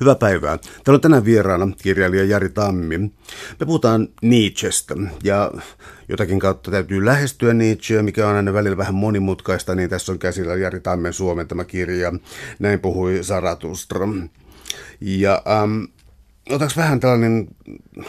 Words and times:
Hyvää 0.00 0.14
päivää. 0.14 0.58
Täällä 0.58 0.96
on 0.96 1.00
tänään 1.00 1.24
vieraana 1.24 1.68
kirjailija 1.82 2.24
Jari 2.24 2.48
Tammi. 2.48 2.98
Me 3.60 3.66
puhutaan 3.66 4.08
Nietzschestä 4.22 4.94
ja 5.24 5.52
jotakin 6.08 6.38
kautta 6.38 6.70
täytyy 6.70 7.04
lähestyä 7.04 7.54
Nietzscheä, 7.54 8.02
mikä 8.02 8.28
on 8.28 8.36
aina 8.36 8.52
välillä 8.52 8.76
vähän 8.76 8.94
monimutkaista, 8.94 9.74
niin 9.74 9.90
tässä 9.90 10.12
on 10.12 10.18
käsillä 10.18 10.54
Jari 10.54 10.80
Tammen 10.80 11.12
suomentama 11.12 11.64
kirja. 11.64 12.12
Näin 12.58 12.80
puhui 12.80 13.18
Zarathustra. 13.22 14.08
Ja 15.00 15.42
ähm, 15.62 15.84
otaks 16.50 16.76
vähän 16.76 17.00
tällainen, 17.00 17.48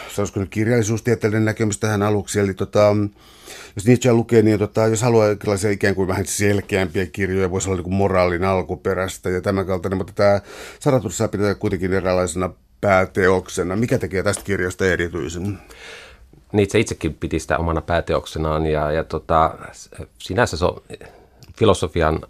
sanoisiko 0.08 0.40
nyt 0.40 0.50
kirjallisuustieteellinen 0.50 1.44
näkemys 1.44 1.78
tähän 1.78 2.02
aluksi, 2.02 2.40
eli 2.40 2.54
tota, 2.54 2.96
jos 3.76 3.86
Nietzsche 3.86 4.12
lukee, 4.12 4.42
niin 4.42 4.58
tota, 4.58 4.86
jos 4.86 5.02
haluaa 5.02 5.28
erilaisia 5.28 5.70
ikään 5.70 5.94
kuin 5.94 6.08
vähän 6.08 6.26
selkeämpiä 6.26 7.06
kirjoja, 7.06 7.50
voisi 7.50 7.70
olla 7.70 7.82
niin 7.82 7.94
moraalin 7.94 8.44
alkuperäistä 8.44 9.30
ja 9.30 9.40
tämän 9.40 9.66
kaltainen, 9.66 9.96
mutta 9.96 10.12
tämä 10.12 10.40
Saratussa 10.80 11.28
pitää 11.28 11.54
kuitenkin 11.54 11.92
eräänlaisena 11.92 12.50
pääteoksena. 12.80 13.76
Mikä 13.76 13.98
tekee 13.98 14.22
tästä 14.22 14.44
kirjasta 14.44 14.86
erityisen? 14.86 15.58
Nietzsche 16.52 16.80
itsekin 16.80 17.14
piti 17.14 17.38
sitä 17.38 17.58
omana 17.58 17.80
pääteoksenaan 17.80 18.66
ja, 18.66 18.92
ja 18.92 19.04
tota, 19.04 19.58
sinänsä 20.18 20.56
se 20.56 20.64
on 20.64 20.82
filosofian 21.58 22.20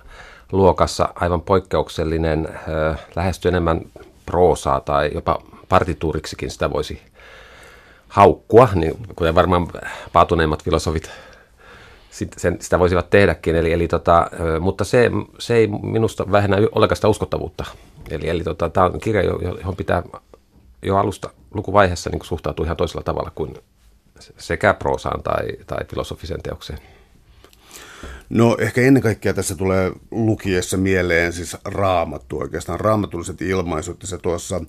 luokassa 0.52 1.08
aivan 1.14 1.42
poikkeuksellinen, 1.42 2.48
äh, 2.48 2.98
lähestyy 3.16 3.48
enemmän 3.48 3.80
proosaa 4.26 4.80
tai 4.80 5.10
jopa 5.14 5.42
partituuriksikin 5.68 6.50
sitä 6.50 6.70
voisi 6.70 7.02
haukkua, 8.08 8.68
niin 8.74 8.94
kuten 9.16 9.34
varmaan 9.34 9.68
paatuneimmat 10.12 10.64
filosofit 10.64 11.10
sen, 12.36 12.56
sitä 12.60 12.78
voisivat 12.78 13.10
tehdäkin, 13.10 13.56
eli, 13.56 13.72
eli 13.72 13.88
tota, 13.88 14.30
mutta 14.60 14.84
se, 14.84 15.10
se 15.38 15.54
ei 15.54 15.66
minusta 15.66 16.32
vähennä 16.32 16.56
ollenkaan 16.72 16.96
sitä 16.96 17.08
uskottavuutta. 17.08 17.64
Eli, 18.10 18.28
eli 18.28 18.44
tota, 18.44 18.68
tämä 18.68 18.86
on 18.86 19.00
kirja, 19.00 19.22
johon 19.22 19.76
pitää 19.76 20.02
jo 20.82 20.96
alusta 20.96 21.30
lukuvaiheessa 21.54 22.10
niin 22.10 22.24
suhtautua 22.24 22.64
ihan 22.64 22.76
toisella 22.76 23.02
tavalla 23.02 23.32
kuin 23.34 23.54
sekä 24.38 24.74
proosaan 24.74 25.22
tai, 25.22 25.46
tai 25.66 25.84
filosofiseen 25.90 26.42
teokseen. 26.42 26.78
No 28.30 28.56
ehkä 28.60 28.80
ennen 28.80 29.02
kaikkea 29.02 29.34
tässä 29.34 29.54
tulee 29.54 29.92
lukiessa 30.10 30.76
mieleen 30.76 31.32
siis 31.32 31.56
raamattu 31.64 32.38
oikeastaan, 32.38 32.80
raamatulliset 32.80 33.42
ilmaisut. 33.42 34.02
Se 34.04 34.18
tuossa 34.18 34.60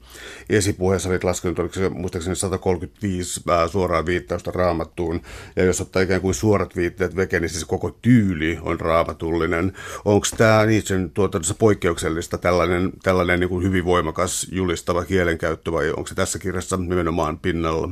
esipuheessa 0.50 1.10
olit 1.10 1.24
laskenut, 1.24 1.60
oliko 1.60 1.74
se 1.74 1.90
muistaakseni 1.90 2.36
135 2.36 3.42
suoraa 3.72 4.06
viittausta 4.06 4.52
raamattuun. 4.52 5.22
Ja 5.56 5.64
jos 5.64 5.82
ottaa 5.82 6.02
ikään 6.02 6.22
kuin 6.22 6.34
suorat 6.34 6.76
viitteet 6.76 7.16
veke, 7.16 7.40
niin 7.40 7.50
siis 7.50 7.66
koko 7.66 7.98
tyyli 8.02 8.60
on 8.62 8.80
raamatullinen. 8.80 9.74
Onko 10.06 10.28
tämä 10.38 10.66
Nietzschen 10.66 11.12
tuotannossa 11.12 11.54
poikkeuksellista 11.54 12.38
tällainen, 12.38 12.92
tällainen 13.04 13.40
niin 13.40 13.50
kuin 13.50 13.66
hyvin 13.66 13.86
voimakas 13.86 14.48
julistava 14.52 15.06
kielenkäyttö 15.06 15.72
vai 15.72 15.90
onko 15.90 16.08
se 16.08 16.16
tässä 16.16 16.40
kirjassa 16.40 16.78
nimenomaan 16.78 17.40
pinnalla? 17.40 17.90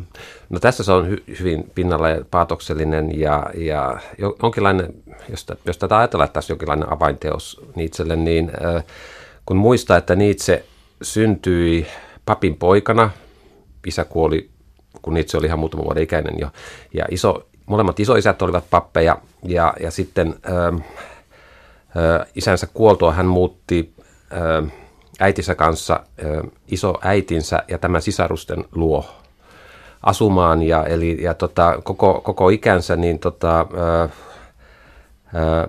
No 0.50 0.60
tässä 0.60 0.84
se 0.84 0.92
on 0.92 1.08
hy- 1.08 1.40
hyvin 1.40 1.72
pinnalla 1.76 2.10
ja 2.10 2.26
paatoksellinen 2.32 3.20
ja, 3.20 3.46
ja 3.56 3.98
jonkinlainen, 4.44 4.94
jos, 5.30 5.46
jos 5.66 5.78
tätä 5.78 5.98
ajatellaan, 5.98 6.26
että 6.26 6.34
tässä 6.34 6.52
jonkinlainen 6.52 6.94
avainteos 6.94 7.62
Nietzschelle, 7.76 8.16
niin 8.16 8.52
äh, 8.66 8.84
kun 9.46 9.58
muistaa, 9.58 9.98
että 9.98 10.16
Nietzsche 10.16 10.64
syntyi 11.02 11.88
papin 12.26 12.56
poikana, 12.56 13.10
isä 13.88 14.06
kuoli, 14.06 14.50
kun 15.02 15.14
Nietzsche 15.14 15.38
oli 15.38 15.46
ihan 15.46 15.60
muutama 15.60 15.84
vuoden 15.84 16.04
ikäinen 16.04 16.40
jo, 16.40 16.50
ja 16.94 17.06
iso, 17.12 17.48
molemmat 17.66 18.00
isoisät 18.00 18.42
olivat 18.42 18.70
pappeja, 18.70 19.18
ja, 19.44 19.74
ja 19.80 19.92
sitten 19.92 20.36
äh, 20.46 20.82
äh, 22.04 22.28
isänsä 22.36 22.68
kuoltua 22.74 23.14
hän 23.14 23.26
muutti 23.26 23.94
äh, 24.34 24.72
äitinsä 25.20 25.56
kanssa 25.56 25.94
äh, 25.94 26.52
iso 26.68 26.94
äitinsä 27.02 27.64
ja 27.68 27.78
tämän 27.78 28.02
sisarusten 28.02 28.66
luo 28.72 29.06
asumaan 30.04 30.64
ja, 30.64 30.84
eli, 30.84 31.18
ja 31.24 31.34
tota, 31.34 31.82
koko, 31.84 32.22
koko 32.24 32.50
ikänsä, 32.50 32.96
niin 32.96 33.20
tota, 33.20 33.58
ää, 33.58 34.10
ää, 35.34 35.68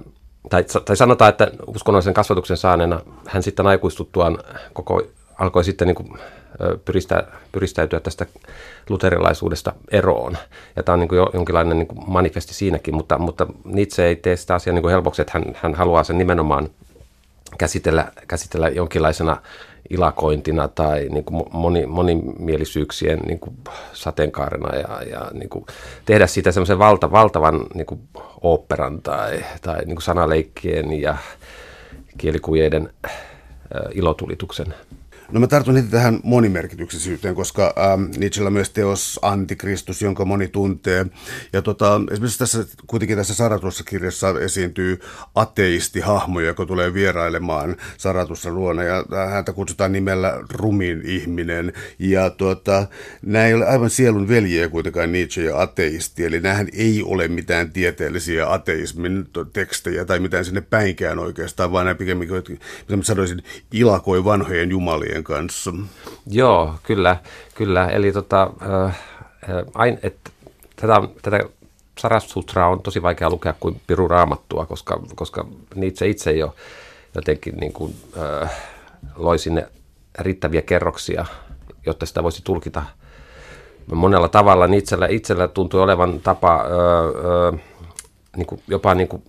tai, 0.50 0.64
tai 0.84 0.96
sanotaan, 0.96 1.28
että 1.28 1.50
uskonnollisen 1.66 2.14
kasvatuksen 2.14 2.56
saaneena 2.56 3.00
hän 3.26 3.42
sitten 3.42 3.66
aikuistuttuaan 3.66 4.38
koko, 4.72 5.02
alkoi 5.38 5.64
sitten 5.64 5.88
niin 5.88 5.94
kuin, 5.94 6.18
pyristä, 6.84 7.26
pyristäytyä 7.52 8.00
tästä 8.00 8.26
luterilaisuudesta 8.88 9.72
eroon. 9.90 10.36
Ja 10.76 10.82
tämä 10.82 10.94
on 10.94 11.00
niin 11.00 11.08
kuin 11.08 11.26
jonkinlainen 11.34 11.78
niin 11.78 11.86
kuin 11.86 12.04
manifesti 12.06 12.54
siinäkin, 12.54 12.94
mutta, 12.94 13.18
mutta 13.18 13.46
Nietzsche 13.64 14.04
ei 14.04 14.16
tee 14.16 14.36
sitä 14.36 14.54
asiaa 14.54 14.74
niin 14.74 14.90
helpoksi, 14.90 15.22
että 15.22 15.32
hän, 15.34 15.44
hän 15.54 15.74
haluaa 15.74 16.04
sen 16.04 16.18
nimenomaan 16.18 16.68
käsitellä, 17.58 18.12
käsitellä 18.28 18.68
jonkinlaisena 18.68 19.36
ilakointina 19.90 20.68
tai 20.68 21.08
niin 21.10 21.24
kuin 21.24 21.44
moni, 21.52 21.86
monimielisyyksien 21.86 23.18
niin 23.18 23.38
kuin 23.38 23.56
sateenkaarena 23.92 24.76
ja, 24.76 25.02
ja 25.02 25.30
niin 25.32 25.48
kuin 25.48 25.66
tehdä 26.04 26.26
siitä 26.26 26.52
semmoisen 26.52 26.78
valta, 26.78 27.10
valtavan 27.10 27.66
niin 27.74 27.86
kuin 27.86 28.00
oopperan 28.40 29.02
tai, 29.02 29.44
tai 29.62 29.78
niin 29.78 29.96
kuin 29.96 30.02
sanaleikkien 30.02 31.00
ja 31.00 31.16
kielikujeiden 32.18 32.90
ilotulituksen. 33.94 34.74
No 35.32 35.40
mä 35.40 35.46
tartun 35.46 35.76
heti 35.76 35.88
tähän 35.88 36.20
monimerkityksisyyteen, 36.22 37.34
koska 37.34 37.74
ähm, 37.78 38.02
Nietzschellä 38.16 38.50
myös 38.50 38.70
teos 38.70 39.18
Antikristus, 39.22 40.02
jonka 40.02 40.24
moni 40.24 40.48
tuntee. 40.48 41.06
Ja 41.52 41.62
tota, 41.62 42.00
esimerkiksi 42.10 42.38
tässä, 42.38 42.64
kuitenkin 42.86 43.16
tässä 43.16 43.34
Saratussa 43.34 43.84
kirjassa 43.84 44.34
esiintyy 44.40 44.98
ateistihahmo, 45.34 46.40
joka 46.40 46.66
tulee 46.66 46.94
vierailemaan 46.94 47.76
Saratussa 47.96 48.50
luona. 48.50 48.82
Ja 48.82 49.04
häntä 49.30 49.52
kutsutaan 49.52 49.92
nimellä 49.92 50.40
rumin 50.52 51.02
ihminen. 51.04 51.72
Ja 51.98 52.30
tota, 52.30 52.86
nämä 53.22 53.46
ei 53.46 53.54
ole 53.54 53.66
aivan 53.66 53.90
sielun 53.90 54.28
veljiä 54.28 54.68
kuitenkaan 54.68 55.12
Nietzsche 55.12 55.42
ja 55.42 55.60
ateisti. 55.60 56.24
Eli 56.24 56.40
nämähän 56.40 56.68
ei 56.72 57.02
ole 57.02 57.28
mitään 57.28 57.72
tieteellisiä 57.72 58.52
ateismin 58.52 59.26
tekstejä 59.52 60.04
tai 60.04 60.20
mitään 60.20 60.44
sinne 60.44 60.60
päinkään 60.60 61.18
oikeastaan, 61.18 61.72
vaan 61.72 61.86
nämä 61.86 61.94
pikemminkin, 61.94 62.36
mitä 62.80 62.96
mä 62.96 63.02
sanoisin, 63.02 63.42
ilakoi 63.72 64.24
vanhojen 64.24 64.70
jumalien 64.70 65.17
kirjojen 65.24 65.24
kanssa. 65.24 65.72
Joo, 66.26 66.74
kyllä, 66.82 67.16
kyllä. 67.54 67.86
Eli 67.88 68.12
tota, 68.12 68.50
äh, 68.62 68.98
ain, 69.74 69.98
et, 70.02 70.16
tätä, 70.76 71.00
tätä 71.22 71.40
Sarasutraa 71.98 72.68
on 72.68 72.82
tosi 72.82 73.02
vaikea 73.02 73.30
lukea 73.30 73.54
kuin 73.60 73.80
Piru 73.86 74.08
Raamattua, 74.08 74.66
koska, 74.66 75.00
koska 75.14 75.46
Nietzsche 75.74 76.08
itse 76.08 76.32
jo 76.32 76.54
jotenkin 77.14 77.54
niin 77.56 77.72
kuin, 77.72 77.94
äh, 78.42 78.50
loi 79.16 79.38
sinne 79.38 79.68
riittäviä 80.18 80.62
kerroksia, 80.62 81.26
jotta 81.86 82.06
sitä 82.06 82.22
voisi 82.22 82.42
tulkita 82.44 82.82
monella 83.94 84.28
tavalla. 84.28 84.68
Itsellä, 84.74 85.06
itsellä 85.06 85.48
tuntui 85.48 85.80
olevan 85.80 86.20
tapa 86.20 86.64
ö, 86.64 87.48
ö, 87.48 87.58
niin 88.36 88.46
kuin, 88.46 88.62
jopa 88.68 88.94
niin 88.94 89.08
kuin, 89.08 89.22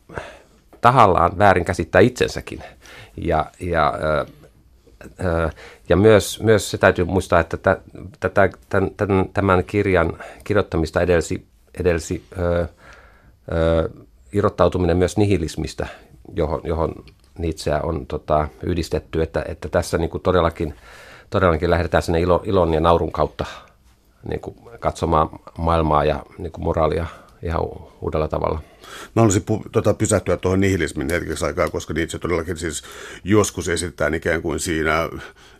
tahallaan 0.81 1.37
väärin 1.37 1.65
käsittää 1.65 2.01
itsensäkin. 2.01 2.63
Ja, 3.17 3.45
ja 3.59 3.93
ö, 4.03 4.25
ja 5.89 5.95
myös, 5.95 6.43
myös 6.43 6.71
se 6.71 6.77
täytyy 6.77 7.05
muistaa, 7.05 7.39
että 7.39 7.57
tätä, 8.19 8.49
tämän, 8.97 9.29
tämän 9.33 9.63
kirjan 9.63 10.13
kirjoittamista 10.43 11.01
edelsi, 11.01 11.45
edelsi 11.79 12.23
ö, 12.39 12.67
ö, 13.51 13.89
irrottautuminen 14.33 14.97
myös 14.97 15.17
nihilismistä, 15.17 15.87
johon, 16.35 16.61
johon 16.63 16.93
Nietzscheä 17.37 17.79
on 17.83 18.05
tota, 18.05 18.47
yhdistetty, 18.63 19.21
että, 19.21 19.45
että 19.47 19.69
tässä 19.69 19.97
niin 19.97 20.09
kuin 20.09 20.23
todellakin, 20.23 20.75
todellakin 21.29 21.69
lähdetään 21.69 22.03
sinne 22.03 22.19
ilo, 22.19 22.41
ilon 22.45 22.73
ja 22.73 22.79
naurun 22.79 23.11
kautta 23.11 23.45
niin 24.29 24.39
kuin 24.39 24.55
katsomaan 24.79 25.29
maailmaa 25.57 26.05
ja 26.05 26.23
niin 26.37 26.51
kuin 26.51 26.63
moraalia 26.63 27.05
ihan 27.43 27.61
uudella 28.01 28.27
tavalla. 28.27 28.59
Mä 29.15 29.21
haluaisin 29.21 29.43
pu- 29.51 29.69
tota, 29.71 29.93
pysähtyä 29.93 30.37
tuohon 30.37 30.59
nihilismin 30.59 31.09
hetkeksi 31.09 31.45
aikaa, 31.45 31.69
koska 31.69 31.93
niitä 31.93 32.19
todellakin 32.19 32.57
siis 32.57 32.83
joskus 33.23 33.69
esitetään 33.69 34.13
ikään 34.13 34.41
kuin 34.41 34.59
siinä 34.59 35.09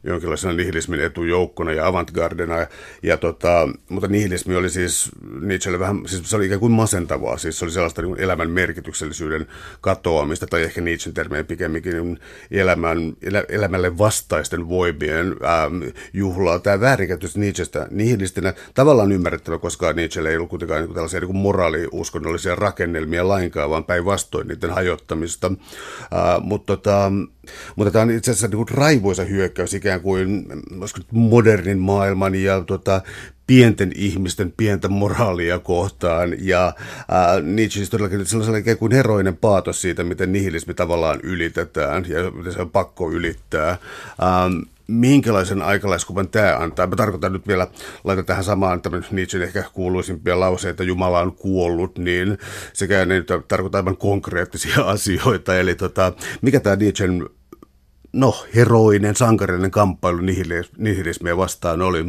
jonkinlaisena 0.04 0.54
nihilismin 0.54 1.00
etujoukkona 1.00 1.72
ja 1.72 1.88
avantgardena. 1.88 2.56
Ja 3.04 3.18
tota, 3.18 3.70
mutta 3.90 4.08
nihilismi 4.08 4.56
oli 4.56 4.70
siis 4.70 5.10
Nietzschelle 5.42 5.80
vähän, 5.80 6.02
siis 6.06 6.30
se 6.30 6.36
oli 6.36 6.46
ikään 6.46 6.60
kuin 6.60 6.72
masentavaa, 6.72 7.38
siis 7.38 7.60
se 7.60 7.66
oli 7.66 7.72
sellaista 7.72 8.02
niin 8.02 8.20
elämän 8.20 8.50
merkityksellisyyden 8.50 9.48
katoamista, 9.82 10.48
tai 10.48 10.64
ehkä 10.64 10.82
Nietzschen 10.82 11.14
termeen 11.14 11.46
pikemminkin 11.46 11.94
niin 11.94 12.20
elämän, 12.52 13.14
elä, 13.22 13.44
elämälle 13.50 13.98
vastaisten 13.98 14.70
voimien 14.70 15.36
ähm, 15.44 15.84
juhlaa. 16.14 16.60
Tämä 16.60 16.80
väärinkäytös 16.80 17.38
Nietzschestä 17.38 17.88
nihilistinä 17.92 18.54
tavallaan 18.74 19.12
ymmärrettävä, 19.12 19.58
koska 19.58 19.94
Nietzschelle 19.94 20.30
ei 20.30 20.36
ollut 20.36 20.50
kuitenkaan 20.50 20.82
niin 20.82 20.94
tällaisia 20.94 21.20
niin 21.20 21.36
moraaliuskonnollisia 21.36 22.56
rakennelmia 22.56 23.19
lainkaan, 23.28 23.70
vaan 23.70 23.84
päinvastoin 23.84 24.48
niiden 24.48 24.70
hajottamista. 24.70 25.52
Äh, 26.02 26.42
mutta 26.42 26.76
tota, 26.78 27.12
mutta 27.76 27.92
tämä 27.92 28.04
on 28.04 28.12
itse 28.12 28.32
asiassa 28.32 28.48
niin 28.48 28.70
raivoisa 28.70 29.24
hyökkäys 29.24 29.74
ikään 29.74 30.02
kuin 30.02 30.48
modernin 31.12 31.80
maailman 31.80 32.36
ja 32.36 32.62
tota, 32.62 33.02
pienten 33.48 33.92
ihmisten 33.96 34.54
pientä 34.58 34.88
moraalia 34.88 35.60
kohtaan. 35.60 36.36
Ja 36.40 36.68
äh, 36.68 37.44
Nietzsche 37.44 37.78
siis 37.78 37.90
todellakin 37.90 38.26
sellainen 38.26 38.62
ikään 38.62 38.78
kuin 38.78 38.92
heroinen 38.92 39.38
paatos 39.38 39.82
siitä, 39.82 40.04
miten 40.04 40.32
nihilismi 40.32 40.74
tavallaan 40.74 41.20
ylitetään 41.24 42.06
ja 42.10 42.32
miten 42.32 42.54
se 42.54 42.62
on 42.62 42.70
pakko 42.70 43.12
ylittää. 43.12 43.70
Ähm, 43.70 44.60
minkälaisen 44.90 45.62
aikalaiskuvan 45.62 46.30
tämä 46.30 46.58
antaa. 46.58 46.88
Mä 46.88 46.96
tarkoitan 46.96 47.34
nyt 47.34 47.48
vielä, 47.48 47.68
laitan 48.04 48.26
tähän 48.26 48.44
samaan 48.44 48.82
tämän 48.82 49.06
Nietzschen 49.12 49.42
ehkä 49.42 49.64
kuuluisimpia 49.74 50.40
lauseita, 50.40 50.84
Jumala 50.84 51.20
on 51.20 51.34
kuollut, 51.34 51.98
niin 51.98 52.38
sekään 52.74 53.12
ei 53.12 53.20
nyt 53.20 53.28
tarkoita 53.48 53.78
aivan 53.78 53.98
konkreettisia 53.98 54.84
asioita. 54.96 55.60
Eli 55.60 55.76
tota, 55.76 56.14
mikä 56.42 56.60
tämä 56.60 56.76
Nietzschen 56.76 57.30
no, 58.14 58.46
heroinen, 58.56 59.16
sankarinen 59.16 59.72
kamppailu 59.72 60.20
nihilismiä 60.78 61.38
vastaan 61.38 61.82
oli? 61.82 62.06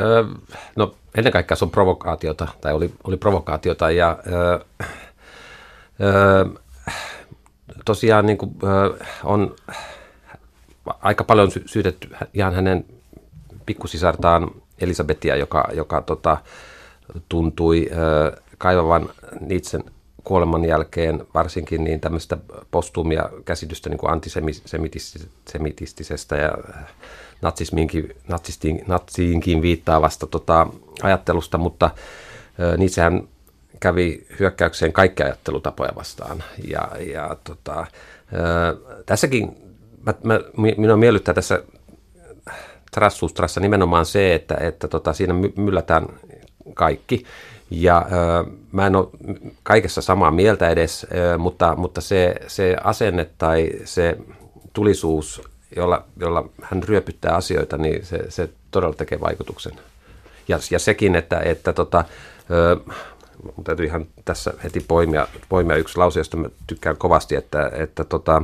Öö, 0.00 0.24
no 0.76 0.94
ennen 1.14 1.32
kaikkea 1.32 1.56
se 1.56 1.64
on 1.64 1.70
provokaatiota, 1.70 2.48
tai 2.60 2.72
oli, 2.72 2.90
oli 3.04 3.16
provokaatiota, 3.16 3.90
ja 3.90 4.18
öö, 4.26 4.58
öö, 6.00 6.44
tosiaan 7.84 8.26
niin 8.26 8.38
kuin, 8.38 8.50
öö, 8.62 9.06
on 9.24 9.56
aika 11.02 11.24
paljon 11.24 11.50
sy- 11.50 11.62
syytetty 11.66 12.08
ihan 12.34 12.54
hänen 12.54 12.84
pikkusisartaan 13.66 14.50
Elisabetia, 14.80 15.36
joka, 15.36 15.68
joka 15.72 16.00
tota, 16.00 16.36
tuntui 17.28 17.88
öö, 17.92 18.36
kaivavan 18.58 19.08
Nietzschen 19.40 19.84
kuoleman 20.24 20.64
jälkeen 20.64 21.26
varsinkin 21.34 21.84
niin 21.84 22.00
tämmöistä 22.00 22.36
postuumia 22.70 23.30
käsitystä 23.44 23.90
niin 23.90 23.98
kuin 23.98 24.12
antisemitistisestä 24.12 26.36
ja 26.36 26.52
natsismiinkin, 27.42 28.14
natsistiin, 28.28 28.84
natsiinkin 28.86 29.62
viittaavasta 29.62 30.26
tota, 30.26 30.66
ajattelusta, 31.02 31.58
mutta 31.58 31.90
niin 32.76 32.90
sehän 32.90 33.28
kävi 33.80 34.26
hyökkäykseen 34.40 34.92
kaikkia 34.92 35.26
ajattelutapoja 35.26 35.92
vastaan. 35.96 36.44
Ja, 36.70 36.88
ja 37.12 37.36
tota, 37.44 37.86
tässäkin 39.06 39.67
mä, 40.06 40.14
mä, 40.22 40.40
minua 40.76 40.96
miellyttää 40.96 41.34
tässä 41.34 41.62
Trassustrassa 42.90 43.60
nimenomaan 43.60 44.06
se, 44.06 44.34
että, 44.34 44.56
että 44.60 44.88
tota, 44.88 45.12
siinä 45.12 45.34
myllätään 45.56 46.06
kaikki. 46.74 47.24
Ja 47.70 48.06
ö, 48.12 48.50
mä 48.72 48.86
en 48.86 48.96
ole 48.96 49.08
kaikessa 49.62 50.02
samaa 50.02 50.30
mieltä 50.30 50.70
edes, 50.70 51.06
ö, 51.14 51.38
mutta, 51.38 51.76
mutta 51.76 52.00
se, 52.00 52.34
se 52.46 52.76
asenne 52.84 53.30
tai 53.38 53.70
se 53.84 54.16
tulisuus 54.72 55.42
jolla, 55.76 56.04
jolla 56.20 56.48
hän 56.62 56.82
ryöpyttää 56.82 57.34
asioita, 57.34 57.78
niin 57.78 58.06
se, 58.06 58.30
se 58.30 58.48
todella 58.70 58.94
tekee 58.94 59.20
vaikutuksen. 59.20 59.72
Ja, 60.48 60.58
ja 60.70 60.78
sekin, 60.78 61.16
että, 61.16 61.40
että 61.40 61.72
tota, 61.72 62.04
ö, 62.50 62.76
täytyy 63.64 63.86
ihan 63.86 64.06
tässä 64.24 64.54
heti 64.64 64.84
poimia, 64.88 65.28
poimia 65.48 65.76
yksi 65.76 65.98
lause, 65.98 66.20
josta 66.20 66.36
mä 66.36 66.48
tykkään 66.66 66.96
kovasti, 66.96 67.36
että, 67.36 67.70
että 67.74 68.04
tota, 68.04 68.42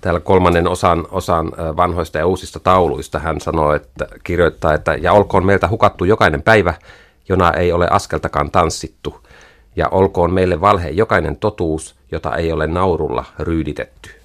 täällä 0.00 0.20
kolmannen 0.20 0.68
osan, 0.68 1.06
osan 1.10 1.52
vanhoista 1.76 2.18
ja 2.18 2.26
uusista 2.26 2.60
tauluista 2.60 3.18
hän 3.18 3.40
sanoo, 3.40 3.74
että 3.74 4.06
kirjoittaa, 4.24 4.74
että 4.74 4.94
ja 4.94 5.12
olkoon 5.12 5.46
meiltä 5.46 5.68
hukattu 5.68 6.04
jokainen 6.04 6.42
päivä, 6.42 6.74
jona 7.28 7.52
ei 7.52 7.72
ole 7.72 7.88
askeltakaan 7.90 8.50
tanssittu, 8.50 9.26
ja 9.76 9.88
olkoon 9.88 10.32
meille 10.32 10.60
valhe 10.60 10.88
jokainen 10.88 11.36
totuus, 11.36 11.94
jota 12.12 12.36
ei 12.36 12.52
ole 12.52 12.66
naurulla 12.66 13.24
ryyditetty. 13.38 14.19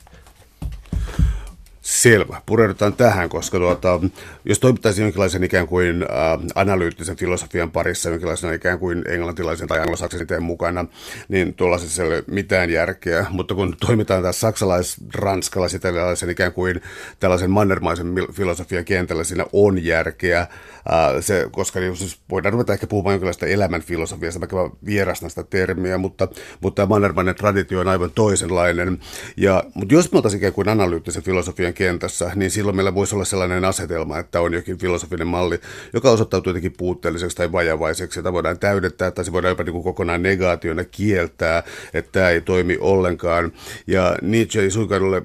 Selvä. 2.05 2.41
Pureudutaan 2.45 2.93
tähän, 2.93 3.29
koska 3.29 3.57
tuota, 3.57 3.99
jos 4.45 4.59
toimittaisiin 4.59 5.03
jonkinlaisen 5.03 5.43
ikään 5.43 5.67
kuin 5.67 6.03
ä, 6.03 6.07
analyyttisen 6.55 7.15
filosofian 7.15 7.71
parissa, 7.71 8.09
jonkinlaisen 8.09 8.53
ikään 8.53 8.79
kuin 8.79 9.03
englantilaisen 9.07 9.67
tai 9.67 9.79
anglosaksisen 9.79 10.43
mukana, 10.43 10.85
niin 11.27 11.53
tuollaisessa 11.53 12.03
ei 12.03 12.07
ole 12.07 12.23
mitään 12.27 12.69
järkeä. 12.69 13.25
Mutta 13.29 13.55
kun 13.55 13.75
toimitaan 13.79 14.23
tässä 14.23 14.39
saksalais, 14.39 14.97
ranskalais 15.13 15.73
italialaisen 15.73 16.29
ikään 16.29 16.53
kuin 16.53 16.81
tällaisen 17.19 17.51
mannermaisen 17.51 18.13
filosofian 18.33 18.85
kentällä, 18.85 19.23
siinä 19.23 19.45
on 19.53 19.85
järkeä. 19.85 20.39
Ä, 20.39 21.21
se, 21.21 21.47
koska 21.51 21.79
siis 21.93 22.19
voidaan 22.29 22.53
ruveta 22.53 22.73
ehkä 22.73 22.87
puhumaan 22.87 23.13
jonkinlaista 23.13 23.45
elämän 23.45 23.81
filosofiasta, 23.81 24.39
vaikka 24.39 24.63
mä 24.63 24.69
vierastan 24.85 25.29
sitä 25.29 25.43
termiä, 25.43 25.97
mutta, 25.97 26.27
mutta 26.61 26.75
tämä 26.75 26.89
mannermainen 26.89 27.35
traditio 27.35 27.79
on 27.79 27.87
aivan 27.87 28.11
toisenlainen. 28.15 28.99
Ja, 29.37 29.63
mutta 29.73 29.93
jos 29.93 30.11
me 30.11 30.17
oltaisiin 30.17 30.39
ikään 30.39 30.53
kuin 30.53 30.69
analyyttisen 30.69 31.23
filosofian 31.23 31.73
kentässä, 31.95 32.31
niin 32.35 32.51
silloin 32.51 32.75
meillä 32.75 32.95
voisi 32.95 33.15
olla 33.15 33.25
sellainen 33.25 33.65
asetelma, 33.65 34.19
että 34.19 34.41
on 34.41 34.53
jokin 34.53 34.77
filosofinen 34.77 35.27
malli, 35.27 35.59
joka 35.93 36.11
osoittautuu 36.11 36.49
jotenkin 36.49 36.73
puutteelliseksi 36.77 37.37
tai 37.37 37.51
vajavaiseksi, 37.51 38.19
jota 38.19 38.33
voidaan 38.33 38.59
täydentää 38.59 39.11
tai 39.11 39.25
se 39.25 39.31
voidaan 39.31 39.51
jopa 39.51 39.63
niin 39.63 39.73
kuin 39.73 39.83
kokonaan 39.83 40.23
negaationa 40.23 40.83
kieltää, 40.83 41.63
että 41.93 42.11
tämä 42.11 42.29
ei 42.29 42.41
toimi 42.41 42.77
ollenkaan. 42.79 43.51
Ja 43.87 44.17
Nietzsche 44.21 44.61
ei 44.61 44.71
suinkaan 44.71 45.03
ole 45.03 45.23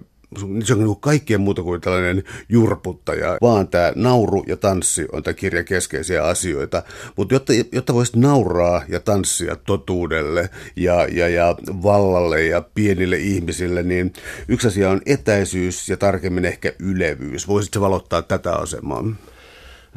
se 0.65 0.73
on 0.73 0.79
niin 0.79 1.01
kaikkea 1.01 1.39
muuta 1.39 1.63
kuin 1.63 1.81
tällainen 1.81 2.25
jurputtaja, 2.49 3.39
vaan 3.43 3.69
tämä 3.69 3.93
nauru 3.95 4.45
ja 4.47 4.57
tanssi 4.57 5.07
on 5.13 5.23
tämä 5.23 5.35
kirjan 5.35 5.65
keskeisiä 5.65 6.25
asioita. 6.25 6.83
Mutta 7.17 7.35
jotta, 7.35 7.53
jotta 7.73 7.95
voisi 7.95 8.19
nauraa 8.19 8.83
ja 8.89 9.01
tanssia 9.01 9.57
totuudelle 9.57 10.51
ja, 10.77 11.07
ja, 11.13 11.29
ja 11.29 11.57
vallalle 11.83 12.45
ja 12.45 12.61
pienille 12.75 13.17
ihmisille, 13.17 13.83
niin 13.83 14.13
yksi 14.49 14.69
asia 14.69 14.91
on 14.91 15.01
etäisyys 15.07 15.89
ja 15.89 15.97
tarkemmin 15.97 16.45
ehkä 16.45 16.73
ylevyys. 16.79 17.49
Voisitko 17.49 17.81
valottaa 17.81 18.23
tätä 18.23 18.53
asemaa? 18.53 19.05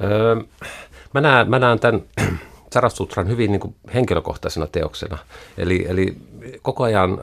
Öö, 0.03 0.35
mä, 1.13 1.21
näen, 1.21 1.49
mä 1.49 1.59
näen 1.59 1.79
tämän 1.79 2.01
Sarasutran 2.73 3.27
hyvin 3.27 3.51
niin 3.51 3.59
kuin 3.59 3.75
henkilökohtaisena 3.93 4.67
teoksena. 4.67 5.17
Eli, 5.57 5.85
eli 5.89 6.17
koko 6.61 6.83
ajan, 6.83 7.19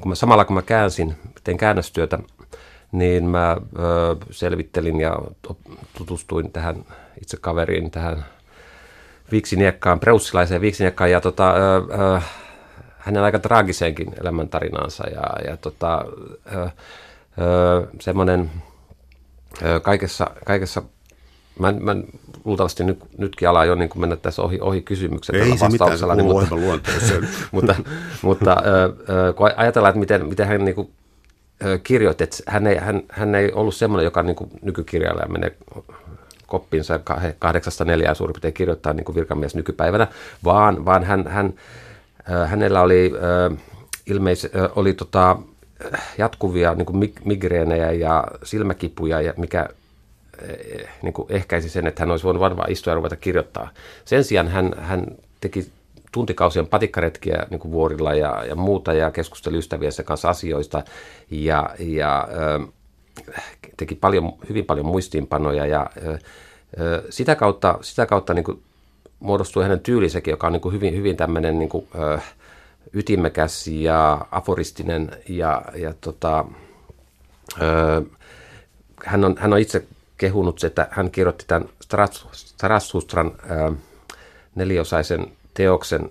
kun 0.00 0.08
mä, 0.08 0.14
samalla 0.14 0.44
kun 0.44 0.54
mä 0.54 0.62
käänsin, 0.62 1.14
tein 1.44 1.58
käännöstyötä, 1.58 2.18
niin 2.92 3.24
mä 3.24 3.56
ö, 3.78 4.16
selvittelin 4.30 5.00
ja 5.00 5.18
tutustuin 5.98 6.52
tähän 6.52 6.84
itse 7.22 7.36
kaveriin, 7.40 7.90
tähän 7.90 8.24
Viiksiniekkaan, 9.30 10.00
preussilaiseen 10.00 10.60
Viiksiniekkaan 10.60 11.10
ja 11.10 11.20
tota, 11.20 11.54
ö, 11.54 11.76
ö, 12.16 12.20
hänen 12.98 13.22
aika 13.22 13.38
traagiseenkin 13.38 14.14
elämäntarinaansa 14.20 15.04
ja, 15.10 15.50
ja 15.50 15.56
tota, 15.56 16.04
ö, 16.54 16.60
ö, 16.60 16.70
semmoinen 18.00 18.50
ö, 19.62 19.80
kaikessa, 19.80 20.30
kaikessa 20.44 20.82
Mä, 21.58 21.72
mä 21.72 21.96
luultavasti 22.44 22.84
nyt, 22.84 22.98
nytkin 23.18 23.48
ala 23.48 23.64
jo 23.64 23.74
niin 23.74 23.88
kuin 23.88 24.00
mennä 24.00 24.16
tässä 24.16 24.42
ohi, 24.42 24.60
ohi 24.60 24.82
kysymykset. 24.82 25.34
Ei 25.34 25.58
se 25.58 25.68
mitään, 25.68 25.98
se 25.98 26.06
niin, 26.14 26.26
mutta, 26.26 26.56
mutta, 27.52 27.74
mutta 28.22 28.50
äh, 28.50 29.34
kun 29.34 29.50
ajatellaan, 29.56 29.90
että 29.90 30.00
miten, 30.00 30.26
miten 30.26 30.46
hän 30.46 30.64
niin 30.64 30.74
kuin, 30.74 30.90
kirjoitti, 31.82 32.24
että 32.24 32.36
hän 32.46 32.66
ei, 32.66 32.76
hän, 32.76 33.02
hän 33.08 33.34
ei 33.34 33.52
ollut 33.52 33.74
semmoinen, 33.74 34.04
joka 34.04 34.22
niin 34.22 34.36
nykykirjailija 34.62 35.28
menee 35.28 35.56
koppinsa 36.46 37.00
kahdeksasta 37.38 37.84
neljään 37.84 38.16
suurin 38.16 38.32
piirtein 38.32 38.54
kirjoittaa 38.54 38.92
niin 38.92 39.04
kuin 39.04 39.16
virkamies 39.16 39.54
nykypäivänä, 39.54 40.06
vaan, 40.44 40.84
vaan 40.84 41.04
hän, 41.04 41.24
hän, 41.28 41.54
hänellä 42.46 42.80
oli 42.80 43.12
ilmeis, 44.06 44.48
oli 44.76 44.92
tota, 44.92 45.36
jatkuvia 46.18 46.74
niin 46.74 46.86
kuin 46.86 47.12
migreenejä 47.24 47.92
ja 47.92 48.24
silmäkipuja, 48.42 49.20
ja 49.20 49.34
mikä 49.36 49.68
Eh, 50.42 50.88
niin 51.02 51.12
kuin 51.12 51.26
ehkäisi 51.28 51.68
sen, 51.68 51.86
että 51.86 52.02
hän 52.02 52.10
olisi 52.10 52.24
voinut 52.24 52.40
varmaan 52.40 52.72
istua 52.72 52.90
ja 52.90 52.94
ruveta 52.94 53.16
kirjoittaa. 53.16 53.70
Sen 54.04 54.24
sijaan 54.24 54.48
hän, 54.48 54.72
hän 54.78 55.06
teki 55.40 55.66
tuntikausien 56.14 56.66
patikkaretkiä 56.66 57.46
niin 57.50 57.60
kuin 57.60 57.72
vuorilla 57.72 58.14
ja, 58.14 58.44
ja 58.44 58.54
muuta 58.54 58.92
ja 58.92 59.10
keskusteli 59.10 59.58
ystäviensä 59.58 60.02
kanssa 60.02 60.28
asioista 60.28 60.82
ja, 61.30 61.70
ja 61.78 62.28
teki 63.76 63.94
paljon, 63.94 64.32
hyvin 64.48 64.64
paljon 64.64 64.86
muistiinpanoja 64.86 65.66
ja 65.66 65.90
sitä 67.10 67.34
kautta, 67.34 67.78
sitä 67.80 68.06
kautta 68.06 68.34
niin 68.34 68.44
kuin 68.44 68.62
muodostui 69.20 69.62
hänen 69.62 69.80
tyylisekin, 69.80 70.32
joka 70.32 70.46
on 70.46 70.52
niin 70.52 70.60
kuin 70.60 70.74
hyvin, 70.74 70.96
hyvin 70.96 71.16
tämmöinen 71.16 71.58
niin 71.58 71.68
kuin, 71.68 71.88
ytimekäs 72.92 73.66
ja 73.66 74.26
aforistinen 74.30 75.10
ja, 75.28 75.62
ja 75.74 75.94
tota, 76.00 76.44
hän, 79.04 79.24
on, 79.24 79.36
hän 79.38 79.52
on 79.52 79.58
itse 79.58 79.84
kehunut, 80.18 80.64
että 80.64 80.88
hän 80.90 81.10
kirjoitti 81.10 81.44
tämän 81.48 81.68
Strassustran 82.34 83.32
neliosaisen 84.54 85.32
teoksen 85.54 86.10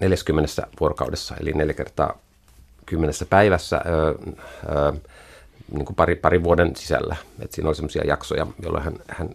40 0.00 0.66
vuorokaudessa, 0.80 1.34
eli 1.40 1.52
neljä 1.52 1.74
kertaa 1.74 2.18
kymmenessä 2.86 3.26
päivässä 3.26 3.80
ö, 3.86 4.14
ö, 4.68 4.92
niin 5.72 5.84
kuin 5.84 5.96
pari, 5.96 6.14
pari 6.14 6.44
vuoden 6.44 6.76
sisällä. 6.76 7.16
Et 7.40 7.52
siinä 7.52 7.68
oli 7.68 7.76
sellaisia 7.76 8.06
jaksoja, 8.06 8.46
jolloin 8.62 8.84
hän, 8.84 8.94
hän 9.08 9.30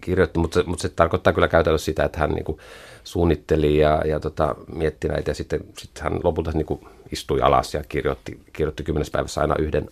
kirjoitti, 0.00 0.38
mutta 0.38 0.60
se, 0.60 0.66
mutta 0.66 0.82
se 0.82 0.88
tarkoittaa 0.88 1.32
kyllä 1.32 1.48
käytännössä 1.48 1.84
sitä, 1.84 2.04
että 2.04 2.18
hän 2.18 2.30
niin 2.30 2.44
kuin 2.44 2.58
suunnitteli 3.04 3.78
ja, 3.78 4.02
ja 4.04 4.20
tota, 4.20 4.54
mietti 4.74 5.08
näitä 5.08 5.30
ja 5.30 5.34
sitten, 5.34 5.60
sitten 5.78 6.02
hän 6.02 6.20
lopulta 6.24 6.50
niin 6.54 6.66
kuin 6.66 6.80
istui 7.12 7.40
alas 7.40 7.74
ja 7.74 7.84
kirjoitti, 7.88 8.40
kirjoitti 8.52 8.82
kymmenessä 8.82 9.12
päivässä 9.12 9.40
aina 9.40 9.54
yhden 9.58 9.88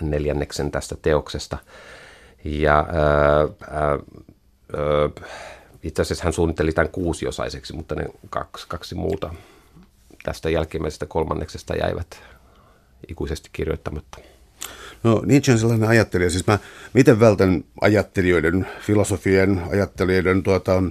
neljänneksen 0.00 0.70
tästä 0.70 0.96
teoksesta. 1.02 1.58
Ja 2.44 2.86
ää, 2.92 3.48
ää, 3.70 3.98
itse 5.82 6.02
asiassa 6.02 6.24
hän 6.24 6.32
suunnitteli 6.32 6.72
tämän 6.72 6.92
kuusiosaiseksi, 6.92 7.72
mutta 7.72 7.94
ne 7.94 8.04
kaksi, 8.30 8.66
kaksi 8.68 8.94
muuta 8.94 9.34
tästä 10.22 10.50
jälkimmäisestä 10.50 11.06
kolmanneksesta 11.06 11.74
jäivät 11.76 12.22
ikuisesti 13.08 13.50
kirjoittamatta. 13.52 14.18
No 15.02 15.22
Nietzsche 15.26 15.52
on 15.52 15.58
sellainen 15.58 15.88
ajattelija, 15.88 16.30
siis 16.30 16.46
mä 16.46 16.58
miten 16.92 17.20
vältän 17.20 17.64
ajattelijoiden, 17.80 18.66
filosofien, 18.80 19.62
ajattelijoiden 19.70 20.42
tuota, 20.42 20.82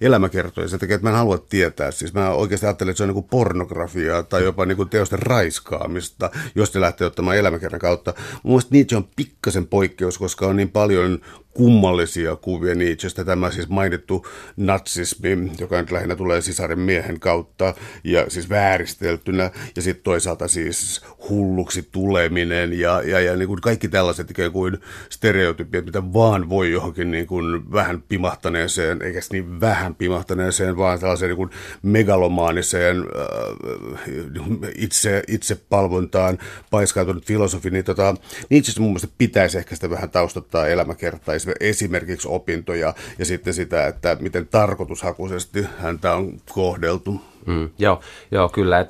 elämäkertoja 0.00 0.68
sen 0.68 0.80
takia, 0.80 0.94
että 0.94 1.06
mä 1.06 1.10
en 1.10 1.16
halua 1.16 1.38
tietää. 1.38 1.90
Siis 1.90 2.14
mä 2.14 2.30
oikeasti 2.30 2.66
ajattelen, 2.66 2.90
että 2.90 2.96
se 2.96 3.02
on 3.02 3.08
niin 3.08 3.14
kuin 3.14 3.28
pornografiaa 3.30 4.22
tai 4.22 4.44
jopa 4.44 4.66
niin 4.66 4.76
kuin 4.76 4.88
teosten 4.88 5.18
raiskaamista, 5.18 6.30
jos 6.54 6.74
ne 6.74 6.80
lähtee 6.80 7.06
ottamaan 7.06 7.36
elämäkerran 7.36 7.80
kautta. 7.80 8.14
Mun 8.42 8.52
mielestä 8.52 8.74
Nietzsche 8.74 8.96
on 8.96 9.08
pikkasen 9.16 9.66
poikkeus, 9.66 10.18
koska 10.18 10.46
on 10.46 10.56
niin 10.56 10.70
paljon 10.70 11.18
kummallisia 11.54 12.36
kuvia 12.36 12.74
Nietzschestä. 12.74 13.24
Tämä 13.24 13.50
siis 13.50 13.68
mainittu 13.68 14.26
natsismi, 14.56 15.52
joka 15.58 15.80
nyt 15.80 15.90
lähinnä 15.90 16.16
tulee 16.16 16.40
sisaren 16.40 16.78
miehen 16.78 17.20
kautta 17.20 17.74
ja 18.04 18.30
siis 18.30 18.48
vääristeltynä. 18.48 19.50
Ja 19.76 19.82
sitten 19.82 20.04
toisaalta 20.04 20.48
siis 20.48 21.04
hulluksi 21.28 21.88
tuleminen 21.92 22.80
ja, 22.80 23.02
ja, 23.02 23.20
ja 23.20 23.36
niin 23.36 23.48
kuin 23.48 23.60
kaikki 23.60 23.88
tällaiset 23.88 24.30
ikään 24.30 24.52
kuin 24.52 24.78
stereotypiat, 25.08 25.84
mitä 25.84 26.12
vaan 26.12 26.48
voi 26.48 26.72
johonkin 26.72 27.10
niin 27.10 27.26
kuin 27.26 27.72
vähän 27.72 28.02
pimahtaneeseen, 28.02 29.02
eikä 29.02 29.20
niin 29.32 29.60
vähän 29.60 29.94
pimahtaneeseen, 29.94 30.76
vaan 30.76 31.00
tällaiseen 31.00 31.28
niin 31.28 31.36
kuin 31.36 31.50
megalomaaniseen 31.82 32.96
äh, 32.96 34.70
itse, 34.76 35.22
itsepalvontaan 35.28 36.38
paiskautunut 36.70 37.26
filosofi, 37.26 37.70
niin 37.70 37.84
tota, 37.84 38.14
Nietzschestä 38.50 38.80
mun 38.80 38.90
mielestä 38.90 39.08
pitäisi 39.18 39.58
ehkä 39.58 39.74
sitä 39.74 39.90
vähän 39.90 40.10
taustottaa 40.10 40.66
elämäkertaa 40.66 41.34
esimerkiksi 41.60 42.28
opintoja 42.28 42.94
ja 43.18 43.24
sitten 43.24 43.54
sitä, 43.54 43.86
että 43.86 44.16
miten 44.20 44.48
tarkoitushakuisesti 44.48 45.66
häntä 45.78 46.14
on 46.14 46.40
kohdeltu. 46.50 47.20
Mm, 47.46 47.70
joo, 47.78 48.00
joo, 48.30 48.48
kyllä. 48.48 48.80
Et, 48.80 48.88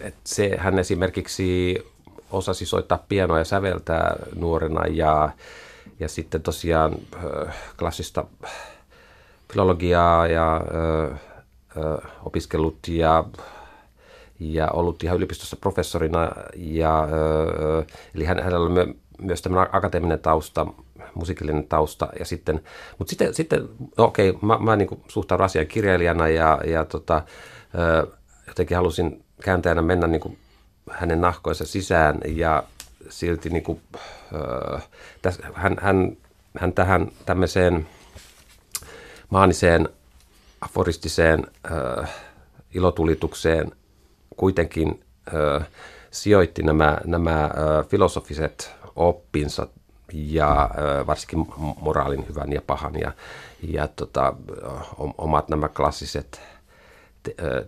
et 0.00 0.14
se, 0.24 0.56
hän 0.58 0.78
esimerkiksi 0.78 1.78
osasi 2.30 2.66
soittaa 2.66 3.04
pianoa 3.08 3.38
ja 3.38 3.44
säveltää 3.44 4.16
nuorena 4.34 4.86
ja, 4.86 5.30
ja 6.00 6.08
sitten 6.08 6.42
tosiaan 6.42 6.94
klassista 7.78 8.24
filologiaa 9.52 10.26
ja 10.26 10.56
äh, 10.56 11.20
äh, 11.76 12.10
opiskellut 12.24 12.78
ja, 12.88 13.24
ja 14.40 14.68
ollut 14.68 15.02
ihan 15.02 15.16
yliopistossa 15.16 15.56
professorina. 15.56 16.30
Ja, 16.56 17.08
eli 18.14 18.24
hän, 18.24 18.42
hänellä 18.42 18.66
oli 18.66 18.94
myös 19.18 19.42
tämmöinen 19.42 19.68
akateeminen 19.72 20.18
tausta, 20.18 20.66
musiikillinen 21.16 21.68
tausta. 21.68 22.08
Ja 22.18 22.24
sitten, 22.24 22.60
mutta 22.98 23.10
sitten, 23.10 23.34
sitten 23.34 23.68
okei, 23.96 24.30
okay, 24.30 24.40
mä, 24.42 24.58
mä 24.58 24.76
niin 24.76 25.02
suhtaudun 25.08 25.44
asian 25.44 25.66
kirjailijana 25.66 26.28
ja, 26.28 26.60
ja 26.66 26.84
tota, 26.84 27.22
jotenkin 28.46 28.76
halusin 28.76 29.24
kääntäjänä 29.42 29.82
mennä 29.82 30.06
niin 30.06 30.38
hänen 30.90 31.20
nahkoinsa 31.20 31.66
sisään 31.66 32.18
ja 32.26 32.62
silti 33.08 33.50
niin 33.50 33.62
kuin, 33.62 33.80
täs, 35.22 35.38
hän, 35.54 35.76
hän, 35.80 36.16
hän 36.58 36.72
tähän 36.72 37.08
tämmöiseen 37.26 37.86
maaniseen 39.30 39.88
aforistiseen 40.60 41.46
ilotulitukseen 42.74 43.72
kuitenkin 44.36 45.04
sijoitti 46.10 46.62
nämä, 46.62 46.98
nämä 47.04 47.50
filosofiset 47.88 48.72
oppinsa 48.96 49.66
ja 50.12 50.70
varsinkin 51.06 51.46
moraalin 51.80 52.28
hyvän 52.28 52.52
ja 52.52 52.62
pahan 52.66 52.94
ja, 53.00 53.12
ja 53.62 53.88
tota, 53.88 54.34
omat 55.18 55.48
nämä 55.48 55.68
klassiset 55.68 56.40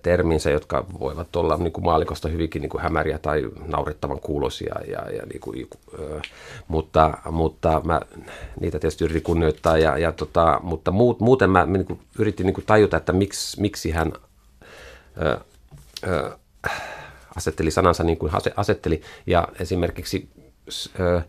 terminsä, 0.02 0.50
jotka 0.50 0.84
voivat 1.00 1.36
olla 1.36 1.56
niin 1.56 1.72
kuin 1.72 1.84
maalikosta 1.84 2.28
hyvinkin 2.28 2.62
niin 2.62 2.70
kuin 2.70 2.82
hämäriä 2.82 3.18
tai 3.18 3.50
naurettavan 3.66 4.20
kuulosia. 4.20 4.74
Ja, 4.86 5.10
ja 5.10 5.22
niin 5.26 5.40
kuin, 5.40 5.68
mutta, 6.68 7.18
mutta 7.30 7.80
mä 7.84 8.00
niitä 8.60 8.78
tietysti 8.78 9.04
yritin 9.04 9.22
kunnioittaa, 9.22 9.78
ja, 9.78 9.98
ja 9.98 10.12
tota, 10.12 10.60
mutta 10.62 10.90
muut, 10.90 11.20
muuten 11.20 11.50
mä 11.50 11.66
niin 11.66 11.86
kuin, 11.86 12.00
yritin 12.18 12.46
niin 12.46 12.54
kuin 12.54 12.66
tajuta, 12.66 12.96
että 12.96 13.12
miksi, 13.12 13.60
miksi 13.60 13.90
hän 13.90 14.12
ö, 15.22 15.40
ö, 16.06 16.30
asetteli 17.36 17.70
sanansa 17.70 18.04
niin 18.04 18.18
kuin 18.18 18.32
asetteli. 18.56 19.00
Ja 19.26 19.48
esimerkiksi 19.60 20.28
ö, 21.00 21.22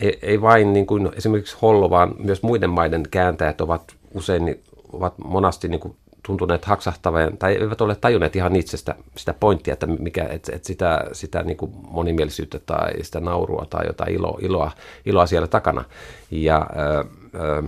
ei, 0.00 0.18
ei 0.22 0.40
vain 0.40 0.72
niin 0.72 0.86
kuin 0.86 1.10
esimerkiksi 1.16 1.56
Hollo, 1.62 1.90
vaan 1.90 2.14
myös 2.18 2.42
muiden 2.42 2.70
maiden 2.70 3.02
kääntäjät 3.10 3.60
ovat 3.60 3.94
usein 4.14 4.62
ovat 4.92 5.14
monasti 5.24 5.68
niin 5.68 5.80
kuin 5.80 5.96
tuntuneet 6.26 6.64
haksahtavan, 6.64 7.38
tai 7.38 7.54
eivät 7.54 7.80
ole 7.80 7.94
tajunneet 7.94 8.36
ihan 8.36 8.56
itsestä 8.56 8.94
sitä 9.16 9.34
pointtia, 9.34 9.72
että, 9.72 9.86
mikä, 9.86 10.24
että, 10.24 10.56
että 10.56 10.66
sitä, 10.66 11.04
sitä 11.12 11.42
niin 11.42 11.56
kuin 11.56 11.72
monimielisyyttä 11.90 12.58
tai 12.66 12.92
sitä 13.02 13.20
naurua 13.20 13.66
tai 13.70 13.86
jotain 13.86 14.14
ilo, 14.14 14.38
iloa, 14.42 14.70
iloa 15.06 15.26
siellä 15.26 15.48
takana. 15.48 15.84
Ja 16.30 16.66
ö, 16.76 17.04
ö, 17.34 17.62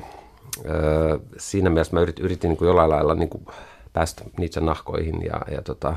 ö, 0.71 1.21
siinä 1.39 1.71
mielessä 1.71 1.97
mä 1.97 2.01
yritin, 2.01 2.25
yritin 2.25 2.49
niin 2.49 2.59
kuin 2.59 2.67
jollain 2.67 2.91
lailla 2.91 3.15
niin 3.15 3.29
kuin 3.29 3.47
päästä 3.93 4.25
niitä 4.39 4.61
nahkoihin 4.61 5.23
ja, 5.25 5.41
ja 5.51 5.63
tota, 5.63 5.97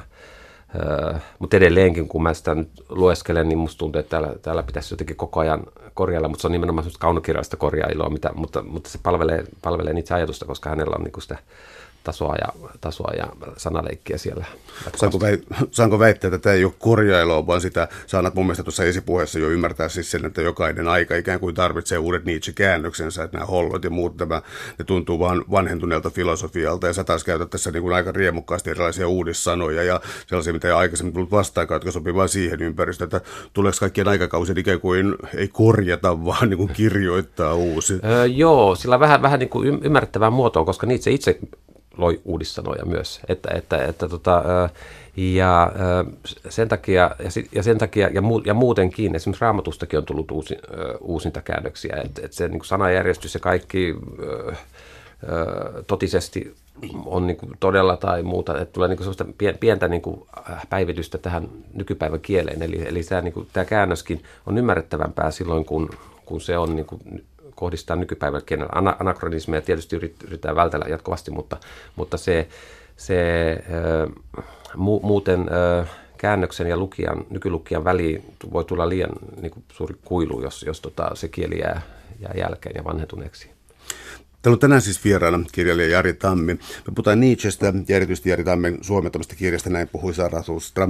mutta 1.39 1.57
edelleenkin, 1.57 2.07
kun 2.07 2.23
mä 2.23 2.33
sitä 2.33 2.55
nyt 2.55 2.69
lueskelen, 2.89 3.49
niin 3.49 3.57
musta 3.57 3.77
tuntuu, 3.77 3.99
että 3.99 4.09
täällä, 4.09 4.33
täällä 4.41 4.63
pitäisi 4.63 4.93
jotenkin 4.93 5.15
koko 5.15 5.39
ajan 5.39 5.63
korjailla, 5.93 6.27
mutta 6.27 6.41
se 6.41 6.47
on 6.47 6.51
nimenomaan 6.51 6.83
semmoista 6.83 7.01
kaunokirjallista 7.01 7.57
korjailoa, 7.57 8.09
mitä, 8.09 8.31
mutta, 8.35 8.63
mutta 8.63 8.89
se 8.89 8.99
palvelee, 9.03 9.43
palvelee 9.61 9.93
niitä 9.93 10.15
ajatusta, 10.15 10.45
koska 10.45 10.69
hänellä 10.69 10.95
on 10.95 11.03
niin 11.03 11.21
sitä 11.21 11.37
tasoa 12.07 12.35
ja, 12.35 12.69
tasoa 12.81 13.11
ja 13.17 13.27
sanaleikkiä 13.57 14.17
siellä. 14.17 14.45
Saanko, 14.95 15.19
väit, 15.19 15.45
saanko 15.71 15.99
väittää, 15.99 16.27
että 16.27 16.37
tämä 16.37 16.55
ei 16.55 16.65
ole 16.65 16.73
korjailua, 16.79 17.47
vaan 17.47 17.61
sitä 17.61 17.87
saanat 18.05 18.35
mun 18.35 18.45
mielestä 18.45 18.63
tuossa 18.63 18.83
esipuheessa 18.83 19.39
jo 19.39 19.49
ymmärtää 19.49 19.89
siis 19.89 20.11
sen, 20.11 20.25
että 20.25 20.41
jokainen 20.41 20.87
aika 20.87 21.15
ikään 21.15 21.39
kuin 21.39 21.55
tarvitsee 21.55 21.97
uudet 21.97 22.25
Nietzsche-käännöksensä, 22.25 23.23
että 23.23 23.37
nämä 23.37 23.45
hollot 23.45 23.83
ja 23.83 23.89
muut, 23.89 24.17
tämä, 24.17 24.41
ne 24.79 24.85
tuntuu 24.85 25.19
vaan 25.19 25.45
vanhentuneelta 25.51 26.09
filosofialta, 26.09 26.87
ja 26.87 26.93
sä 26.93 27.03
taas 27.03 27.23
käytät 27.23 27.49
tässä 27.49 27.71
niin 27.71 27.83
kuin 27.83 27.95
aika 27.95 28.11
riemukkaasti 28.11 28.69
erilaisia 28.69 29.07
uudissanoja 29.07 29.83
ja 29.83 30.01
sellaisia, 30.27 30.53
mitä 30.53 30.67
ei 30.67 30.73
aikaisemmin 30.73 31.13
tullut 31.13 31.31
vastaan, 31.31 31.67
jotka 31.69 31.91
sopii 31.91 32.15
vain 32.15 32.29
siihen 32.29 32.61
ympäristöön, 32.61 33.05
että 33.05 33.21
tuleeko 33.53 33.77
kaikkien 33.79 34.07
aikakausien 34.07 34.57
ikään 34.57 34.79
kuin 34.79 35.15
ei 35.37 35.47
korjata, 35.47 36.25
vaan 36.25 36.49
niin 36.49 36.57
kuin 36.57 36.69
kirjoittaa 36.73 37.53
uusi. 37.53 37.99
Öö, 38.05 38.25
joo, 38.25 38.75
sillä 38.75 38.99
vähän, 38.99 39.21
vähän 39.21 39.39
niin 39.39 39.49
kuin 39.49 39.79
ymmärrettävää 39.83 40.29
muotoa, 40.29 40.65
koska 40.65 40.87
Nietzsche 40.87 41.11
itse 41.11 41.39
loi 41.97 42.21
uudissanoja 42.25 42.85
myös. 42.85 43.19
Että, 43.27 43.49
että, 43.53 43.85
että 43.85 44.09
tota, 44.09 44.43
ja 45.17 45.71
sen 46.49 46.69
takia, 46.69 47.11
ja 47.51 47.63
sen 47.63 47.77
takia 47.77 48.09
ja, 48.13 48.21
mu, 48.21 48.41
ja 48.45 48.53
muutenkin, 48.53 49.15
esimerkiksi 49.15 49.41
raamatustakin 49.41 49.99
on 49.99 50.05
tullut 50.05 50.31
uusi, 50.31 50.57
uusinta 51.01 51.41
käännöksiä, 51.41 52.01
että, 52.05 52.21
että 52.25 52.37
se 52.37 52.47
niin 52.47 52.59
kuin 52.59 52.67
sanajärjestys 52.67 53.33
ja 53.33 53.39
kaikki 53.39 53.95
totisesti 55.87 56.55
on 57.05 57.27
niin 57.27 57.37
kuin 57.37 57.51
todella 57.59 57.97
tai 57.97 58.23
muuta, 58.23 58.61
että 58.61 58.73
tulee 58.73 58.89
niin 58.89 58.97
kuin 58.97 59.57
pientä 59.59 59.87
niin 59.87 60.01
kuin 60.01 60.21
äh, 60.49 60.67
päivitystä 60.69 61.17
tähän 61.17 61.49
nykypäivän 61.73 62.19
kieleen. 62.19 62.63
Eli, 62.63 62.87
eli 62.87 63.03
tämä, 63.03 63.21
niin 63.21 63.33
kuin, 63.33 63.47
tämä 63.53 63.65
käännöskin 63.65 64.23
on 64.45 64.57
ymmärrettävämpää 64.57 65.31
silloin, 65.31 65.65
kun, 65.65 65.89
kun 66.25 66.41
se 66.41 66.57
on 66.57 66.75
niin 66.75 66.85
kuin 66.85 67.01
kohdistaa 67.57 67.95
nykypäivän 67.95 68.41
kielellä. 68.45 68.95
Anakronismeja 68.99 69.61
tietysti 69.61 69.95
yritetään 69.95 70.55
vältellä 70.55 70.85
jatkuvasti, 70.89 71.31
mutta, 71.31 71.57
mutta 71.95 72.17
se, 72.17 72.47
se 72.97 73.15
mu, 74.75 74.99
muuten 74.99 75.45
käännöksen 76.17 76.67
ja 76.67 76.77
lukijan, 76.77 77.25
nykylukijan 77.29 77.83
väliin 77.83 78.35
voi 78.53 78.65
tulla 78.65 78.89
liian 78.89 79.09
niin 79.41 79.51
kuin, 79.51 79.63
suuri 79.71 79.95
kuilu, 80.05 80.41
jos, 80.41 80.63
jos 80.63 80.81
tota, 80.81 81.11
se 81.13 81.27
kieli 81.27 81.59
jää, 81.59 81.81
jää 82.19 82.33
jälkeen 82.37 82.75
ja 82.75 82.83
vanhentuneeksi. 82.83 83.49
Täällä 84.41 84.55
on 84.55 84.59
tänään 84.59 84.81
siis 84.81 85.03
vieraana 85.03 85.43
kirjailija 85.51 85.89
Jari 85.89 86.13
Tammi. 86.13 86.53
Me 86.53 86.59
puhutaan 86.95 87.19
Nietzschestä 87.19 87.73
ja 87.87 87.95
erityisesti 87.95 88.29
Jari 88.29 88.43
Tammen 88.43 88.77
suomentamasta 88.81 89.35
kirjasta 89.35 89.69
Näin 89.69 89.87
puhui 89.87 90.13
Zarathustra. 90.13 90.89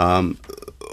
Ähm, 0.00 0.30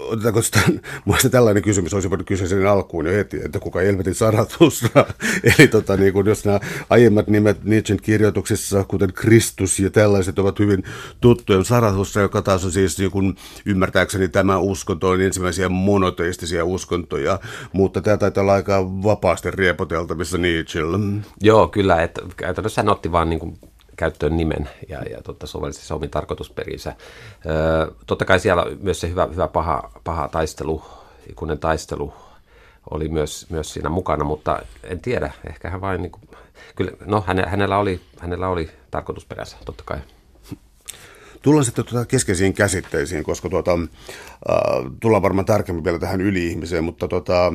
otetaanko 0.00 0.42
sitä, 0.42 0.60
muista 1.04 1.30
tällainen 1.30 1.62
kysymys, 1.62 1.94
olisi 1.94 2.10
voinut 2.10 2.26
kysyä 2.26 2.46
sen 2.46 2.66
alkuun 2.66 3.06
jo 3.06 3.12
heti, 3.12 3.40
että 3.44 3.58
kuka 3.58 3.80
helvetin 3.80 4.14
Zarathustra. 4.14 5.06
Eli 5.58 5.68
tota, 5.68 5.96
niin 5.96 6.12
kun, 6.12 6.26
jos 6.26 6.44
nämä 6.44 6.60
aiemmat 6.90 7.26
nimet 7.26 7.64
Nietzschen 7.64 7.98
kirjoituksissa, 8.02 8.84
kuten 8.84 9.12
Kristus 9.12 9.80
ja 9.80 9.90
tällaiset, 9.90 10.38
ovat 10.38 10.58
hyvin 10.58 10.84
tuttuja. 11.20 11.64
Zarathustra, 11.64 12.22
joka 12.22 12.42
taas 12.42 12.64
on 12.64 12.72
siis 12.72 12.98
niin 12.98 13.10
kun, 13.10 13.36
ymmärtääkseni 13.66 14.28
tämä 14.28 14.58
uskonto 14.58 15.08
on 15.08 15.20
ensimmäisiä 15.20 15.68
monoteistisia 15.68 16.64
uskontoja, 16.64 17.40
mutta 17.72 18.00
tämä 18.00 18.16
taitaa 18.16 18.42
olla 18.42 18.54
aika 18.54 18.84
vapaasti 19.02 19.50
riepoteltavissa 19.50 20.38
Nietzschellä. 20.38 20.98
Joo, 21.40 21.68
kyllä, 21.68 22.02
että 22.02 22.22
käytännössä 22.36 22.82
hän 22.82 22.88
otti 22.88 23.12
vaan 23.12 23.30
niin 23.30 23.40
kuin 23.40 23.58
käyttöön 23.96 24.36
nimen 24.36 24.70
ja, 24.88 25.02
ja 25.02 25.22
totta, 25.22 25.46
sovelsi 25.46 25.86
se 25.86 25.94
omin 25.94 26.10
tarkoitusperinsä. 26.10 26.94
Öö, 27.46 27.90
totta 28.06 28.24
kai 28.24 28.40
siellä 28.40 28.64
myös 28.80 29.00
se 29.00 29.08
hyvä, 29.08 29.28
hyvä 29.32 29.48
paha, 29.48 29.90
paha 30.04 30.28
taistelu, 30.28 30.82
ikuinen 31.30 31.58
taistelu 31.58 32.12
oli 32.90 33.08
myös, 33.08 33.46
myös 33.50 33.72
siinä 33.72 33.88
mukana, 33.88 34.24
mutta 34.24 34.62
en 34.84 35.00
tiedä, 35.00 35.32
ehkä 35.50 35.70
hän 35.70 35.80
vain, 35.80 36.02
niin 36.02 36.12
kuin, 36.12 36.22
kyllä, 36.76 36.92
no 37.04 37.24
hänellä 37.46 37.78
oli, 37.78 38.00
hänellä 38.18 38.48
oli 38.48 38.70
tarkoitusperänsä, 38.90 39.56
totta 39.64 39.84
kai. 39.86 39.98
Tullaan 41.42 41.64
sitten 41.64 41.84
tuota 41.84 42.06
keskeisiin 42.06 42.54
käsitteisiin, 42.54 43.24
koska 43.24 43.48
tuota, 43.48 43.72
äh, 43.72 44.58
tullaan 45.00 45.22
varmaan 45.22 45.46
tarkemmin 45.46 45.84
vielä 45.84 45.98
tähän 45.98 46.20
yli-ihmiseen, 46.20 46.84
mutta 46.84 47.08
tuota, 47.08 47.52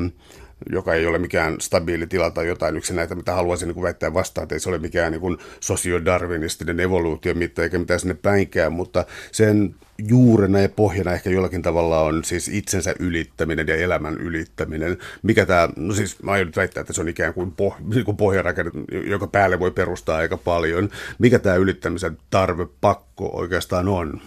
joka 0.69 0.93
ei 0.93 1.05
ole 1.05 1.17
mikään 1.17 1.61
stabiili 1.61 2.07
tila 2.07 2.31
tai 2.31 2.47
jotain 2.47 2.77
yksi 2.77 2.93
näitä, 2.93 3.15
mitä 3.15 3.33
haluaisin 3.33 3.67
niin 3.67 3.73
kuin 3.73 3.83
väittää 3.83 4.13
vastaan, 4.13 4.43
että 4.43 4.55
ei 4.55 4.59
se 4.59 4.69
ole 4.69 4.77
mikään 4.77 5.11
niin 5.11 5.37
sosiodarwinistinen 5.59 6.79
evoluutio 6.79 7.33
mitään, 7.33 7.63
eikä 7.63 7.79
mitään 7.79 7.99
sinne 7.99 8.13
päinkään, 8.13 8.73
mutta 8.73 9.05
sen 9.31 9.75
juurena 10.07 10.59
ja 10.59 10.69
pohjana 10.69 11.13
ehkä 11.13 11.29
jollakin 11.29 11.61
tavalla 11.61 12.01
on 12.01 12.23
siis 12.23 12.47
itsensä 12.47 12.95
ylittäminen 12.99 13.67
ja 13.67 13.75
elämän 13.75 14.17
ylittäminen. 14.17 14.97
Mikä 15.23 15.45
tämä, 15.45 15.69
no 15.75 15.93
siis 15.93 16.23
mä 16.23 16.31
aion 16.31 16.51
väittää, 16.55 16.81
että 16.81 16.93
se 16.93 17.01
on 17.01 17.09
ikään 17.09 17.33
kuin, 17.33 17.51
poh, 17.51 17.75
niin 17.93 18.05
kuin 18.05 18.17
pohjarakenne, 18.17 18.71
joka 18.91 19.27
päälle 19.27 19.59
voi 19.59 19.71
perustaa 19.71 20.17
aika 20.17 20.37
paljon. 20.37 20.89
Mikä 21.19 21.39
tämä 21.39 21.55
ylittämisen 21.55 22.17
tarve, 22.29 22.67
pakko 22.81 23.29
oikeastaan 23.33 23.87
on? 23.87 24.21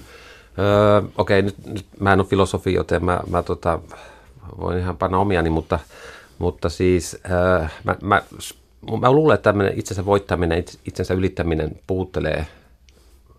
Öö, 0.58 1.02
Okei, 1.18 1.40
okay, 1.40 1.42
nyt, 1.42 1.74
nyt 1.74 1.86
mä 2.00 2.12
en 2.12 2.20
ole 2.20 2.28
filosofi, 2.28 2.74
joten 2.74 3.04
mä, 3.04 3.20
mä 3.30 3.42
tota, 3.42 3.78
voin 4.60 4.78
ihan 4.78 4.96
panna 4.96 5.18
omiani, 5.18 5.50
mutta, 5.50 5.78
mutta 6.38 6.68
siis 6.68 7.18
öö, 7.30 7.66
mä, 7.84 7.96
mä, 8.02 8.22
mä 9.00 9.12
luulen, 9.12 9.34
että 9.34 9.50
tämmöinen 9.50 9.78
itsensä 9.78 10.06
voittaminen, 10.06 10.64
itsensä 10.84 11.14
ylittäminen 11.14 11.80
puuttelee 11.86 12.46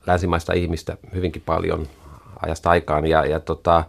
länsimaista 0.07 0.53
ihmistä 0.53 0.97
hyvinkin 1.13 1.43
paljon 1.45 1.87
ajasta 2.45 2.69
aikaan. 2.69 3.07
Ja, 3.07 3.25
ja 3.25 3.39
tota, 3.39 3.83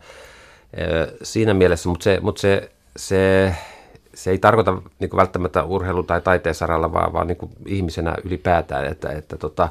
siinä 1.22 1.54
mielessä, 1.54 1.88
mutta 1.88 2.04
se, 2.04 2.20
mutta 2.22 2.40
se, 2.40 2.70
se, 2.96 3.54
se 4.14 4.30
ei 4.30 4.38
tarkoita 4.38 4.82
niin 4.98 5.10
kuin 5.10 5.18
välttämättä 5.18 5.62
urheilu- 5.62 6.02
tai 6.02 6.20
taiteen 6.20 6.54
saralla, 6.54 6.92
vaan, 6.92 7.12
vaan 7.12 7.26
niin 7.26 7.36
kuin 7.36 7.50
ihmisenä 7.66 8.14
ylipäätään, 8.24 8.84
että, 8.84 9.08
että 9.12 9.36
tota, 9.36 9.68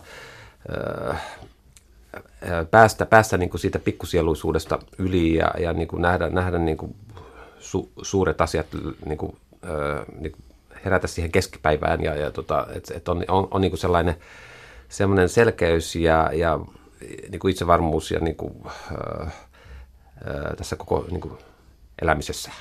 päästä, 2.71 3.05
päästä 3.05 3.37
niin 3.37 3.49
kuin 3.49 3.61
siitä 3.61 3.79
pikkusieluisuudesta 3.79 4.79
yli 4.97 5.35
ja, 5.35 5.51
ja 5.59 5.73
niin 5.73 5.87
kuin 5.87 6.01
nähdä, 6.01 6.29
nähdä 6.29 6.57
niin 6.57 6.77
kuin 6.77 6.95
su, 7.65 7.91
suuret 8.01 8.41
asiat 8.41 8.65
niin 9.05 9.17
kuin, 9.17 9.37
niin 10.19 10.31
kuin 10.31 10.43
herätä 10.85 11.07
siihen 11.07 11.31
keskipäivään 11.31 12.03
ja, 12.03 12.15
ja 12.15 12.31
tota, 12.31 12.67
että 12.75 12.93
et 12.93 13.09
on, 13.09 13.25
on, 13.27 13.47
on 13.51 13.61
niin 13.61 13.71
kuin 13.71 13.79
sellainen 13.79 14.15
semmoinen 14.89 15.29
selkeys 15.29 15.95
ja, 15.95 16.29
ja 16.33 16.59
niin 17.29 17.39
kuin 17.39 17.51
itsevarmuus 17.51 18.11
ja 18.11 18.19
niin 18.19 18.35
kuin, 18.35 18.53
äh, 18.65 19.27
äh, 19.27 19.33
tässä 20.57 20.75
koko 20.75 21.05
niin 21.11 21.21
kuin, 21.21 21.33
elämisessä. 22.01 22.51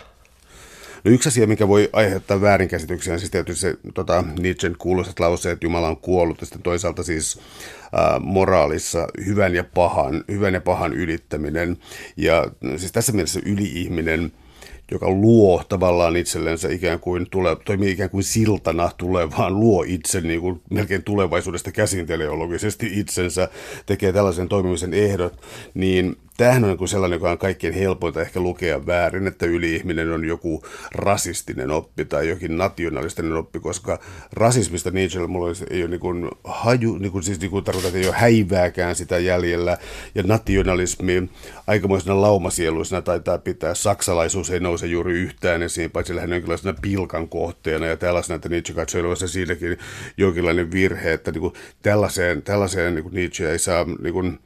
No 1.05 1.11
yksi 1.11 1.29
asia, 1.29 1.47
mikä 1.47 1.69
voi 1.69 1.91
aiheuttaa 1.93 2.41
väärinkäsityksiä, 2.41 3.13
on 3.13 3.19
siis 3.19 3.31
tietysti 3.31 3.61
se 3.61 3.77
tota, 3.95 4.25
Nietzschen 4.39 4.77
kuuluisat 4.79 5.21
lauseet, 5.21 5.53
että 5.53 5.67
Jumala 5.67 5.89
on 5.89 5.97
kuollut, 5.97 6.41
ja 6.41 6.47
sitten 6.47 6.63
toisaalta 6.63 7.03
siis 7.03 7.41
äh, 7.85 8.21
moraalissa 8.21 9.09
hyvän 9.27 9.55
ja 9.55 9.65
pahan, 9.65 10.25
hyvän 10.29 10.55
ja 10.55 10.61
pahan 10.61 10.93
ylittäminen. 10.93 11.79
Ja 12.17 12.51
siis 12.77 12.93
tässä 12.93 13.13
mielessä 13.13 13.41
yli-ihminen– 13.45 14.33
joka 14.91 15.11
luo 15.11 15.63
tavallaan 15.69 16.17
itsellensä 16.17 16.69
ikään 16.69 17.01
kuin, 17.01 17.27
tule, 17.31 17.57
toimii 17.65 17.91
ikään 17.91 18.11
kuin 18.11 18.25
siltana 18.25 18.91
tulevaan, 18.97 19.61
luo 19.61 19.85
itse 19.87 20.21
niin 20.21 20.41
kuin 20.41 20.61
melkein 20.71 21.03
tulevaisuudesta 21.03 21.73
käsin 21.73 22.07
teleologisesti 22.07 22.91
itsensä, 22.93 23.49
tekee 23.87 24.13
tällaisen 24.13 24.49
toimimisen 24.49 24.95
ehdot, 24.95 25.41
niin 25.75 26.17
tämähän 26.37 26.65
on 26.65 26.77
niin 26.77 26.89
sellainen, 26.89 27.17
joka 27.17 27.31
on 27.31 27.39
kaikkein 27.39 27.75
helpointa 27.75 28.21
ehkä 28.21 28.41
lukea 28.41 28.87
väärin, 28.87 29.27
että 29.27 29.47
yli-ihminen 29.47 30.13
on 30.13 30.25
joku 30.25 30.63
rasistinen 30.95 31.71
oppi 31.71 32.05
tai 32.05 32.29
jokin 32.29 32.59
nationalistinen 32.59 33.33
oppi, 33.33 33.61
koska 33.61 33.99
rasismista 34.33 34.91
Nietzschellä 34.91 35.29
mulla 35.29 35.53
ei 35.71 35.83
ole 35.83 35.91
niin 35.91 36.01
kuin 36.01 36.31
haju, 36.45 36.99
niin 36.99 37.13
kuin, 37.13 37.23
siis 37.23 37.41
niin 37.41 37.51
kuin 37.51 37.65
tarkoittaa, 37.65 37.89
että 37.89 37.99
ei 37.99 38.07
ole 38.07 38.17
häivääkään 38.17 38.97
sitä 38.97 39.19
jäljellä, 39.19 39.79
ja 40.15 40.23
nationalismi 40.23 41.31
aikamoisena 41.67 42.21
laumasieluisena 42.21 43.03
taitaa 43.03 43.39
pitää, 43.39 43.75
saksalaisuus 43.75 44.51
ei 44.51 44.61
nouse 44.61 44.87
juuri 44.87 45.13
yhtään 45.13 45.63
esiin, 45.63 45.91
paitsi 45.91 46.17
lähinnä 46.17 46.37
jonkinlaisena 46.37 46.79
pilkan 46.83 47.29
kohteena, 47.29 47.87
ja 47.87 47.97
tällaisena, 47.97 48.37
että 48.37 48.49
Nietzsche 48.49 48.75
katsoi 48.75 49.01
olevansa 49.01 49.29
siinäkin 49.29 49.79
jonkinlainen 50.17 50.71
virhe, 50.73 51.13
että 51.13 51.33
niin 51.33 51.41
kuin 51.41 51.55
tällaiseen, 51.83 52.43
tällaiseen 52.43 52.95
niin 52.95 53.03
kuin 53.03 53.15
Nietzsche 53.15 53.51
ei 53.51 53.59
saa 53.59 53.87
niin 54.03 54.13
kuin 54.13 54.39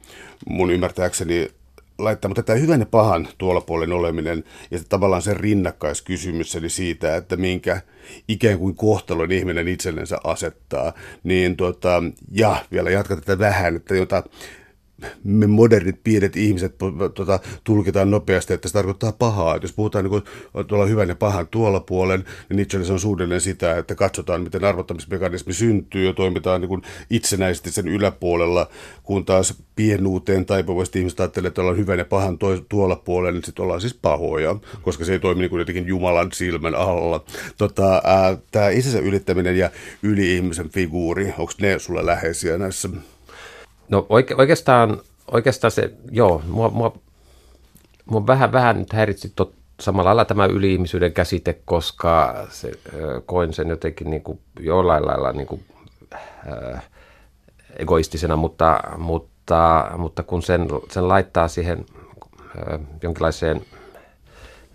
mun 0.45 0.71
ymmärtääkseni 0.71 1.58
laittaa, 1.99 2.29
mutta 2.29 2.43
tämä 2.43 2.59
hyvän 2.59 2.79
ja 2.79 2.85
pahan 2.85 3.27
tuolla 3.37 3.61
puolen 3.61 3.91
oleminen 3.91 4.43
ja 4.71 4.79
tavallaan 4.89 5.21
se 5.21 5.33
rinnakkaiskysymys, 5.33 6.55
eli 6.55 6.69
siitä, 6.69 7.15
että 7.15 7.37
minkä 7.37 7.81
ikään 8.27 8.59
kuin 8.59 8.75
kohtalon 8.75 9.31
ihminen 9.31 9.67
itsellensä 9.67 10.17
asettaa, 10.23 10.93
niin 11.23 11.57
tuota, 11.57 12.03
ja 12.31 12.65
vielä 12.71 12.89
jatkaa 12.89 13.17
tätä 13.17 13.39
vähän, 13.39 13.75
että 13.75 13.95
jota 13.95 14.23
me 15.23 15.47
modernit 15.47 16.03
pienet 16.03 16.35
ihmiset 16.35 16.75
tota, 17.15 17.39
tulkitaan 17.63 18.11
nopeasti, 18.11 18.53
että 18.53 18.67
se 18.67 18.73
tarkoittaa 18.73 19.11
pahaa. 19.11 19.55
Et 19.55 19.61
jos 19.61 19.73
puhutaan 19.73 20.05
niin 20.05 20.09
kuin, 20.09 20.23
tuolla 20.67 20.85
hyvän 20.85 21.09
ja 21.09 21.15
pahan 21.15 21.47
tuolla 21.47 21.79
puolen, 21.79 22.25
niin 22.49 22.57
Nietzschelle 22.57 22.85
se 22.85 22.93
on 22.93 22.99
suunnilleen 22.99 23.41
sitä, 23.41 23.77
että 23.77 23.95
katsotaan, 23.95 24.41
miten 24.41 24.63
arvottamismekanismi 24.63 25.53
syntyy 25.53 26.05
ja 26.05 26.13
toimitaan 26.13 26.61
niin 26.61 26.69
kuin 26.69 26.81
itsenäisesti 27.09 27.71
sen 27.71 27.87
yläpuolella, 27.87 28.67
kun 29.03 29.25
taas 29.25 29.63
pienuuteen 29.75 30.45
taipuvasti 30.45 30.99
ihmiset 30.99 31.19
ajattelee, 31.19 31.47
että 31.47 31.61
ollaan 31.61 31.77
hyvän 31.77 31.99
ja 31.99 32.05
pahan 32.05 32.37
toi, 32.37 32.65
tuolla 32.69 32.95
puolella, 32.95 33.31
niin 33.31 33.43
sitten 33.43 33.63
ollaan 33.63 33.81
siis 33.81 33.93
pahoja, 33.93 34.55
koska 34.81 35.05
se 35.05 35.13
ei 35.13 35.19
toimi 35.19 35.41
niin 35.41 35.49
kuin 35.49 35.59
jotenkin 35.59 35.87
Jumalan 35.87 36.31
silmän 36.31 36.75
alla. 36.75 37.25
Tota, 37.57 38.01
Tämä 38.51 38.69
itsensä 38.69 38.99
ylittäminen 38.99 39.57
ja 39.57 39.69
yli-ihmisen 40.03 40.69
figuuri, 40.69 41.33
onko 41.37 41.53
ne 41.61 41.79
sulle 41.79 42.05
läheisiä 42.05 42.57
näissä 42.57 42.89
No 43.89 44.05
oike, 44.09 44.35
oikeastaan, 44.35 45.01
oikeastaan 45.31 45.71
se, 45.71 45.91
joo, 46.11 46.41
mua, 46.47 46.69
mua, 46.69 46.93
mua 48.05 48.27
vähän, 48.27 48.51
vähän 48.51 48.79
nyt 48.79 48.93
häiritsi 48.93 49.31
tot, 49.35 49.53
samalla 49.79 50.07
lailla 50.07 50.25
tämä 50.25 50.45
yliihmisyyden 50.45 51.13
käsite, 51.13 51.59
koska 51.65 52.45
se, 52.49 52.71
koin 53.25 53.53
sen 53.53 53.69
jotenkin 53.69 54.09
niin 54.09 54.23
kuin 54.23 54.39
jollain 54.59 55.05
lailla 55.05 55.31
niin 55.31 55.47
kuin, 55.47 55.63
äh, 56.13 56.89
egoistisena, 57.77 58.35
mutta, 58.35 58.79
mutta, 58.97 59.91
mutta 59.97 60.23
kun 60.23 60.41
sen, 60.41 60.67
sen 60.91 61.07
laittaa 61.07 61.47
siihen 61.47 61.85
äh, 62.71 62.79
jonkinlaiseen 63.01 63.61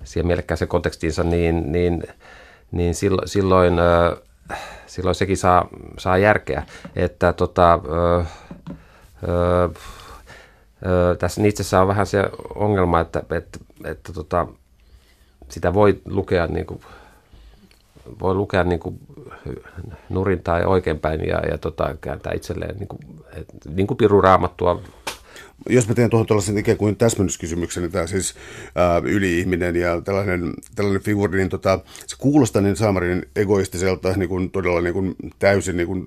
siihen 0.04 0.26
mielekkääseen 0.26 0.68
kontekstiinsa, 0.68 1.24
niin, 1.24 1.72
niin, 1.72 2.02
niin 2.72 2.94
silloin, 2.94 3.28
silloin, 3.28 3.74
silloin 4.86 5.14
sekin 5.14 5.36
saa, 5.36 5.68
saa 5.98 6.18
järkeä. 6.18 6.62
Että 6.96 7.32
tota, 7.32 7.80
äh, 8.20 8.26
Öö, 9.28 9.68
öö, 10.86 11.14
tässä 11.16 11.46
itsessä 11.46 11.80
on 11.80 11.88
vähän 11.88 12.06
se 12.06 12.24
ongelma, 12.54 13.00
että, 13.00 13.22
että, 13.30 13.58
että 13.84 14.12
tota, 14.12 14.46
sitä 15.48 15.74
voi 15.74 16.00
lukea 16.04 16.46
niin 16.46 16.66
kuin, 16.66 16.80
voi 18.20 18.34
lukea 18.34 18.64
niin 18.64 18.80
kuin 18.80 18.98
nurin 20.08 20.42
tai 20.42 20.64
oikeinpäin 20.64 21.26
ja, 21.26 21.38
ja 21.50 21.58
tota, 21.58 21.96
kääntää 22.00 22.32
itselleen 22.32 22.76
niin 22.76 22.88
kuin, 22.88 23.00
et, 23.32 23.46
niin 23.74 23.86
kuin 23.86 23.96
piruraamattua 23.96 24.82
jos 25.68 25.88
mä 25.88 25.94
teen 25.94 26.10
tuohon 26.10 26.26
tuollaisen 26.26 26.58
ikään 26.58 26.78
kuin 26.78 26.96
täsmennyskysymyksen, 26.96 27.82
niin 27.82 27.92
tämä 27.92 28.06
siis 28.06 28.34
ää, 28.74 29.02
yli-ihminen 29.04 29.76
ja 29.76 30.00
tällainen, 30.00 30.54
tällainen 30.74 31.02
figuuri, 31.02 31.38
niin 31.38 31.48
tota, 31.48 31.78
se 32.06 32.16
kuulostaa 32.18 32.62
niin 32.62 32.76
saamarin 32.76 33.22
egoistiselta, 33.36 34.12
niin 34.12 34.28
kuin 34.28 34.50
todella 34.50 34.80
niin 34.80 34.94
kuin 34.94 35.14
täysin 35.38 35.76
niin 35.76 35.86
kuin 35.86 36.06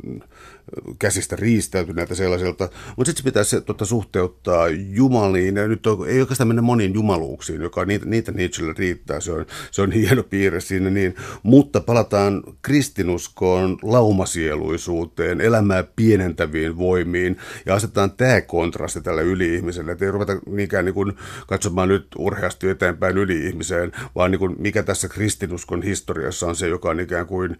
käsistä 0.99 1.35
riistäytyneeltä 1.35 2.15
sellaiselta, 2.15 2.69
mutta 2.97 3.09
sitten 3.09 3.23
se 3.23 3.23
pitäisi 3.23 3.61
tota, 3.61 3.85
suhteuttaa 3.85 4.67
jumaliin, 4.69 5.55
ja 5.55 5.67
nyt 5.67 5.87
on, 5.87 6.09
ei 6.09 6.21
oikeastaan 6.21 6.47
mennä 6.47 6.61
moniin 6.61 6.93
jumaluuksiin, 6.93 7.61
joka 7.61 7.85
niitä, 7.85 8.05
niitä 8.05 8.31
Nietzschelle 8.31 8.73
riittää, 8.77 9.19
se 9.19 9.31
on, 9.31 9.45
se 9.71 9.81
on 9.81 9.91
hieno 10.01 10.23
piirre 10.23 10.59
siinä, 10.59 10.89
niin, 10.89 11.15
mutta 11.43 11.81
palataan 11.81 12.43
kristinuskoon, 12.61 13.77
laumasieluisuuteen, 13.83 15.41
elämää 15.41 15.83
pienentäviin 15.95 16.77
voimiin, 16.77 17.37
ja 17.65 17.75
asetetaan 17.75 18.11
tämä 18.11 18.41
kontrasti 18.41 19.01
tälle 19.01 19.23
yli-ihmiselle, 19.37 19.91
että 19.91 20.05
ei 20.05 20.11
ruveta 20.11 20.39
niinkään 20.45 20.85
niin 20.85 20.93
kuin 20.93 21.13
katsomaan 21.47 21.89
nyt 21.89 22.07
urheasti 22.17 22.69
eteenpäin 22.69 23.17
yli-ihmiseen, 23.17 23.91
vaan 24.15 24.31
niin 24.31 24.39
kuin 24.39 24.55
mikä 24.59 24.83
tässä 24.83 25.07
kristinuskon 25.07 25.83
historiassa 25.83 26.47
on 26.47 26.55
se, 26.55 26.67
joka 26.67 26.89
on 26.89 26.99
ikään 26.99 27.25
kuin 27.25 27.57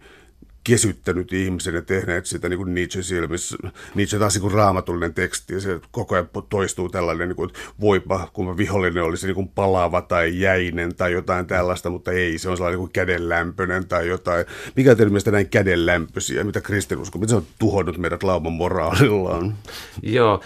kesyttänyt 0.64 1.32
ihmisen 1.32 1.74
ja 1.74 1.82
tehneet 1.82 2.26
sitä 2.26 2.48
niin 2.48 2.58
kuin 2.58 2.74
Nietzsche 2.74 3.02
silmissä. 3.02 3.56
Nietzsche 3.94 4.18
taas 4.18 4.34
niin 4.34 4.42
kuin 4.42 4.54
raamatullinen 4.54 5.14
teksti 5.14 5.54
ja 5.54 5.60
se 5.60 5.80
koko 5.90 6.14
ajan 6.14 6.28
toistuu 6.48 6.88
tällainen, 6.88 7.28
niin 7.28 7.36
kuin, 7.36 7.50
että 7.50 7.60
voipa, 7.80 8.28
kun 8.32 8.56
vihollinen 8.56 9.02
olisi 9.02 9.26
niin 9.26 9.34
kuin 9.34 9.48
palava 9.48 10.02
tai 10.02 10.40
jäinen 10.40 10.94
tai 10.94 11.12
jotain 11.12 11.46
tällaista, 11.46 11.90
mutta 11.90 12.12
ei, 12.12 12.38
se 12.38 12.50
on 12.50 12.56
sellainen 12.56 12.78
niin 12.78 12.88
kuin 12.88 12.92
kädenlämpöinen 12.92 13.88
tai 13.88 14.08
jotain. 14.08 14.46
Mikä 14.76 14.90
on 14.90 14.96
teidän 14.96 15.12
mielestä 15.12 15.30
näin 15.30 15.48
kädenlämpöisiä, 15.48 16.44
mitä 16.44 16.60
kristinusko, 16.60 17.18
mitä 17.18 17.30
se 17.30 17.36
on 17.36 17.46
tuhonnut 17.58 17.98
meidät 17.98 18.22
lauman 18.22 18.52
moraalillaan? 18.52 19.54
Joo, 20.02 20.40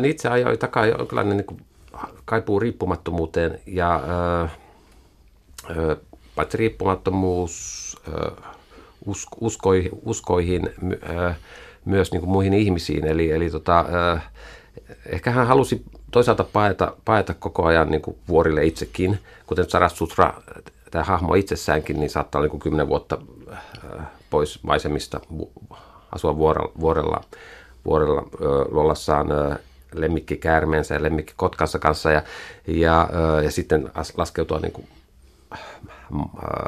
Nietzsche 0.00 0.28
ajoi 0.28 0.58
takaa 0.58 0.86
jonkinlainen 0.86 1.36
niin 1.36 1.46
kuin 1.46 1.60
kaipuu 2.24 2.60
riippumattomuuteen 2.60 3.60
ja 3.66 3.94
äh, 3.94 4.50
äh, 5.70 5.96
paitsi 6.34 6.56
riippumattomuus, 6.56 7.96
äh, 8.08 8.55
uskoihin, 9.40 9.90
uskoihin 10.04 10.70
myös 11.84 12.12
niin 12.12 12.20
kuin 12.20 12.30
muihin 12.30 12.54
ihmisiin. 12.54 13.06
Eli, 13.06 13.30
eli 13.30 13.50
tota, 13.50 13.84
ehkä 15.06 15.30
hän 15.30 15.46
halusi 15.46 15.84
toisaalta 16.10 16.44
paeta, 16.44 16.96
paeta 17.04 17.34
koko 17.34 17.64
ajan 17.64 17.90
niin 17.90 18.02
kuin 18.02 18.16
vuorille 18.28 18.64
itsekin, 18.64 19.18
kuten 19.46 19.70
Sarasutra 19.70 20.34
tämä 20.90 21.04
hahmo 21.04 21.34
itsessäänkin 21.34 22.00
niin 22.00 22.10
saattaa 22.10 22.38
olla 22.40 22.52
niin 22.52 22.60
kymmenen 22.60 22.88
vuotta 22.88 23.18
pois 24.30 24.62
maisemista, 24.62 25.20
asua 26.12 26.36
vuorella, 26.36 26.72
vuorella, 26.80 27.20
vuorella 27.84 28.22
luollassaan 28.70 29.26
lemmikki 29.94 30.36
käärmeensä 30.36 30.94
ja 30.94 31.02
lemmikki 31.02 31.32
kotkansa 31.36 31.78
kanssa. 31.78 32.10
Ja, 32.10 32.22
ja, 32.66 33.08
ja 33.44 33.50
sitten 33.50 33.90
laskeutua 34.16 34.58
niin 34.58 34.72
kuin, 34.72 34.88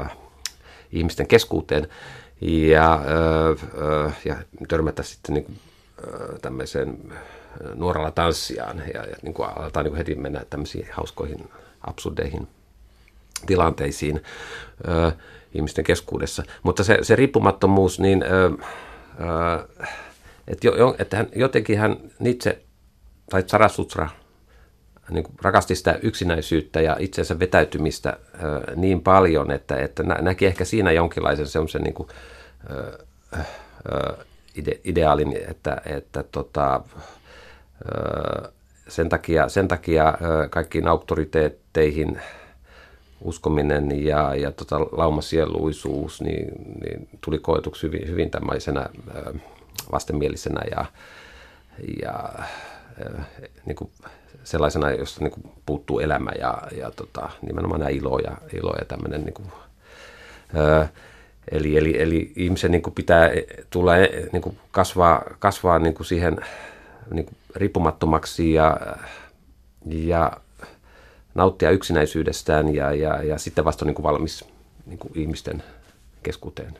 äh, 0.02 0.16
ihmisten 0.92 1.26
keskuuteen 1.26 1.88
ja, 2.40 2.94
äh, 2.94 4.16
ja 4.24 4.36
törmätä 4.68 5.02
sitten 5.02 5.34
niin 5.34 5.46
äh, 5.98 6.38
tämmöiseen 6.42 7.12
nuoralla 7.74 8.10
tanssijaan 8.10 8.82
ja, 8.94 9.04
ja 9.04 9.16
niin 9.22 9.34
kuin 9.34 9.48
aletaan 9.48 9.84
niin 9.84 9.90
kuin 9.90 9.98
heti 9.98 10.14
mennä 10.14 10.44
tämmöisiin 10.50 10.88
hauskoihin, 10.92 11.50
absurdeihin 11.86 12.48
tilanteisiin 13.46 14.22
äh, 14.88 15.14
ihmisten 15.54 15.84
keskuudessa. 15.84 16.42
Mutta 16.62 16.84
se, 16.84 16.98
se 17.02 17.16
riippumattomuus, 17.16 18.00
niin 18.00 18.22
äh, 18.22 18.68
äh, 19.80 19.88
että 20.48 20.66
jo, 20.66 20.96
että 20.98 21.16
hän, 21.16 21.28
jotenkin 21.36 21.78
hän 21.78 21.96
itse 22.24 22.62
tai 23.30 23.44
Sarasutra 23.46 24.08
niin 25.10 25.24
kuin 25.24 25.34
rakasti 25.42 25.74
sitä 25.74 25.98
yksinäisyyttä 26.02 26.80
ja 26.80 26.96
itsensä 26.98 27.38
vetäytymistä 27.38 28.16
niin 28.76 29.00
paljon, 29.00 29.50
että, 29.50 29.76
että 29.76 30.02
näki 30.02 30.46
ehkä 30.46 30.64
siinä 30.64 30.92
jonkinlaisen 30.92 31.46
semmoisen 31.46 31.82
niin 31.82 31.94
kuin, 31.94 32.08
ide, 34.58 34.80
ideaalin, 34.84 35.36
että, 35.48 35.76
että 35.86 36.22
tota, 36.22 36.80
ö, 37.84 38.52
sen 38.88 39.08
takia, 39.08 39.48
sen 39.48 39.68
takia 39.68 40.08
ö, 40.08 40.48
kaikkiin 40.48 40.88
auktoriteetteihin 40.88 42.20
uskominen 43.20 44.04
ja, 44.04 44.34
ja 44.34 44.52
tota, 44.52 44.80
laumasieluisuus 44.80 46.20
niin, 46.22 46.48
niin 46.80 47.08
tuli 47.20 47.38
koetuksi 47.38 47.86
hyvin, 47.86 48.08
hyvin 48.08 48.30
tämmöisenä 48.30 48.88
ö, 49.16 49.34
vastenmielisenä 49.92 50.60
ja, 50.70 50.84
ja 52.02 52.44
niin 53.66 53.76
kuin 53.76 53.90
sellaisena, 54.44 54.90
josta 54.90 55.20
niin 55.24 55.30
kuin 55.30 55.52
puuttuu 55.66 56.00
elämä 56.00 56.30
ja, 56.38 56.62
ja 56.76 56.90
tota, 56.90 57.30
nimenomaan 57.46 57.80
nämä 57.80 57.90
ilo 57.90 58.18
ja, 58.18 58.36
ilo 58.52 58.74
ja 58.78 58.84
tämmöinen 58.84 59.24
niin 59.24 59.34
kuin, 59.34 59.48
ö, 60.56 60.86
Eli, 61.50 61.76
eli, 61.76 62.02
eli 62.02 62.32
ihmisen 62.36 62.70
niin 62.70 62.82
kuin 62.82 62.94
pitää 62.94 63.30
tulla, 63.70 63.92
niin 64.32 64.42
kuin 64.42 64.58
kasvaa, 64.70 65.22
kasvaa 65.38 65.78
niin 65.78 65.94
kuin 65.94 66.06
siihen 66.06 66.36
niin 67.10 67.26
kuin 67.26 67.36
riippumattomaksi 67.54 68.52
ja, 68.52 68.76
ja 69.86 70.32
nauttia 71.34 71.70
yksinäisyydestään 71.70 72.74
ja, 72.74 72.92
ja, 72.92 73.22
ja 73.22 73.38
sitten 73.38 73.64
vasta 73.64 73.84
niin 73.84 73.94
kuin 73.94 74.04
valmis 74.04 74.44
niin 74.86 74.98
kuin 74.98 75.12
ihmisten 75.14 75.62
keskuuteen. 76.22 76.78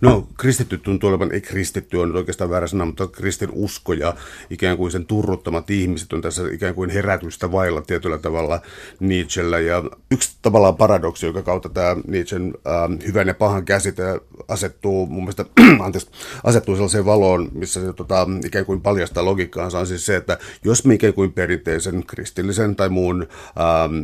No 0.00 0.28
kristitty 0.38 0.78
tuntuu 0.78 1.08
olevan, 1.08 1.32
ei 1.32 1.40
kristitty 1.40 1.96
on 1.96 2.16
oikeastaan 2.16 2.50
väärä 2.50 2.66
sana, 2.66 2.84
mutta 2.84 3.06
kristin 3.06 3.48
usko 3.52 3.92
ja 3.92 4.14
ikään 4.50 4.76
kuin 4.76 4.92
sen 4.92 5.06
turruttamat 5.06 5.70
ihmiset 5.70 6.12
on 6.12 6.20
tässä 6.20 6.42
ikään 6.52 6.74
kuin 6.74 6.90
herätystä 6.90 7.52
vailla 7.52 7.82
tietyllä 7.82 8.18
tavalla 8.18 8.60
Nietzschellä. 9.00 9.58
Ja 9.58 9.84
yksi 10.10 10.36
tavallaan 10.42 10.76
paradoksi, 10.76 11.26
joka 11.26 11.42
kautta 11.42 11.68
tämä 11.68 11.96
Nietzschen 12.06 12.54
äh, 12.66 13.06
hyvän 13.06 13.28
ja 13.28 13.34
pahan 13.34 13.64
käsite 13.64 14.02
asettuu 14.48 15.06
mun 15.06 15.22
mielestä 15.22 15.44
anteeksi, 15.84 16.10
asettuu 16.44 16.74
sellaiseen 16.74 17.04
valoon, 17.04 17.48
missä 17.52 17.80
se 17.80 17.92
tota, 17.92 18.26
ikään 18.46 18.64
kuin 18.64 18.80
paljastaa 18.80 19.24
logiikkaansa, 19.24 19.78
on 19.78 19.86
siis 19.86 20.06
se, 20.06 20.16
että 20.16 20.38
jos 20.64 20.84
me 20.84 20.94
ikään 20.94 21.14
kuin 21.14 21.32
perinteisen 21.32 22.06
kristillisen 22.06 22.76
tai 22.76 22.88
muun 22.88 23.26
ähm, 23.60 24.02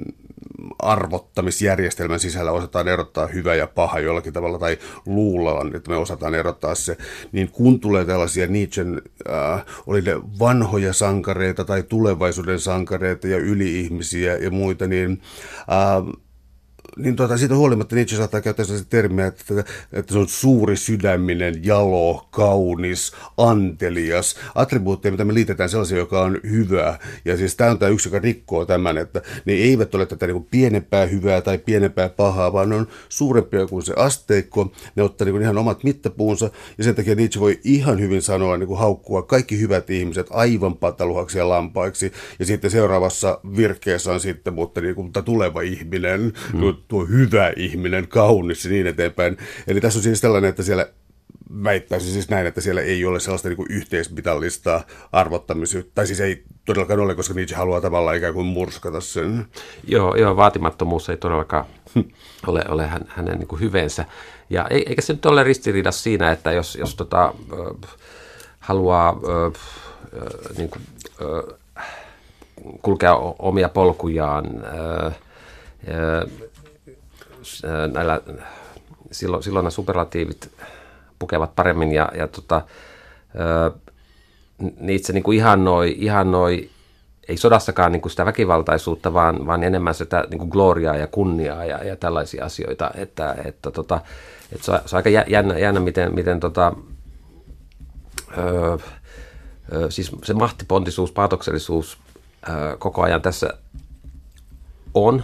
arvottamisjärjestelmän 0.78 2.20
sisällä 2.20 2.52
osataan 2.52 2.88
erottaa 2.88 3.26
hyvä 3.26 3.54
ja 3.54 3.66
paha 3.66 3.98
jollakin 3.98 4.32
tavalla 4.32 4.58
tai 4.58 4.78
luullaan, 5.06 5.76
että 5.76 5.90
me 5.90 5.96
osataan 5.96 6.34
erottaa 6.34 6.74
se, 6.74 6.96
niin 7.32 7.50
kun 7.50 7.80
tulee 7.80 8.04
tällaisia 8.04 8.46
Nietzschen, 8.46 9.02
äh, 9.30 9.64
oli 9.86 10.02
ne 10.02 10.14
vanhoja 10.38 10.92
sankareita 10.92 11.64
tai 11.64 11.82
tulevaisuuden 11.82 12.60
sankareita 12.60 13.28
ja 13.28 13.38
yliihmisiä 13.38 14.36
ja 14.36 14.50
muita, 14.50 14.86
niin 14.86 15.22
äh, 15.58 16.23
niin 16.96 17.16
tuota, 17.16 17.38
siitä 17.38 17.54
huolimatta 17.54 17.94
Nietzsche 17.94 18.16
saattaa 18.16 18.40
käyttää 18.40 18.64
sellaisia 18.64 18.86
termiä, 18.90 19.26
että, 19.26 19.64
että 19.92 20.12
se 20.12 20.18
on 20.18 20.28
suuri 20.28 20.76
sydäminen, 20.76 21.64
jalo, 21.64 22.28
kaunis, 22.30 23.12
antelias. 23.36 24.36
Attribuutteja, 24.54 25.12
mitä 25.12 25.24
me 25.24 25.34
liitetään 25.34 25.68
sellaisia, 25.68 25.98
joka 25.98 26.22
on 26.22 26.40
hyvä. 26.50 26.98
Ja 27.24 27.36
siis 27.36 27.56
tämä 27.56 27.70
on 27.70 27.78
tämä 27.78 27.90
yksi, 27.90 28.08
joka 28.08 28.18
rikkoo 28.18 28.64
tämän, 28.64 28.98
että 28.98 29.22
ne 29.44 29.52
eivät 29.52 29.94
ole 29.94 30.06
tätä 30.06 30.26
niin 30.26 30.34
kuin 30.34 30.48
pienempää 30.50 31.06
hyvää 31.06 31.40
tai 31.40 31.58
pienempää 31.58 32.08
pahaa, 32.08 32.52
vaan 32.52 32.68
ne 32.68 32.74
on 32.74 32.88
suurempia 33.08 33.66
kuin 33.66 33.82
se 33.82 33.92
asteikko. 33.96 34.72
Ne 34.96 35.02
ottaa 35.02 35.24
niin 35.24 35.32
kuin 35.32 35.42
ihan 35.42 35.58
omat 35.58 35.84
mittapuunsa. 35.84 36.50
Ja 36.78 36.84
sen 36.84 36.94
takia 36.94 37.14
Nietzsche 37.14 37.40
voi 37.40 37.60
ihan 37.64 38.00
hyvin 38.00 38.22
sanoa, 38.22 38.56
niin 38.56 38.68
kuin 38.68 38.78
haukkua 38.78 39.22
kaikki 39.22 39.60
hyvät 39.60 39.90
ihmiset 39.90 40.26
aivan 40.30 40.76
pataluhaksi 40.76 41.38
ja 41.38 41.48
lampaiksi. 41.48 42.12
Ja 42.38 42.46
sitten 42.46 42.70
seuraavassa 42.70 43.40
virkkeessä 43.56 44.12
on 44.12 44.20
sitten, 44.20 44.54
mutta 44.54 44.80
niin 44.80 44.94
kuin 44.94 45.12
tuleva 45.24 45.60
ihminen, 45.60 46.32
mm 46.52 46.83
tuo 46.88 47.06
hyvä 47.06 47.52
ihminen, 47.56 48.08
kaunis 48.08 48.64
ja 48.64 48.70
niin 48.70 48.86
eteenpäin. 48.86 49.36
Eli 49.66 49.80
tässä 49.80 49.98
on 49.98 50.02
siis 50.02 50.20
tällainen, 50.20 50.48
että 50.48 50.62
siellä 50.62 50.86
väittäisin 51.64 52.12
siis 52.12 52.28
näin, 52.28 52.46
että 52.46 52.60
siellä 52.60 52.80
ei 52.80 53.04
ole 53.04 53.20
sellaista 53.20 53.48
niin 53.48 53.66
yhteismitallista 53.68 54.80
arvottamista, 55.12 55.78
tai 55.94 56.06
siis 56.06 56.20
ei 56.20 56.44
todellakaan 56.64 57.00
ole, 57.00 57.14
koska 57.14 57.34
Nietzsche 57.34 57.56
haluaa 57.56 57.80
tavallaan 57.80 58.16
ikään 58.16 58.34
kuin 58.34 58.46
murskata 58.46 59.00
sen. 59.00 59.46
Joo, 59.86 60.16
joo 60.16 60.36
vaatimattomuus 60.36 61.08
ei 61.08 61.16
todellakaan 61.16 61.64
ole, 62.46 62.64
ole 62.68 62.86
hän, 62.86 63.02
hänen 63.08 63.38
niin 63.38 63.60
hyveensä. 63.60 64.04
Ja 64.50 64.66
eikä 64.70 65.02
se 65.02 65.12
nyt 65.12 65.26
ole 65.26 65.44
ristiriidassa 65.44 66.02
siinä, 66.02 66.30
että 66.30 66.52
jos, 66.52 66.76
jos 66.76 66.94
tota, 66.94 67.34
haluaa 68.60 69.20
niin 70.56 70.70
kuin, 70.70 70.82
kulkea 72.82 73.16
omia 73.38 73.68
polkujaan, 73.68 74.44
näillä, 77.92 78.20
silloin, 79.12 79.42
silloin 79.42 79.64
nämä 79.64 79.70
superlatiivit 79.70 80.50
pukevat 81.18 81.56
paremmin 81.56 81.92
ja, 81.92 82.12
ja 82.16 82.28
tota, 82.28 82.62
niitä 84.80 85.06
se 85.06 85.12
niin 85.12 85.22
kuin 85.22 85.38
ihannoi, 85.38 85.94
ihannoi, 85.98 86.70
ei 87.28 87.36
sodassakaan 87.36 87.92
niin 87.92 88.02
kuin 88.02 88.10
sitä 88.10 88.26
väkivaltaisuutta, 88.26 89.12
vaan, 89.12 89.46
vaan 89.46 89.62
enemmän 89.62 89.94
sitä 89.94 90.24
niin 90.30 90.38
kuin 90.38 90.50
gloriaa 90.50 90.96
ja 90.96 91.06
kunniaa 91.06 91.64
ja, 91.64 91.84
ja 91.84 91.96
tällaisia 91.96 92.44
asioita. 92.44 92.90
Että, 92.94 93.36
että, 93.44 93.70
tota, 93.70 94.00
että 94.52 94.64
se, 94.64 94.72
on, 94.72 94.80
se 94.86 94.96
on 94.96 94.98
aika 94.98 95.10
jännä, 95.30 95.58
jännä 95.58 95.80
miten, 95.80 96.14
miten 96.14 96.40
tota, 96.40 96.72
öö, 98.38 98.78
siis 99.88 100.12
se 100.24 100.34
mahtipontisuus, 100.34 101.12
paatoksellisuus 101.12 101.98
öö, 102.48 102.76
koko 102.76 103.02
ajan 103.02 103.22
tässä 103.22 103.50
on 104.94 105.22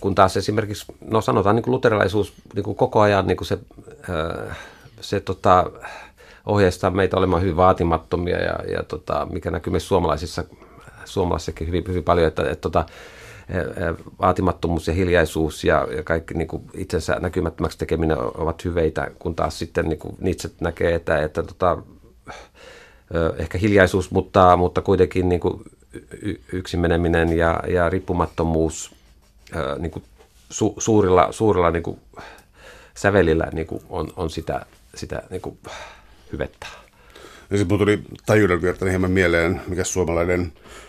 kun 0.00 0.14
taas 0.14 0.36
esimerkiksi, 0.36 0.92
no 1.00 1.20
sanotaan 1.20 1.56
niin 1.56 1.62
kuin 1.62 1.72
luterilaisuus 1.72 2.32
niin 2.54 2.64
kuin 2.64 2.76
koko 2.76 3.00
ajan 3.00 3.26
niin 3.26 3.36
kuin 3.36 3.48
se, 3.48 3.58
se 5.00 5.20
tota, 5.20 5.70
ohjeistaa 6.46 6.90
meitä 6.90 7.16
olemaan 7.16 7.42
hyvin 7.42 7.56
vaatimattomia 7.56 8.38
ja, 8.38 8.58
ja 8.72 8.82
tota, 8.82 9.26
mikä 9.32 9.50
näkyy 9.50 9.70
myös 9.70 9.88
suomalaisissa, 9.88 10.44
suomalaisissakin 11.04 11.66
hyvin, 11.66 11.84
hyvin 11.88 12.04
paljon, 12.04 12.28
että, 12.28 12.42
että 12.42 12.56
tota, 12.56 12.84
vaatimattomuus 14.20 14.88
ja 14.88 14.94
hiljaisuus 14.94 15.64
ja, 15.64 15.88
ja 15.96 16.02
kaikki 16.02 16.34
niin 16.34 16.48
kuin 16.48 16.62
itsensä 16.74 17.16
näkymättömäksi 17.20 17.78
tekeminen 17.78 18.18
ovat 18.18 18.64
hyveitä, 18.64 19.10
kun 19.18 19.34
taas 19.34 19.58
sitten 19.58 19.88
niin 19.88 19.98
kuin 19.98 20.16
Nietzsche 20.20 20.50
näkee, 20.60 20.94
että, 20.94 21.22
että 21.22 21.42
tota, 21.42 21.78
ehkä 23.36 23.58
hiljaisuus, 23.58 24.10
mutta, 24.10 24.56
mutta 24.56 24.82
kuitenkin 24.82 25.28
niin 25.28 25.40
kuin 25.40 25.62
yksin 26.52 26.80
meneminen 26.80 27.36
ja, 27.36 27.60
ja 27.68 27.88
riippumattomuus 27.88 28.99
ää, 29.52 29.78
niin 29.78 29.90
kuin 29.90 30.04
su, 30.50 30.74
suurilla, 30.78 31.32
suurilla 31.32 31.70
niin 31.70 31.82
kuin 31.82 31.98
sävelillä 32.94 33.48
niin 33.52 33.66
kuin 33.66 33.82
on, 33.88 34.08
on 34.16 34.30
sitä, 34.30 34.66
sitä 34.94 35.22
niin 35.30 35.42
kuin 35.42 35.58
hyvettä. 36.32 36.66
Ja 37.50 37.58
sitten 37.58 37.78
tuli 37.78 38.02
tajuuden 38.26 38.62
virtani 38.62 38.90
hieman 38.90 39.10
mieleen, 39.10 39.60
mikä 39.68 39.84
suomalainen, 39.84 40.40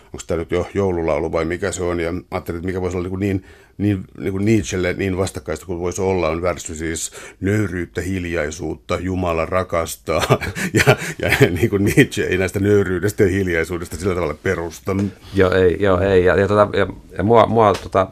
onko 0.04 0.24
tämä 0.26 0.38
nyt 0.38 0.50
jo 0.50 0.68
joululaulu 0.74 1.32
vai 1.32 1.44
mikä 1.44 1.72
se 1.72 1.82
on, 1.82 2.00
ja 2.00 2.12
ajattelin, 2.30 2.58
että 2.58 2.66
mikä 2.66 2.80
voisi 2.80 2.96
olla 2.96 3.08
niin, 3.08 3.20
niin, 3.20 3.44
niin, 3.78 4.04
niin 4.18 4.32
kuin 4.32 4.44
Nietzschelle 4.44 4.92
niin 4.92 5.16
vastakkaista 5.16 5.66
kuin 5.66 5.80
voisi 5.80 6.02
olla, 6.02 6.28
on 6.28 6.42
värsy 6.42 6.74
siis 6.74 7.10
nöyryyttä, 7.40 8.00
hiljaisuutta, 8.00 8.98
Jumala 9.00 9.46
rakastaa, 9.46 10.38
ja, 10.86 10.96
ja 11.18 11.50
niin 11.50 11.70
kuin 11.70 11.84
Nietzsche 11.84 12.24
ei 12.24 12.38
näistä 12.38 12.60
nöyryydestä 12.60 13.22
ja 13.22 13.28
hiljaisuudesta 13.28 13.96
sillä 13.96 14.14
tavalla 14.14 14.36
perusta. 14.42 14.96
Joo, 15.34 15.52
ei, 15.52 15.76
joo, 15.80 16.00
ei. 16.00 16.24
Ja, 16.24 16.36
ja, 16.36 16.48
tota, 16.48 16.78
ja, 16.78 16.86
ja 17.18 17.22
mua, 17.22 17.46
mua 17.46 17.72
tota, 17.74 18.06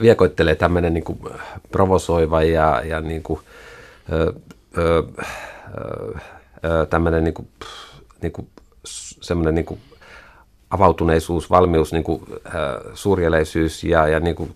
viekoittelee 0.00 0.54
tämmöinen 0.54 0.94
niin 0.94 1.04
kuin 1.04 1.18
provosoiva 1.72 2.42
ja, 2.42 2.82
ja 2.84 3.00
niin 3.00 3.22
kuin, 3.22 3.40
ö, 4.12 4.32
ö, 4.78 5.02
ö, 6.64 6.86
tämmöinen 6.86 7.24
niin 7.24 7.34
kuin, 7.34 7.48
niin 8.22 8.32
kuin, 8.32 8.48
semmoinen 9.20 9.54
niin 9.54 9.64
kuin 9.64 9.80
avautuneisuus, 10.70 11.50
valmius, 11.50 11.92
niin 11.92 12.04
kuin, 12.04 12.22
suurieleisyys 12.94 13.84
ja, 13.84 14.08
ja 14.08 14.20
niin 14.20 14.36
kuin, 14.36 14.54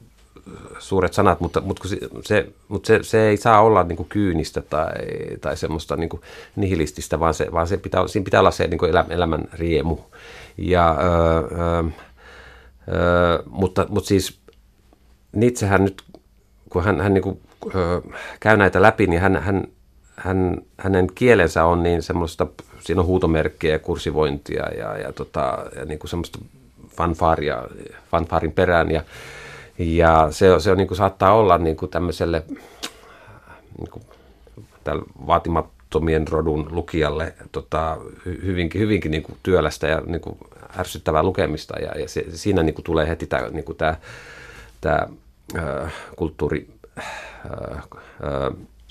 suuret 0.79 1.13
sanat, 1.13 1.41
mutta, 1.41 1.61
mutta, 1.61 1.89
se, 1.89 1.99
se, 2.25 2.49
mutta 2.69 2.87
se, 2.87 2.99
se 3.03 3.29
ei 3.29 3.37
saa 3.37 3.63
olla 3.63 3.83
niin 3.83 4.07
kyynistä 4.09 4.61
tai, 4.61 4.93
tai 5.41 5.57
semmoista 5.57 5.97
niin 5.97 6.11
nihilististä, 6.57 7.21
vaan, 7.21 7.35
se, 7.35 7.53
vaan 7.53 7.67
se 7.67 7.77
pitää, 7.77 8.09
siinä 8.09 8.25
pitää 8.25 8.41
olla 8.41 8.51
se 8.51 8.67
niin 8.67 8.79
kuin 8.79 8.93
elämän 9.09 9.49
riemu. 9.53 9.99
Ja, 10.59 10.97
öö, 11.01 11.59
öö, 11.59 11.83
öö, 12.95 13.43
mutta, 13.47 13.87
mutta 13.89 14.09
siis 14.09 14.40
Nietzschehän 15.33 15.85
nyt, 15.85 16.03
kun 16.71 16.85
hän, 16.85 17.01
hän 17.01 17.15
niin 17.15 17.23
kuin, 17.23 17.41
öö, 17.75 18.01
käy 18.41 18.57
näitä 18.57 18.83
läpi, 18.83 19.07
niin 19.07 19.21
hän, 19.21 19.37
hän, 19.37 19.65
hän, 20.17 20.59
hänen 20.77 21.07
kielensä 21.15 21.65
on 21.65 21.83
niin 21.83 22.03
semmoista, 22.03 22.47
siinä 22.81 23.01
on 23.01 23.07
huutomerkkiä 23.07 23.73
ja 23.73 23.79
kursivointia 23.79 24.67
ja, 24.79 24.99
ja, 24.99 25.13
tota, 25.13 25.59
ja 25.77 25.85
niin 25.85 25.99
kuin 25.99 26.11
semmoista 26.11 26.39
fanfaaria, 26.97 27.65
fanfaarin 28.11 28.53
perään 28.53 28.91
ja, 28.91 29.03
ja 29.79 30.29
se, 30.31 30.47
se 30.59 30.71
on, 30.71 30.77
niin 30.77 30.89
kuin, 30.89 30.99
saattaa 30.99 31.35
olla 31.35 31.59
niin 31.59 31.77
kuin 31.77 31.91
tämmöiselle 31.91 32.43
niin 33.79 33.91
kuin, 33.91 34.03
vaatimattomien 35.27 36.29
rodun 36.29 36.69
lukijalle 36.71 37.35
tota, 37.53 37.97
hyvinkin, 38.25 38.81
hyvinkin 38.81 39.11
niin 39.11 39.23
kuin 39.23 39.39
työlästä 39.43 39.87
ja 39.87 40.03
niin 40.07 40.21
kuin 40.21 40.39
ärsyttävää 40.79 41.23
lukemista. 41.23 41.79
Ja, 41.79 42.01
ja 42.01 42.09
se, 42.09 42.25
siinä 42.33 42.63
niin 42.63 42.75
kuin 42.75 42.85
tulee 42.85 43.09
heti 43.09 43.27
tämä, 43.27 43.49
niin 43.49 43.65
kuin 43.65 43.79
tämä, 43.79 43.97
tämä 44.81 45.09
äh, 45.59 45.93
kulttuuri, 46.17 46.69
äh, 46.99 47.85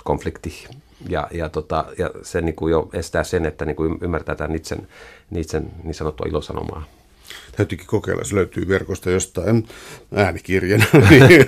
konflikti 0.04 0.68
ja, 1.10 1.28
ja, 1.32 1.50
tota, 1.50 1.86
ja 1.98 2.10
se 2.22 2.42
niin 2.42 2.56
kuin 2.56 2.72
jo 2.72 2.90
estää 2.94 3.24
sen, 3.24 3.46
että 3.46 3.66
niin 3.66 3.76
kuin 3.76 3.98
ymmärtää 4.02 4.36
tämän 4.36 4.52
Nitsen, 4.52 4.88
Nitsen 5.30 5.72
niin 5.84 5.96
sanottua 5.96 6.26
ilosanomaa 6.30 6.84
täytyykin 7.60 7.88
kokeilla, 7.88 8.24
se 8.24 8.36
löytyy 8.36 8.68
verkosta 8.68 9.10
jostain 9.10 9.68
äänikirjana, 10.16 10.86
niin 11.10 11.46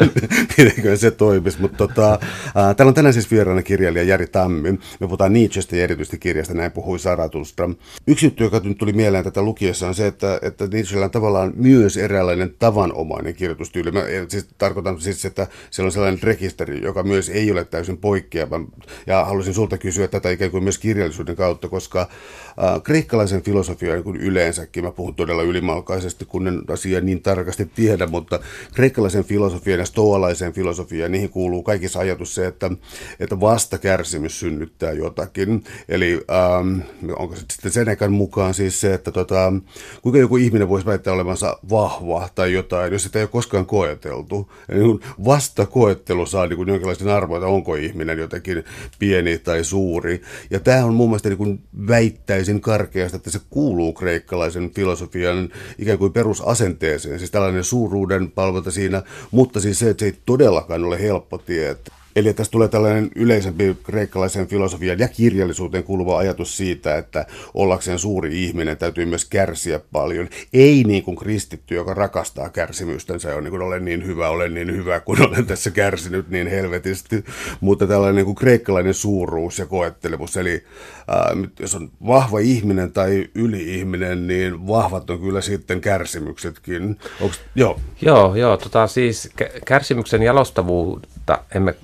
mitenkään 0.58 0.98
se 0.98 1.12
toimisi. 1.12 1.62
Mutta 1.62 1.78
tota, 1.78 2.20
ää, 2.56 2.74
täällä 2.74 2.90
on 2.90 2.94
tänään 2.94 3.14
siis 3.14 3.32
vieraana 3.32 3.62
kirjailija 3.62 4.04
Jari 4.04 4.28
Tammi. 4.28 4.72
Me 4.72 4.80
puhutaan 5.00 5.34
Nietzschestä 5.34 5.76
ja 5.76 5.84
erityisesti 5.84 6.18
kirjasta, 6.18 6.54
näin 6.54 6.72
puhui 6.72 7.00
Saratusta. 7.00 7.70
Yksi 8.08 8.26
juttu, 8.26 8.44
joka 8.44 8.62
nyt 8.64 8.78
tuli 8.78 8.94
mieleen 8.94 9.24
tätä 9.24 9.42
lukiessa, 9.42 9.88
on 9.88 9.96
se, 9.96 10.08
että, 10.08 10.40
että 10.42 10.68
Nietzschellä 10.68 11.06
on 11.06 11.12
tavallaan 11.12 11.54
myös 11.56 11.98
eräänlainen 11.98 12.56
tavanomainen 12.60 13.36
kirjoitustyyli. 13.36 13.92
Mä 13.92 14.02
siis 14.28 14.48
tarkoitan 14.58 15.02
siis, 15.02 15.26
että 15.26 15.48
siellä 15.70 15.88
on 15.88 15.92
sellainen 15.92 16.24
rekisteri, 16.24 16.82
joka 16.82 17.04
myös 17.04 17.30
ei 17.30 17.52
ole 17.52 17.66
täysin 17.66 17.98
poikkeava. 17.98 18.60
Ja 19.08 19.26
haluaisin 19.26 19.54
sulta 19.54 19.78
kysyä 19.78 20.08
tätä 20.08 20.30
ikään 20.30 20.52
kuin 20.52 20.64
myös 20.64 20.78
kirjallisuuden 20.78 21.36
kautta, 21.36 21.70
koska 21.70 22.02
äh, 22.02 22.82
kreikkalaisen 22.84 23.42
filosofian 23.42 24.02
niin 24.06 24.16
yleensäkin, 24.16 24.84
mä 24.84 24.92
puhun 24.92 25.16
todella 25.16 25.44
ylimalkaisesti, 25.44 26.01
mukaisesti, 26.02 26.26
kun 26.26 26.48
en 26.48 26.62
asia 26.68 27.02
niin 27.02 27.22
tarkasti 27.22 27.66
tiedä, 27.66 28.08
mutta 28.08 28.40
kreikkalaisen 28.74 29.24
filosofian 29.24 29.80
ja 29.80 29.86
stoalaisen 29.86 30.54
filosofian, 30.54 31.12
niihin 31.12 31.30
kuuluu 31.30 31.64
kaikissa 31.64 32.00
ajatus 32.00 32.36
se, 32.36 32.48
että, 32.48 32.72
että 33.20 33.40
vasta 33.40 33.78
kärsimys 33.78 34.40
synnyttää 34.40 34.92
jotakin. 34.92 35.64
Eli 35.90 36.22
ähm, 36.32 36.80
onko 37.16 37.36
se 37.36 37.42
sitten 37.52 37.72
Senekan 37.72 38.12
mukaan 38.12 38.54
siis 38.54 38.82
se, 38.82 38.94
että 38.94 39.12
tota, 39.12 39.54
kuinka 40.02 40.20
joku 40.20 40.38
ihminen 40.38 40.70
voisi 40.70 40.86
väittää 40.86 41.14
olevansa 41.14 41.58
vahva 41.70 42.30
tai 42.36 42.54
jotain, 42.54 42.94
jos 42.94 43.04
sitä 43.04 43.20
ei 43.20 43.24
ole 43.24 43.30
koskaan 43.30 43.66
koeteltu. 43.66 44.52
Eli 44.70 44.80
niin 44.80 45.00
vasta 45.26 45.66
koettelu 45.66 46.26
saa 46.26 46.48
niin 46.48 46.58
kuin 46.58 46.70
jonkinlaisen 46.70 47.08
arvoa, 47.08 47.38
että 47.38 47.48
onko 47.48 47.76
ihminen 47.76 48.20
jotenkin 48.20 48.64
pieni 49.00 49.38
tai 49.38 49.64
suuri. 49.64 50.22
Ja 50.50 50.60
tämä 50.60 50.86
on 50.86 50.94
mun 50.94 51.10
mielestä 51.10 51.30
niin 51.30 51.38
kuin 51.38 51.64
väittäisin 51.88 52.62
karkeasti, 52.62 53.18
että 53.18 53.30
se 53.30 53.40
kuuluu 53.50 53.94
kreikkalaisen 53.94 54.72
filosofian 54.72 55.50
ikään 55.78 55.91
kuin 55.98 56.14
perusasenteeseen, 56.14 57.20
siis 57.20 57.32
tällainen 57.32 57.64
suuruuden 57.64 58.32
palvonta 58.32 58.72
siinä, 58.72 59.04
mutta 59.32 59.60
siis 59.60 59.80
se, 59.80 59.90
että 59.90 60.00
se 60.00 60.06
ei 60.06 60.18
todellakaan 60.26 60.84
ole 60.84 61.02
helppo 61.02 61.38
tie. 61.38 61.78
Eli 62.16 62.34
tässä 62.34 62.52
tulee 62.52 62.68
tällainen 62.68 63.10
yleisempi 63.16 63.78
kreikkalaisen 63.84 64.48
filosofian 64.48 65.00
ja 65.00 65.08
kirjallisuuteen 65.08 65.84
kuuluva 65.84 66.18
ajatus 66.18 66.58
siitä, 66.58 66.98
että 66.98 67.26
ollakseen 67.54 68.00
suuri 68.00 68.44
ihminen 68.44 68.78
täytyy 68.78 69.06
myös 69.06 69.26
kärsiä 69.26 69.80
paljon. 69.92 70.30
Ei 70.54 70.84
niin 70.84 71.04
kuin 71.04 71.18
kristitty, 71.18 71.76
joka 71.76 71.94
rakastaa 71.94 72.50
kärsimystänsä 72.50 73.30
ja 73.30 73.36
on 73.36 73.44
niin 73.44 73.52
kuin 73.52 73.62
olen 73.62 73.86
niin 73.86 74.06
hyvä, 74.06 74.30
olen 74.30 74.54
niin 74.54 74.76
hyvä, 74.76 75.00
kun 75.00 75.22
olen 75.28 75.46
tässä 75.46 75.72
kärsinyt 75.72 76.30
niin 76.30 76.48
helvetisti. 76.48 77.26
Mutta 77.62 77.88
tällainen 77.88 78.16
niin 78.16 78.26
kuin 78.26 78.36
kreikkalainen 78.36 78.94
suuruus 78.94 79.60
ja 79.60 79.66
koettelemus. 79.66 80.38
Eli 80.38 80.64
ää, 81.08 81.36
jos 81.60 81.76
on 81.76 81.90
vahva 82.08 82.40
ihminen 82.40 82.92
tai 82.92 83.30
yli-ihminen, 83.36 84.28
niin 84.28 84.68
vahvat 84.68 85.10
on 85.10 85.20
kyllä 85.20 85.42
sitten 85.42 85.82
kärsimyksetkin. 85.82 86.98
Onks, 87.22 87.42
joo. 87.56 87.80
Joo, 88.02 88.36
joo 88.36 88.58
tota, 88.58 88.88
siis 88.88 89.30
kärsimyksen 89.66 90.24
jalostavuutta 90.24 91.44
emme 91.56 91.76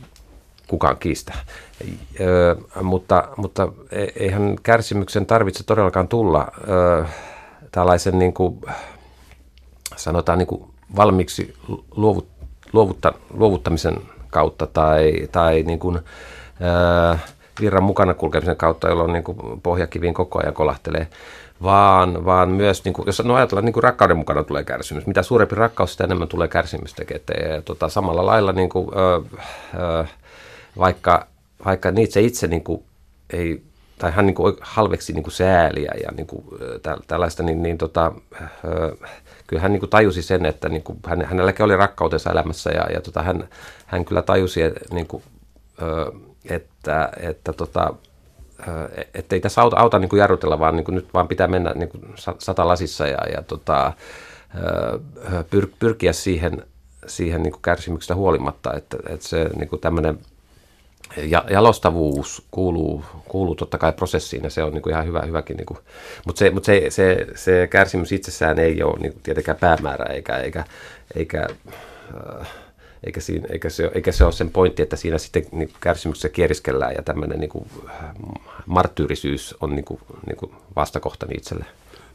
kukaan 0.67 0.97
kiistä. 0.97 1.33
Ö, 2.19 2.55
mutta, 2.81 3.27
mutta 3.37 3.67
e, 3.91 4.03
eihän 4.15 4.55
kärsimyksen 4.63 5.25
tarvitse 5.25 5.63
todellakaan 5.63 6.07
tulla 6.07 6.47
ö, 6.67 7.05
tällaisen 7.71 8.19
niin 8.19 8.33
kuin, 8.33 8.61
sanotaan 9.95 10.37
niin 10.37 10.47
kuin 10.47 10.63
valmiiksi 10.95 11.53
luovut, 11.95 12.27
luovutta, 12.73 13.13
luovuttamisen 13.33 13.95
kautta 14.29 14.67
tai, 14.67 15.27
tai 15.31 15.63
niin 15.63 15.79
kuin, 15.79 15.97
ö, 15.97 17.17
virran 17.61 17.83
mukana 17.83 18.13
kulkemisen 18.13 18.57
kautta, 18.57 18.89
jolloin 18.89 19.13
niin 19.13 19.23
kuin 19.23 19.61
pohjakiviin 19.61 20.13
koko 20.13 20.39
ajan 20.39 20.53
kolahtelee, 20.53 21.07
vaan, 21.63 22.25
vaan 22.25 22.49
myös, 22.49 22.85
niin 22.85 22.93
kuin, 22.93 23.05
jos 23.05 23.23
no 23.23 23.35
ajatellaan, 23.35 23.65
niin 23.65 23.73
kuin 23.73 23.83
rakkauden 23.83 24.17
mukana 24.17 24.43
tulee 24.43 24.63
kärsimys. 24.63 25.07
Mitä 25.07 25.23
suurempi 25.23 25.55
rakkaus, 25.55 25.91
sitä 25.91 26.03
enemmän 26.03 26.27
tulee 26.27 26.47
kärsimystä 26.47 27.03
eteen. 27.11 27.55
Ja, 27.55 27.61
tota, 27.61 27.89
samalla 27.89 28.25
lailla 28.25 28.51
niin 28.51 28.69
kuin, 28.69 28.89
ö, 28.97 29.21
ö, 29.79 30.05
vaikka, 30.77 31.27
vaikka 31.65 31.91
Nietzsche 31.91 32.21
itse 32.21 32.47
niin 32.47 32.63
kuin 32.63 32.83
ei, 33.33 33.61
tai 33.99 34.11
hän 34.11 34.25
niin 34.25 34.35
kuin 34.35 34.55
halveksi 34.61 35.13
niin 35.13 35.23
kuin 35.23 35.33
sääliä 35.33 35.91
ja 36.03 36.11
niin 36.17 36.27
kuin, 36.27 36.43
tä, 36.83 36.97
tällaista, 37.07 37.43
niin, 37.43 37.63
niin 37.63 37.77
tota, 37.77 38.11
kyllä 39.47 39.61
hän 39.61 39.71
niin 39.71 39.79
kuin 39.79 39.89
tajusi 39.89 40.21
sen, 40.21 40.45
että 40.45 40.69
niin 40.69 40.83
kuin, 40.83 40.99
hän, 41.05 41.25
hänelläkin 41.25 41.65
oli 41.65 41.75
rakkautensa 41.75 42.31
elämässä 42.31 42.69
ja, 42.69 42.91
ja 42.93 43.01
tota, 43.01 43.23
hän, 43.23 43.47
hän 43.85 44.05
kyllä 44.05 44.21
tajusi, 44.21 44.59
niin 44.91 45.07
kuin, 45.07 45.23
että, 46.49 47.09
että 47.19 47.53
tota, 47.53 47.93
että 49.13 49.35
ei 49.35 49.41
tässä 49.41 49.61
auta, 49.61 49.77
auta 49.77 49.99
niin 49.99 50.09
kuin 50.09 50.19
jarrutella, 50.19 50.59
vaan 50.59 50.75
niin 50.75 50.83
kuin 50.83 50.95
nyt 50.95 51.13
vaan 51.13 51.27
pitää 51.27 51.47
mennä 51.47 51.73
niin 51.75 51.89
kuin 51.89 52.03
sata 52.39 52.67
lasissa 52.67 53.07
ja, 53.07 53.17
ja 53.33 53.41
tota, 53.41 53.93
pyr, 55.49 55.67
pyrkiä 55.79 56.13
siihen, 56.13 56.63
siihen 57.07 57.43
niin 57.43 57.51
kuin 57.51 57.61
kärsimyksestä 57.61 58.15
huolimatta, 58.15 58.73
että, 58.73 58.97
että 59.09 59.27
se 59.27 59.49
niin 59.55 59.69
kuin 59.69 59.79
tämmöinen 59.79 60.19
ja, 61.17 61.45
jalostavuus 61.49 62.45
kuuluu, 62.51 63.03
kuuluu 63.27 63.55
totta 63.55 63.77
kai 63.77 63.93
prosessiin 63.93 64.43
ja 64.43 64.49
se 64.49 64.63
on 64.63 64.73
niin 64.73 64.81
kuin 64.81 64.93
ihan 64.93 65.05
hyvä, 65.05 65.21
hyväkin. 65.25 65.57
Niin 65.57 65.65
kuin, 65.65 65.77
mutta 66.25 66.39
se, 66.39 66.49
mutta 66.49 66.65
se, 66.65 66.85
se, 66.89 67.27
se 67.35 67.67
kärsimys 67.71 68.11
itsessään 68.11 68.59
ei 68.59 68.83
ole 68.83 68.99
niin 68.99 69.19
tietenkään 69.23 69.57
päämäärä 69.57 70.13
eikä, 70.13 70.37
eikä, 70.37 70.63
eikä, 71.15 71.47
äh, 72.41 72.47
eikä, 73.03 73.21
siinä, 73.21 73.47
eikä, 73.49 73.69
se, 73.69 73.91
eikä 73.95 74.11
se 74.11 74.23
ole 74.23 74.31
sen 74.31 74.49
pointti, 74.49 74.83
että 74.83 74.95
siinä 74.95 75.17
sitten 75.17 75.45
niin 75.51 75.73
kärsimyksessä 75.81 76.29
kieriskellään 76.29 76.93
ja 76.95 77.03
tämmöinen 77.03 77.39
niin 77.39 77.49
kuin, 77.49 77.69
marttyyrisyys 78.65 79.55
on 79.61 79.75
niin 79.75 79.85
kuin, 79.85 79.99
niin 80.25 80.37
kuin 80.37 80.51
vastakohtani 80.75 81.33
itselle. 81.37 81.65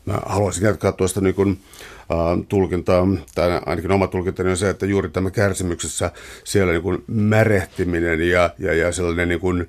Mä 0.05 0.19
haluaisin 0.27 0.65
jatkaa 0.65 0.93
tuosta 0.93 1.21
niin 1.21 1.35
kuin, 1.35 1.61
äh, 1.99 2.47
tulkintaa, 2.49 3.07
tai 3.35 3.61
ainakin 3.67 3.93
oma 3.93 4.07
tulkintani 4.07 4.51
on 4.51 4.57
se, 4.57 4.71
että 4.71 4.87
juuri 4.87 5.09
tämä 5.09 5.31
kärsimyksessä 5.31 6.11
siellä 6.45 6.73
niin 6.73 6.83
kuin 6.83 7.05
märehtiminen 7.07 8.29
ja, 8.29 8.51
ja, 8.59 8.75
ja 8.75 8.93
sellainen 8.93 9.29
niin 9.29 9.41
kuin 9.41 9.69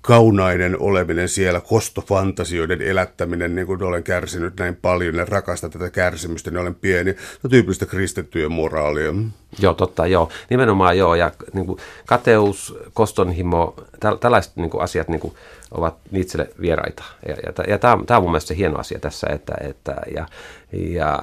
kaunainen 0.00 0.80
oleminen 0.80 1.28
siellä, 1.28 1.60
kostofantasioiden 1.60 2.82
elättäminen, 2.82 3.54
niin 3.54 3.66
kuin 3.66 3.82
olen 3.82 4.02
kärsinyt 4.02 4.56
näin 4.58 4.76
paljon 4.76 5.14
ja 5.14 5.24
rakastan 5.24 5.70
tätä 5.70 5.90
kärsimystä, 5.90 6.50
niin 6.50 6.60
olen 6.60 6.74
pieni. 6.74 7.16
No 7.42 7.50
tyypillistä 7.50 7.86
kristittyjen 7.86 8.52
moraalia. 8.52 9.14
Joo, 9.58 9.74
totta, 9.74 10.06
joo. 10.06 10.28
Nimenomaan 10.50 10.98
joo. 10.98 11.14
Ja 11.14 11.32
niin 11.52 11.66
kuin 11.66 11.78
kateus, 12.06 12.78
kostonhimo, 12.92 13.74
tä, 14.00 14.16
tällaiset 14.20 14.56
niin 14.56 14.70
kuin 14.70 14.82
asiat 14.82 15.08
niin 15.08 15.20
kuin, 15.20 15.34
ovat 15.70 15.96
Nietzschelle 16.10 16.50
vieraita. 16.60 17.04
Ja, 17.28 17.34
ja, 17.34 17.64
ja 17.68 17.78
tämä, 17.78 17.92
on 17.92 18.22
mun 18.22 18.30
mielestä 18.30 18.48
se 18.48 18.56
hieno 18.56 18.78
asia 18.78 18.98
tässä. 18.98 19.26
Että, 19.30 19.54
että, 19.60 19.96
ja, 20.14 20.26
ja, 20.72 21.18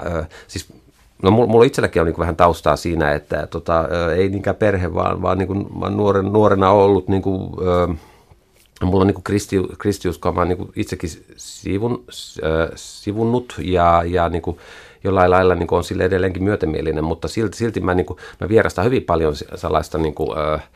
siis 0.48 0.68
No 1.24 1.32
mulla 1.32 1.64
itselläkin 1.64 2.02
on 2.02 2.06
niin 2.06 2.20
vähän 2.20 2.36
taustaa 2.36 2.76
siinä, 2.76 3.12
että 3.12 3.48
tota, 3.48 3.88
ei 4.16 4.30
niinkään 4.30 4.56
perhe, 4.56 4.94
vaan, 4.94 5.22
vaan, 5.22 5.38
niin 5.38 5.48
kuin, 5.48 5.68
nuoren, 5.90 6.26
nuorena 6.26 6.72
ollut 6.72 7.08
niin 7.08 7.22
kuin, 7.22 7.52
mulla 8.86 9.02
on 9.02 9.08
niin 9.08 9.24
kristi, 9.24 9.56
kristiuskoa, 9.80 10.32
mä 10.32 10.42
oon 10.42 10.48
niin 10.48 10.72
itsekin 10.76 11.10
sivun, 11.38 12.04
äh, 12.44 12.70
sivunnut 12.76 13.56
ja, 13.64 14.04
ja 14.06 14.30
niin 14.30 14.42
kuin 14.42 14.58
jollain 15.04 15.32
lailla 15.32 15.56
niin 15.56 15.68
on 15.72 15.84
sille 15.84 16.06
edelleenkin 16.06 16.44
myötämielinen, 16.44 17.04
mutta 17.04 17.28
silti, 17.28 17.58
silti 17.58 17.80
mä, 17.80 17.94
niin 17.94 18.06
kuin, 18.06 18.20
mä 18.42 18.50
vierastan 18.50 18.86
hyvin 18.86 19.04
paljon 19.04 19.36
sellaista, 19.56 19.98
niin 19.98 20.16
kuin, 20.16 20.38
äh, 20.38 20.70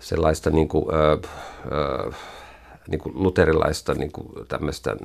sellaista 0.00 0.50
niin 0.50 0.68
kuin, 0.68 0.86
äh, 0.94 1.12
äh, 2.08 2.14
niin 2.88 3.00
kuin 3.00 3.12
luterilaista 3.14 3.94
niin 3.94 4.12
kuin 4.12 4.28
tämmöistä 4.48 4.96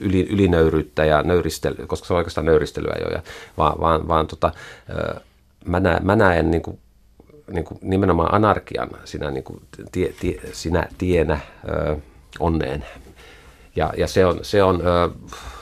yli, 0.00 0.26
ylinöyryyttä 0.30 1.04
ja 1.04 1.22
nöyristelyä, 1.22 1.86
koska 1.86 2.06
se 2.06 2.12
on 2.12 2.16
oikeastaan 2.16 2.46
nöyristelyä 2.46 2.94
jo, 3.00 3.08
ja, 3.08 3.22
vaan, 3.58 3.80
vaan, 3.80 4.08
vaan 4.08 4.26
tota, 4.26 4.52
äh, 4.90 5.22
mä, 5.64 5.80
näen, 5.80 6.06
mä 6.06 6.16
näen 6.16 6.50
niin 6.50 6.62
kuin 6.62 6.78
niin 7.50 7.64
kuin 7.64 7.78
nimenomaan 7.82 8.34
anarkian 8.34 8.90
sinä, 9.04 9.30
niin 9.30 9.44
kuin 9.44 9.62
tie, 9.92 10.14
tie, 10.20 10.40
sinä 10.52 10.88
tienä 10.98 11.40
ö, 11.68 11.96
onneen. 12.40 12.86
Ja, 13.76 13.92
ja 13.96 14.06
se 14.06 14.26
on, 14.26 14.38
se 14.42 14.62
on, 14.62 14.82
ö, 14.86 15.10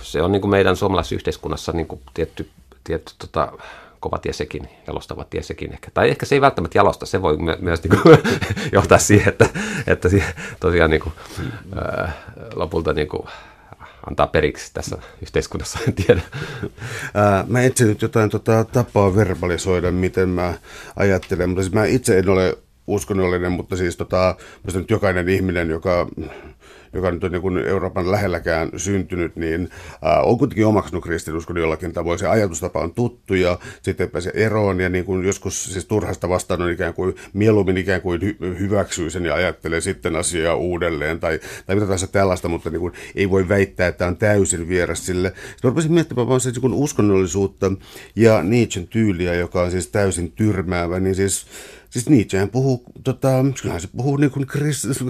se 0.02 0.22
on 0.22 0.32
niin 0.32 0.40
kuin 0.40 0.50
meidän 0.50 0.76
suomalaisessa 0.76 1.14
yhteiskunnassa 1.14 1.72
niin 1.72 1.86
kuin 1.86 2.00
tietty, 2.14 2.50
tietty 2.84 3.12
tota, 3.18 3.52
kova 4.00 4.18
tie 4.18 4.32
sekin, 4.32 4.68
jalostava 4.86 5.24
tie 5.24 5.42
sekin 5.42 5.72
ehkä. 5.72 5.90
Tai 5.94 6.10
ehkä 6.10 6.26
se 6.26 6.34
ei 6.34 6.40
välttämättä 6.40 6.78
jalosta, 6.78 7.06
se 7.06 7.22
voi 7.22 7.36
myös 7.60 7.82
niin 7.82 8.02
kuin, 8.02 8.18
johtaa 8.72 8.98
siihen, 8.98 9.28
että, 9.28 9.48
että 9.86 10.08
tosiaan 10.60 10.90
niin 10.90 11.02
kuin, 11.02 11.12
ö, 11.76 12.08
lopulta 12.54 12.92
niin 12.92 13.08
kuin, 13.08 13.28
antaa 14.10 14.26
periksi 14.26 14.74
tässä 14.74 14.98
yhteiskunnassa, 15.22 15.78
en 15.88 15.94
tiedä. 15.94 16.20
Ää, 17.14 17.44
mä 17.48 17.62
etsin 17.62 17.88
nyt 17.88 18.02
jotain 18.02 18.30
tota, 18.30 18.64
tapaa 18.64 19.16
verbalisoida, 19.16 19.92
miten 19.92 20.28
mä 20.28 20.54
ajattelen, 20.96 21.48
mutta 21.48 21.62
siis 21.62 21.74
mä 21.74 21.84
itse 21.84 22.18
en 22.18 22.28
ole 22.28 22.58
uskonnollinen, 22.86 23.52
mutta 23.52 23.76
siis 23.76 23.96
tota, 23.96 24.36
nyt 24.74 24.90
jokainen 24.90 25.28
ihminen, 25.28 25.70
joka 25.70 26.06
joka 26.94 27.10
nyt 27.10 27.24
on 27.24 27.32
niin 27.32 27.42
kuin 27.42 27.58
Euroopan 27.58 28.10
lähelläkään 28.10 28.70
syntynyt, 28.76 29.36
niin 29.36 29.68
äh, 30.06 30.28
on 30.28 30.38
kuitenkin 30.38 30.66
omaksunut 30.66 31.04
kristinuskon 31.04 31.56
jollakin 31.56 31.92
tavoin. 31.92 32.18
Se 32.18 32.28
ajatustapa 32.28 32.80
on 32.80 32.94
tuttu 32.94 33.34
ja 33.34 33.58
sitten 33.82 34.10
pääsee 34.10 34.32
eroon 34.34 34.80
ja 34.80 34.88
niin 34.88 35.04
kuin 35.04 35.24
joskus 35.26 35.64
siis 35.64 35.84
turhasta 35.84 36.28
vastaan 36.28 36.62
on 36.62 36.70
ikään 36.70 36.94
kuin 36.94 37.14
mieluummin 37.32 37.76
ikään 37.76 38.00
kuin 38.00 38.20
hy- 38.20 38.58
hyväksyy 38.58 39.10
sen 39.10 39.24
ja 39.24 39.34
ajattelee 39.34 39.80
sitten 39.80 40.16
asiaa 40.16 40.54
uudelleen 40.54 41.20
tai, 41.20 41.40
tai 41.66 41.76
mitä 41.76 41.86
tahansa 41.86 42.06
tällaista, 42.06 42.48
mutta 42.48 42.70
niin 42.70 42.80
kuin 42.80 42.92
ei 43.14 43.30
voi 43.30 43.48
väittää, 43.48 43.88
että 43.88 44.06
on 44.06 44.16
täysin 44.16 44.68
vieras 44.68 45.06
sille. 45.06 45.28
Sitten 45.28 45.70
rupesin 45.70 45.92
miettimään 45.92 46.28
vaan 46.28 46.40
se 46.40 46.50
niin 46.50 46.60
kuin 46.60 46.74
uskonnollisuutta 46.74 47.72
ja 48.16 48.42
Nietzschen 48.42 48.88
tyyliä, 48.88 49.34
joka 49.34 49.62
on 49.62 49.70
siis 49.70 49.88
täysin 49.88 50.32
tyrmäävä, 50.32 51.00
niin 51.00 51.14
siis 51.14 51.46
Siis 51.94 52.08
Nietzschehän 52.08 52.50
puhuu, 52.50 52.84
tota, 53.04 53.28
kyllähän 53.62 53.80
se 53.80 53.88
puhuu 53.96 54.16
niin 54.16 54.30
kuin 54.30 54.46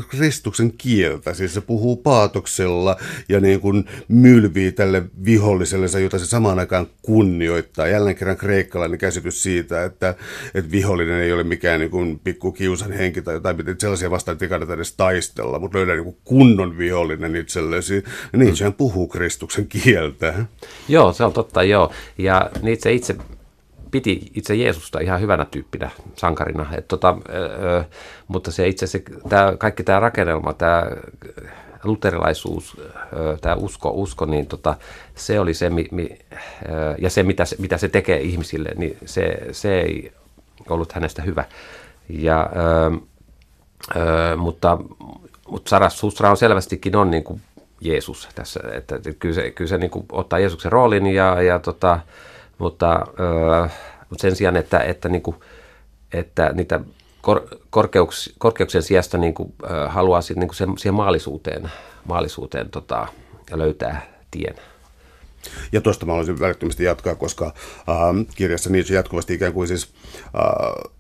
Kristuksen 0.08 0.72
kieltä, 0.78 1.34
siis 1.34 1.54
se 1.54 1.60
puhuu 1.60 1.96
paatoksella 1.96 2.96
ja 3.28 3.40
niin 3.40 3.60
kuin 3.60 3.84
mylvii 4.08 4.72
tälle 4.72 5.02
viholliselle, 5.24 6.00
jota 6.00 6.18
se 6.18 6.26
samaan 6.26 6.58
aikaan 6.58 6.86
kunnioittaa. 7.02 7.88
Jälleen 7.88 8.16
kerran 8.16 8.36
kreikkalainen 8.36 8.98
käsitys 8.98 9.42
siitä, 9.42 9.84
että, 9.84 10.14
että 10.54 10.70
vihollinen 10.70 11.20
ei 11.20 11.32
ole 11.32 11.44
mikään 11.44 11.80
niin 11.80 11.90
kuin 11.90 12.20
pikku 12.24 12.52
kiusan 12.52 12.92
henki 12.92 13.22
tai 13.22 13.34
jotain, 13.34 13.60
että 13.60 13.74
sellaisia 13.78 14.10
vastaan 14.10 14.38
ei 14.40 14.48
kannata 14.48 14.74
edes 14.74 14.92
taistella, 14.92 15.58
mutta 15.58 15.78
löydä 15.78 15.94
niin 15.94 16.04
kuin 16.04 16.16
kunnon 16.24 16.78
vihollinen 16.78 17.36
itsellesi. 17.36 18.04
Nietzschehän 18.36 18.72
puhuu 18.72 19.08
Kristuksen 19.08 19.66
kieltä. 19.66 20.34
Joo, 20.88 21.12
se 21.12 21.24
on 21.24 21.32
totta, 21.32 21.62
joo. 21.62 21.92
Ja 22.18 22.50
Nietzsche 22.62 22.92
itse 22.92 23.16
piti 23.94 24.30
itse 24.34 24.54
Jeesusta 24.54 25.00
ihan 25.00 25.20
hyvänä 25.20 25.44
tyyppinä, 25.44 25.90
sankarina. 26.16 26.66
Et 26.76 26.88
tota, 26.88 27.16
ö, 27.28 27.84
mutta 28.28 28.50
se 28.50 28.68
itse 28.68 28.86
se, 28.86 29.02
tää, 29.28 29.56
kaikki 29.56 29.82
tämä 29.82 30.00
rakennelma, 30.00 30.52
tämä 30.52 30.82
luterilaisuus, 31.84 32.76
tämä 33.40 33.54
usko, 33.54 33.90
usko, 33.90 34.24
niin 34.24 34.46
tota, 34.46 34.76
se 35.14 35.40
oli 35.40 35.54
se, 35.54 35.70
mi, 35.70 35.88
mi, 35.90 36.18
ja 36.98 37.10
se 37.10 37.22
mitä, 37.22 37.44
se, 37.44 37.56
mitä 37.58 37.78
se 37.78 37.88
tekee 37.88 38.20
ihmisille, 38.20 38.70
niin 38.76 38.96
se, 39.04 39.38
se 39.52 39.80
ei 39.80 40.12
ollut 40.68 40.92
hänestä 40.92 41.22
hyvä. 41.22 41.44
Ja, 42.08 42.50
ö, 42.56 42.96
ö, 43.96 44.36
mutta, 44.36 44.78
mutta 45.48 45.68
Saras 45.70 45.98
Susra 45.98 46.30
on 46.30 46.36
selvästikin 46.36 46.96
on 46.96 47.10
niin 47.10 47.24
kuin 47.24 47.40
Jeesus 47.80 48.28
tässä, 48.34 48.60
että 48.72 48.98
kyllä 49.18 49.34
se, 49.34 49.50
kyllä 49.50 49.68
se 49.68 49.78
niin 49.78 49.90
kuin 49.90 50.06
ottaa 50.12 50.38
Jeesuksen 50.38 50.72
roolin 50.72 51.06
ja, 51.06 51.42
ja 51.42 51.58
tota, 51.58 52.00
mutta, 52.58 53.06
öö, 53.20 53.68
mutta 54.10 54.22
sen 54.22 54.36
sijaan, 54.36 54.56
että, 54.56 54.80
että, 54.80 55.08
niin 55.08 55.22
kuin, 55.22 55.36
että 56.12 56.50
niitä 56.52 56.80
kor, 57.22 57.48
korkeuks, 57.70 58.34
korkeuksien 58.38 58.82
sijasta 58.82 59.18
niin 59.18 59.34
kuin, 59.34 59.54
öö, 59.70 59.88
haluaa 59.88 60.20
sit, 60.20 60.36
niin 60.36 60.48
kuin 60.48 60.56
sen, 60.56 60.78
siihen 60.78 60.94
maallisuuteen, 60.94 61.70
maallisuuteen 62.08 62.70
tota, 62.70 63.06
ja 63.50 63.58
löytää 63.58 64.06
tien. 64.30 64.54
Ja 65.72 65.80
tuosta 65.80 66.06
mä 66.06 66.12
haluaisin 66.12 66.40
välittömästi 66.40 66.84
jatkaa, 66.84 67.14
koska 67.14 67.46
äh, 67.46 68.26
kirjassa 68.36 68.70
Nietzsche 68.70 68.94
jatkuvasti 68.94 69.34
ikään 69.34 69.52
kuin 69.52 69.68
siis 69.68 69.88
äh, 70.24 70.92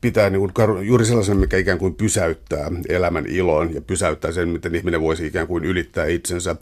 pitää 0.00 0.30
niin 0.30 0.40
kuin, 0.40 0.86
juuri 0.86 1.04
sellaisen, 1.04 1.36
mikä 1.36 1.56
ikään 1.56 1.78
kuin 1.78 1.94
pysäyttää 1.94 2.70
elämän 2.88 3.26
ilon 3.28 3.74
ja 3.74 3.80
pysäyttää 3.80 4.32
sen, 4.32 4.48
miten 4.48 4.74
ihminen 4.74 5.00
voisi 5.00 5.26
ikään 5.26 5.46
kuin 5.46 5.64
ylittää 5.64 6.06
itsensä. 6.06 6.56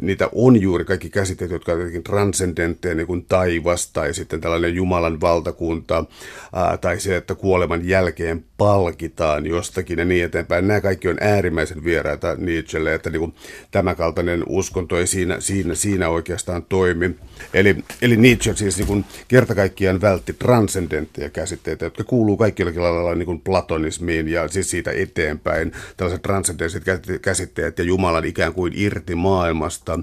Niitä 0.00 0.28
on 0.32 0.60
juuri 0.60 0.84
kaikki 0.84 1.10
käsitteet, 1.10 1.50
jotka 1.50 1.72
ovat 1.72 1.80
jotenkin 1.80 2.02
transcendentteja, 2.02 2.94
niin 2.94 3.06
kuin 3.06 3.24
taivas 3.24 3.92
tai 3.92 4.14
sitten 4.14 4.40
tällainen 4.40 4.74
Jumalan 4.74 5.20
valtakunta 5.20 6.04
ää, 6.52 6.76
tai 6.76 7.00
se, 7.00 7.16
että 7.16 7.34
kuoleman 7.34 7.88
jälkeen 7.88 8.44
palkitaan 8.56 9.46
jostakin 9.46 9.98
ja 9.98 10.04
niin 10.04 10.24
eteenpäin. 10.24 10.68
Nämä 10.68 10.80
kaikki 10.80 11.08
on 11.08 11.16
äärimmäisen 11.20 11.84
vieraita 11.84 12.34
Nietzschelle, 12.34 12.94
että 12.94 13.10
niin 13.10 13.20
kuin, 13.20 13.34
tämä 13.70 13.94
kaltainen 13.94 14.44
uskonto 14.48 14.98
ei 14.98 15.06
siinä, 15.06 15.40
siinä, 15.40 15.74
siinä 15.74 16.08
oikeastaan 16.08 16.62
toimi. 16.68 17.10
Eli, 17.54 17.76
eli 18.02 18.16
Nietzsche 18.16 18.56
siis 18.56 18.76
niin 18.76 18.86
kuin, 18.86 19.04
kerta 19.28 19.54
kaikkiaan 19.54 20.00
vältti 20.00 20.32
transcendentteja 20.32 21.30
käsitteitä, 21.30 21.84
jotka 21.84 22.04
kuuluu 22.04 22.36
kaikki 22.36 22.49
lailla 22.76 23.14
niin 23.14 23.26
kuin 23.26 23.40
platonismiin 23.40 24.28
ja 24.28 24.48
siis 24.48 24.70
siitä 24.70 24.90
eteenpäin. 24.90 25.72
Tällaiset 25.96 26.22
transcendenttiset 26.22 26.84
käsitteet 27.22 27.78
ja 27.78 27.84
Jumalan 27.84 28.24
ikään 28.24 28.52
kuin 28.52 28.72
irti 28.76 29.14
maailmasta. 29.14 29.98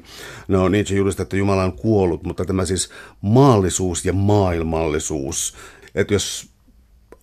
No 0.47 0.69
Nietzsche 0.69 0.97
julistaa, 0.97 1.23
että 1.23 1.37
Jumala 1.37 1.63
on 1.63 1.73
kuollut, 1.73 2.23
mutta 2.23 2.45
tämä 2.45 2.65
siis 2.65 2.89
maallisuus 3.21 4.05
ja 4.05 4.13
maailmallisuus, 4.13 5.55
että 5.95 6.13
jos 6.13 6.49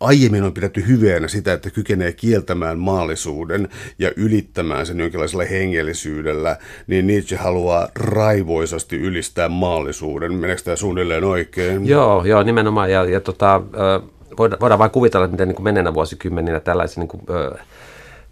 aiemmin 0.00 0.42
on 0.42 0.52
pidetty 0.52 0.84
hyveenä 0.88 1.28
sitä, 1.28 1.52
että 1.52 1.70
kykenee 1.70 2.12
kieltämään 2.12 2.78
maallisuuden 2.78 3.68
ja 3.98 4.10
ylittämään 4.16 4.86
sen 4.86 5.00
jonkinlaisella 5.00 5.44
hengellisyydellä, 5.44 6.56
niin 6.86 7.06
Nietzsche 7.06 7.36
haluaa 7.36 7.88
raivoisasti 7.94 8.96
ylistää 8.96 9.48
maallisuuden. 9.48 10.34
Meneekö 10.34 10.62
tämä 10.62 10.76
suunnilleen 10.76 11.24
oikein? 11.24 11.86
Joo, 11.86 12.24
joo 12.24 12.42
nimenomaan. 12.42 12.90
Ja, 12.90 13.04
ja 13.04 13.20
tota, 13.20 13.62
voidaan, 14.38 14.60
voidaan 14.60 14.78
vain 14.78 14.90
kuvitella, 14.90 15.26
miten 15.26 15.48
niin 15.48 15.56
kuin 15.56 15.94
vuosikymmeninä 15.94 16.60
tällaisen, 16.60 17.00
niin 17.00 17.08
kuin, 17.08 17.22
ö, 17.30 17.58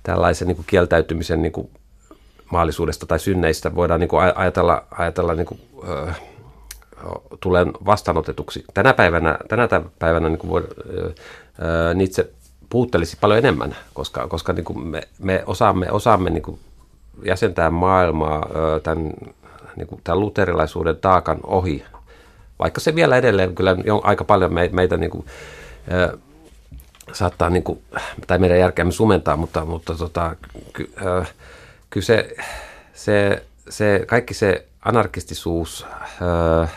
tällaisen 0.03 0.49
niin 0.49 0.57
kuin 0.57 0.67
kieltäytymisen 0.67 1.43
niin 1.43 1.53
kuin 1.53 1.71
maallisuudesta 2.53 3.07
tai 3.07 3.19
synneistä 3.19 3.75
voidaan 3.75 4.01
niin 4.01 4.09
kuin 4.09 4.23
ajatella, 4.35 4.85
ajatella 4.91 5.35
niin 5.35 5.47
kuin, 5.47 5.61
ö, 5.89 6.13
tulen 7.41 7.73
vastaanotetuksi. 7.87 8.65
Tänä 8.75 8.95
päivänä, 8.95 9.39
tänä 9.49 9.69
päivänä 9.99 10.29
niin 10.29 10.39
kuin 10.39 10.51
voi, 10.51 10.69
ö, 11.63 11.95
Nietzsche 11.95 12.29
puuttelisi 12.69 13.17
paljon 13.21 13.39
enemmän, 13.39 13.77
koska, 13.95 14.29
koska 14.29 14.53
niin 14.53 14.65
kuin 14.65 14.87
me, 14.87 15.03
me 15.19 15.43
osaamme, 15.47 15.91
osaamme 15.91 16.31
niin 16.31 16.43
kuin 16.43 16.59
jäsentää 17.25 17.71
maailmaa 17.71 18.47
ö, 18.55 18.81
tämän, 18.81 19.11
niin 19.77 19.87
kuin 19.87 20.01
tämän 20.05 20.21
luterilaisuuden 20.21 20.97
taakan 20.97 21.39
ohi, 21.43 21.85
vaikka 22.59 22.81
se 22.81 22.95
vielä 22.95 23.17
edelleen 23.17 23.55
kyllä 23.55 23.77
on 23.91 24.01
aika 24.05 24.25
paljon 24.25 24.55
meitä, 24.55 24.75
meitä 24.75 24.97
niin 24.97 25.11
kuin, 25.11 25.27
saattaa, 27.13 27.51
niin 27.51 27.63
kuin, 27.63 27.83
tai 28.27 28.39
meidän 28.39 28.59
järkeämme 28.59 28.93
sumentaa, 28.93 29.37
mutta, 29.37 29.65
mutta 29.65 29.95
tota, 29.95 30.37
ky, 30.73 30.93
äh, 31.07 31.35
kyllä 31.91 32.05
se, 32.05 32.37
se, 32.95 33.45
se, 33.69 34.05
kaikki 34.07 34.35
se 34.35 34.67
anarkistisuus, 34.85 35.87
äh, 36.63 36.73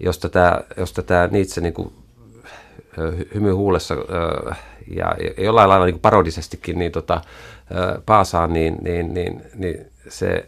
josta 0.00 0.28
tämä, 0.28 0.60
josta 0.76 1.02
tämä 1.02 1.28
Nietzsche 1.30 1.60
niin 1.60 1.74
kuin, 1.74 1.92
hymy 3.34 3.52
huulessa 3.52 3.94
äh, 4.48 4.58
ja 4.86 5.16
jollain 5.38 5.68
lailla 5.68 5.86
niin 5.86 6.00
parodisestikin 6.00 6.78
niin 6.78 6.92
tota, 6.92 7.20
paasaa, 8.06 8.46
niin, 8.46 8.76
niin, 8.82 9.14
niin, 9.14 9.42
niin 9.54 9.86
se, 10.08 10.46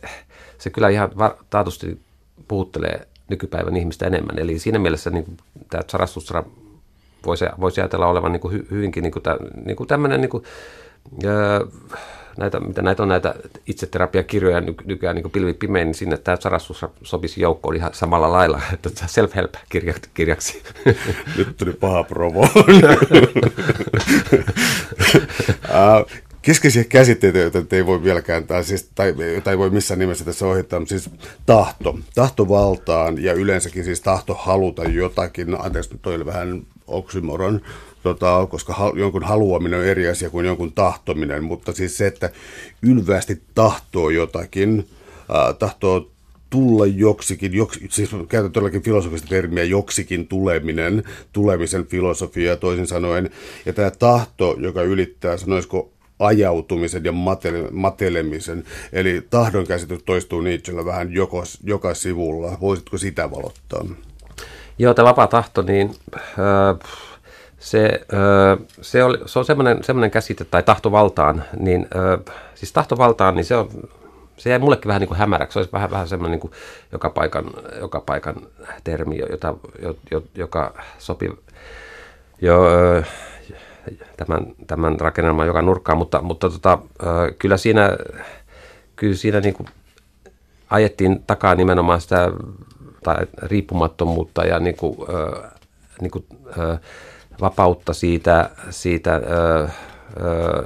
se 0.58 0.70
kyllä 0.70 0.88
ihan 0.88 1.10
taatusti 1.50 2.00
puhuttelee 2.48 3.08
nykypäivän 3.28 3.76
ihmistä 3.76 4.06
enemmän. 4.06 4.38
Eli 4.38 4.58
siinä 4.58 4.78
mielessä 4.78 5.10
niin 5.10 5.36
tämä 5.70 5.82
Zarathustra 5.82 6.44
voisi, 7.26 7.44
voisi 7.60 7.80
ajatella 7.80 8.06
olevan 8.06 8.32
niin 8.32 8.40
kuin 8.40 8.54
hy, 8.54 8.66
hyvinkin 8.70 9.02
niin 9.02 9.12
kuin 9.12 9.22
tä, 9.22 9.36
niin 9.64 9.76
kuin 9.76 9.86
tämmöinen, 9.86 10.20
niin 10.20 10.30
kuin, 10.30 10.44
öö, 11.24 11.60
näitä, 12.38 12.60
mitä 12.60 12.82
näitä 12.82 13.02
on 13.02 13.08
näitä 13.08 13.34
itseterapiakirjoja 13.66 14.60
ny, 14.60 14.74
nykyään 14.84 15.16
niin 15.16 15.30
pilvi 15.30 15.54
pimein, 15.54 15.86
niin 15.86 15.94
sinne 15.94 16.16
tämä 16.16 16.36
Sarassus 16.40 16.84
sopisi 17.02 17.40
joukkoon 17.40 17.76
ihan 17.76 17.94
samalla 17.94 18.32
lailla, 18.32 18.60
että 18.72 18.90
self-help-kirjaksi. 19.06 20.62
Nyt 21.36 21.56
tuli 21.56 21.72
paha 21.72 22.04
provo. 22.04 22.48
keskeisiä 26.42 26.84
käsitteitä, 26.84 27.38
joita 27.38 27.76
ei 27.76 27.86
voi 27.86 28.02
vieläkään, 28.02 28.46
tai, 28.46 28.64
siis, 28.64 28.90
tai, 28.94 29.14
tai 29.44 29.54
ei 29.54 29.58
voi 29.58 29.70
missään 29.70 30.00
nimessä 30.00 30.24
tässä 30.24 30.46
ohittaa, 30.46 30.80
mutta 30.80 30.90
siis 30.90 31.10
tahto, 31.46 31.98
tahto 32.14 32.48
valtaan 32.48 33.22
ja 33.22 33.32
yleensäkin 33.32 33.84
siis 33.84 34.00
tahto 34.00 34.34
haluta 34.34 34.84
jotakin, 34.84 35.60
anteeksi 35.60 35.90
nyt 35.92 36.02
toi 36.02 36.14
oli 36.14 36.26
vähän 36.26 36.62
oksimoron, 36.88 37.60
tota, 38.02 38.46
koska 38.50 38.72
ha, 38.72 38.92
jonkun 38.96 39.22
haluaminen 39.22 39.80
on 39.80 39.86
eri 39.86 40.08
asia 40.08 40.30
kuin 40.30 40.46
jonkun 40.46 40.72
tahtominen, 40.72 41.44
mutta 41.44 41.72
siis 41.72 41.96
se, 41.96 42.06
että 42.06 42.30
ylvästi 42.82 43.42
tahtoo 43.54 44.10
jotakin, 44.10 44.88
äh, 45.18 45.54
tahtoo 45.58 46.10
tulla 46.50 46.86
joksikin, 46.86 47.54
joks, 47.54 47.80
siis 47.90 48.10
käytän 48.28 48.52
todellakin 48.52 48.82
filosofista 48.82 49.28
termiä, 49.28 49.64
joksikin 49.64 50.28
tuleminen, 50.28 51.02
tulemisen 51.32 51.86
filosofia 51.86 52.56
toisin 52.56 52.86
sanoen, 52.86 53.30
ja 53.66 53.72
tämä 53.72 53.90
tahto, 53.90 54.56
joka 54.58 54.82
ylittää, 54.82 55.36
sanoisiko 55.36 55.92
ajautumisen 56.18 57.04
ja 57.04 57.12
matele, 57.12 57.68
matelemisen. 57.70 58.64
Eli 58.92 59.22
tahdon 59.30 59.66
käsitys 59.66 60.02
toistuu 60.02 60.40
Nietzschellä 60.40 60.84
vähän 60.84 61.12
joko, 61.12 61.44
joka 61.64 61.94
sivulla. 61.94 62.58
Voisitko 62.60 62.98
sitä 62.98 63.30
valottaa? 63.30 63.84
Joo, 64.78 64.94
tämä 64.94 65.08
vapaa 65.08 65.26
tahto, 65.26 65.62
niin 65.62 65.94
äh, 66.16 66.90
se, 67.58 68.00
äh, 68.14 68.66
se, 68.80 69.04
oli, 69.04 69.18
se 69.26 69.38
on 69.38 69.44
semmoinen, 69.44 69.84
semmoinen 69.84 70.10
käsite, 70.10 70.44
tai 70.44 70.62
tahtovaltaan, 70.62 71.44
niin 71.58 71.86
äh, 71.96 72.34
siis 72.54 72.72
tahtovaltaan, 72.72 73.34
niin 73.34 73.44
se 73.44 73.56
on 73.56 73.68
se 74.36 74.50
jäi 74.50 74.58
mullekin 74.58 74.88
vähän 74.88 75.00
niin 75.00 75.08
kuin 75.08 75.18
hämäräksi. 75.18 75.52
Se 75.52 75.58
olisi 75.58 75.72
vähän, 75.72 75.90
vähän 75.90 76.08
semmoinen 76.08 76.30
niin 76.30 76.40
kuin 76.40 76.52
joka, 76.92 77.10
paikan, 77.10 77.44
joka 77.80 78.00
paikan 78.00 78.36
termi, 78.84 79.18
jota, 79.30 79.54
jo, 79.82 79.96
jo, 80.10 80.22
joka 80.34 80.74
sopii 80.98 81.30
jo, 82.40 82.62
tämän, 84.16 84.46
tämän 84.66 85.00
rakennelman 85.00 85.46
joka 85.46 85.62
nurkkaan, 85.62 85.98
mutta, 85.98 86.22
mutta 86.22 86.50
tota, 86.50 86.78
kyllä 87.38 87.56
siinä, 87.56 87.90
kyllä 88.96 89.14
siinä 89.14 89.40
niin 89.40 89.54
kuin 89.54 89.68
ajettiin 90.70 91.22
takaa 91.26 91.54
nimenomaan 91.54 92.00
sitä 92.00 92.30
tai 93.04 93.26
riippumattomuutta 93.42 94.44
ja 94.44 94.58
niin 94.58 94.76
kuin, 94.76 94.96
niin 96.00 96.10
kuin, 96.10 96.24
vapautta 97.40 97.92
siitä, 97.92 98.50
siitä 98.70 99.20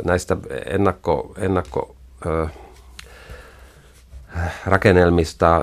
näistä 0.05 0.37
ennakko, 0.67 1.35
ennakko 1.39 1.97
rakennelmista, 4.67 5.61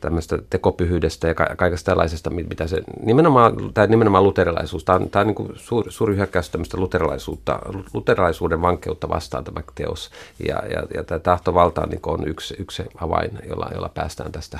tämmöistä 0.00 0.38
tekopyhyydestä 0.50 1.28
ja 1.28 1.34
kaikesta 1.34 1.90
tällaisesta, 1.90 2.30
mitä 2.30 2.66
se 2.66 2.82
nimenomaan, 3.02 3.54
tai 3.74 3.86
nimenomaan 3.86 4.24
luterilaisuus, 4.24 4.84
tämä 4.84 4.96
on, 4.96 5.10
tämä 5.10 5.20
on 5.20 5.26
niin 5.26 5.52
suuri, 5.54 5.92
suuri 5.92 6.16
hyökkäys 6.16 6.50
tämmöistä 6.50 6.76
luterilaisuutta, 6.76 7.58
luterilaisuuden 7.94 8.62
vankeutta 8.62 9.08
vastaan 9.08 9.44
tämä 9.44 9.60
teos. 9.74 10.10
Ja, 10.48 10.62
ja, 10.70 10.82
ja 10.94 11.04
tämä 11.04 11.18
tahtovalta 11.18 11.86
niin 11.86 12.00
on 12.06 12.28
yksi, 12.28 12.54
yksi 12.58 12.82
avain, 13.00 13.38
jolla, 13.48 13.70
jolla 13.74 13.88
päästään 13.88 14.32
tästä 14.32 14.58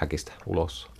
häkistä 0.00 0.32
ulos. 0.46 0.90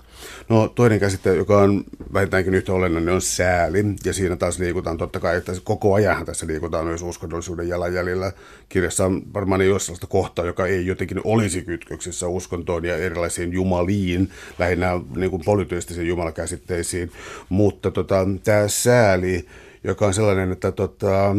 No 0.49 0.69
toinen 0.69 1.01
käsite, 1.01 1.35
joka 1.35 1.59
on 1.59 1.85
vähintäänkin 2.13 2.55
yhtä 2.55 2.73
olennainen, 2.73 3.15
on 3.15 3.23
sääli. 3.23 3.85
Ja 4.05 4.13
siinä 4.13 4.37
taas 4.37 4.59
liikutaan 4.59 4.99
totta 4.99 5.21
kai, 5.21 5.37
että 5.37 5.53
koko 5.65 5.95
ajan 5.95 6.27
tässä 6.27 6.47
liikutaan 6.47 6.87
myös 6.87 7.03
uskonnollisuuden 7.03 7.69
jalanjäljellä. 7.69 8.33
Kirjassa 8.69 9.07
on 9.07 9.23
varmaan 9.35 9.61
ei 9.61 9.71
ole 9.71 9.81
sellaista 9.81 10.07
kohtaa, 10.07 10.45
joka 10.45 10.67
ei 10.67 10.87
jotenkin 10.87 11.21
olisi 11.25 11.63
kytköksissä 11.63 12.27
uskontoon 12.27 12.85
ja 12.85 12.97
erilaisiin 12.97 13.53
jumaliin, 13.53 14.31
lähinnä 14.59 15.01
niin 15.17 15.31
kuin 15.31 15.43
polyteistisiin 15.45 16.09
jumalakäsitteisiin. 16.09 17.13
Mutta 17.49 17.91
tota, 17.91 18.27
tämä 18.45 18.69
sääli, 18.69 19.47
joka 19.85 20.07
on 20.07 20.15
sellainen, 20.15 20.53
että 20.53 20.73
tota, 20.73 21.37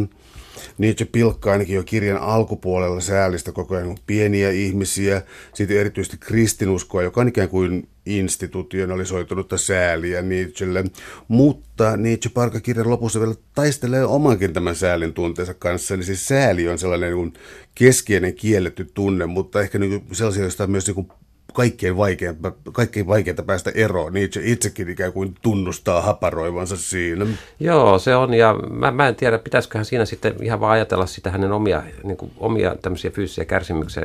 Nietzsche 0.78 1.06
pilkkaa 1.12 1.52
ainakin 1.52 1.76
jo 1.76 1.84
kirjan 1.84 2.22
alkupuolella 2.22 3.02
säälistä 3.02 3.52
koko 3.52 3.76
ajan 3.76 3.98
pieniä 4.08 4.52
ihmisiä, 4.52 5.22
sitten 5.54 5.78
erityisesti 5.78 6.18
kristinuskoa, 6.20 7.04
joka 7.04 7.22
on 7.22 7.28
ikään 7.28 7.50
kuin 7.50 7.88
institutionalisoitunutta 8.06 9.58
sääliä 9.58 10.22
Nietzschelle. 10.22 10.84
Mutta 11.28 11.98
Nietzsche 11.98 12.32
parkakirjan 12.34 12.90
lopussa 12.90 13.20
vielä 13.20 13.36
taistelee 13.56 14.06
omankin 14.06 14.54
tämän 14.54 14.76
säälin 14.76 15.14
tunteensa 15.14 15.54
kanssa. 15.54 15.94
Eli 15.94 16.04
siis 16.04 16.28
sääli 16.28 16.68
on 16.68 16.80
sellainen 16.80 17.14
niin 17.14 17.34
keskeinen 17.76 18.34
kielletty 18.34 18.92
tunne, 18.94 19.26
mutta 19.26 19.62
ehkä 19.62 19.80
niin 19.80 20.04
sellaisia, 20.12 20.44
joista 20.44 20.68
myös 20.68 20.88
niin 20.88 21.12
kaikkein 21.54 21.98
vaikeinta, 21.98 22.52
kaikkein 22.72 23.08
vaikeinta 23.08 23.44
päästä 23.44 23.72
eroon. 23.76 24.14
Nietzsche 24.14 24.42
itsekin 24.46 24.90
ikään 24.90 25.14
kuin 25.14 25.36
tunnustaa 25.42 26.02
haparoivansa 26.02 26.78
siinä. 26.78 27.26
Joo, 27.60 28.00
se 28.00 28.16
on. 28.16 28.34
Ja 28.34 28.56
mä, 28.70 28.92
mä 28.92 29.08
en 29.08 29.16
tiedä, 29.16 29.40
pitäisiköhän 29.40 29.86
siinä 29.86 30.06
sitten 30.06 30.36
ihan 30.42 30.60
vaan 30.60 30.72
ajatella 30.72 31.06
sitä 31.06 31.32
hänen 31.32 31.52
omia, 31.52 31.84
niin 32.04 32.18
kuin, 32.18 32.32
omia 32.38 32.76
tämmöisiä 32.82 33.12
fyysisiä 33.12 33.46
kärsimyksiä, 33.46 34.04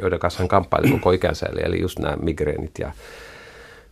joiden 0.00 0.18
kanssa 0.18 0.38
hän 0.38 0.48
kamppaili 0.48 0.90
koko 0.90 1.12
ikänsä. 1.12 1.46
Eli, 1.52 1.60
eli 1.64 1.80
just 1.80 1.98
nämä 1.98 2.16
migreenit 2.16 2.78
ja, 2.78 2.92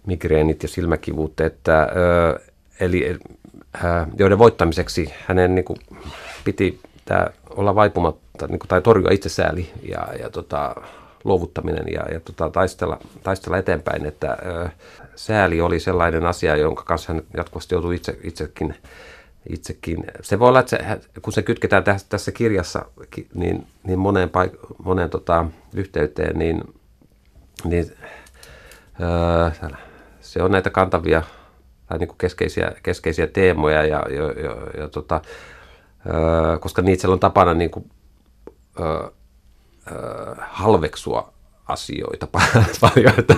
migreenit 0.06 0.62
ja 0.62 0.68
silmäkivut. 0.68 1.40
Että, 1.40 1.82
ö, 1.82 2.40
eli 2.80 3.18
ö, 3.84 4.06
joiden 4.18 4.38
voittamiseksi 4.38 5.12
hänen 5.26 5.54
niin 5.54 5.64
kuin, 5.64 5.78
piti 6.44 6.80
tää 7.04 7.30
olla 7.50 7.74
vaipumatta 7.74 8.46
niin 8.46 8.58
kuin, 8.58 8.68
tai 8.68 8.82
torjua 8.82 9.10
itsesääli 9.10 9.70
ja, 9.82 10.08
ja 10.20 10.30
tota, 10.30 10.74
luovuttaminen 11.24 11.84
ja, 11.92 12.02
ja 12.12 12.20
tota, 12.20 12.50
taistella, 12.50 12.98
taistella 13.22 13.58
eteenpäin, 13.58 14.06
että 14.06 14.38
ö, 14.46 14.68
sääli 15.16 15.60
oli 15.60 15.80
sellainen 15.80 16.26
asia, 16.26 16.56
jonka 16.56 16.82
kanssa 16.82 17.12
hän 17.12 17.22
jatkuvasti 17.36 17.74
joutui 17.74 17.94
itse, 17.94 18.18
itsekin, 18.22 18.74
itsekin. 19.48 20.04
Se 20.22 20.38
voi 20.38 20.48
olla, 20.48 20.60
että 20.60 20.70
se, 20.70 21.00
kun 21.22 21.32
se 21.32 21.42
kytketään 21.42 21.84
tässä, 21.84 22.06
tässä 22.08 22.32
kirjassa 22.32 22.84
niin, 23.34 23.66
niin 23.84 23.98
moneen, 23.98 24.28
paik- 24.28 24.76
moneen 24.84 25.10
tota, 25.10 25.46
yhteyteen, 25.74 26.38
niin, 26.38 26.62
niin 27.64 27.92
ö, 29.00 29.70
se 30.20 30.42
on 30.42 30.50
näitä 30.50 30.70
kantavia 30.70 31.22
tai 31.86 31.98
niin 31.98 32.08
kuin 32.08 32.18
keskeisiä, 32.18 32.72
keskeisiä 32.82 33.26
teemoja, 33.26 33.84
ja, 33.84 34.02
ja, 34.10 34.42
ja, 34.42 34.80
ja 34.80 34.88
tota, 34.88 35.20
ö, 36.06 36.58
koska 36.58 36.82
niitä 36.82 37.08
on 37.08 37.20
tapana 37.20 37.54
niin 37.54 37.70
kuin, 37.70 37.90
ö, 38.80 39.12
halveksua 40.38 41.34
asioita 41.68 42.26
paljon, 42.80 43.14
että 43.18 43.34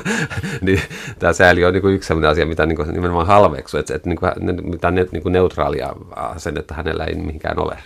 niin, 0.60 0.80
tämä 1.18 1.32
sääli 1.32 1.64
on 1.64 1.72
niin 1.72 1.94
yksi 1.94 2.06
sellainen 2.06 2.30
asia, 2.30 2.46
mitä 2.46 2.66
niin 2.66 2.78
nimenomaan 2.92 3.26
halveksuu, 3.26 3.80
että, 3.80 3.94
että 3.94 4.08
niin 4.08 4.18
kuin, 4.18 4.32
mitä 4.70 4.90
ne, 4.90 5.06
niin 5.12 5.22
kuin 5.22 5.32
neutraalia 5.32 5.92
asennetta 6.16 6.74
hänellä 6.74 7.04
ei 7.04 7.14
mihinkään 7.14 7.58
ole. 7.58 7.78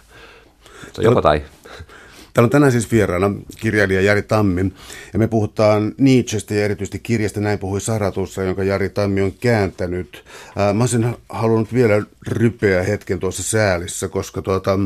Se 0.92 1.00
on 1.00 1.04
joko 1.04 1.22
tai. 1.22 1.42
Täällä 2.34 2.46
on 2.46 2.50
tänään 2.50 2.72
siis 2.72 2.92
vieraana 2.92 3.30
kirjailija 3.56 4.00
Jari 4.00 4.22
Tammi, 4.22 4.72
ja 5.12 5.18
me 5.18 5.28
puhutaan 5.28 5.92
Nietzschestä 5.98 6.54
ja 6.54 6.64
erityisesti 6.64 6.98
kirjasta 6.98 7.40
Näin 7.40 7.58
puhui 7.58 7.80
Saratussa, 7.80 8.42
jonka 8.42 8.62
Jari 8.62 8.88
Tammi 8.88 9.22
on 9.22 9.32
kääntänyt. 9.32 10.24
Mä 10.74 10.82
olisin 10.82 11.16
halunnut 11.28 11.74
vielä 11.74 12.02
rypeä 12.28 12.82
hetken 12.82 13.20
tuossa 13.20 13.42
säälissä, 13.42 14.08
koska 14.08 14.42
tuota, 14.42 14.78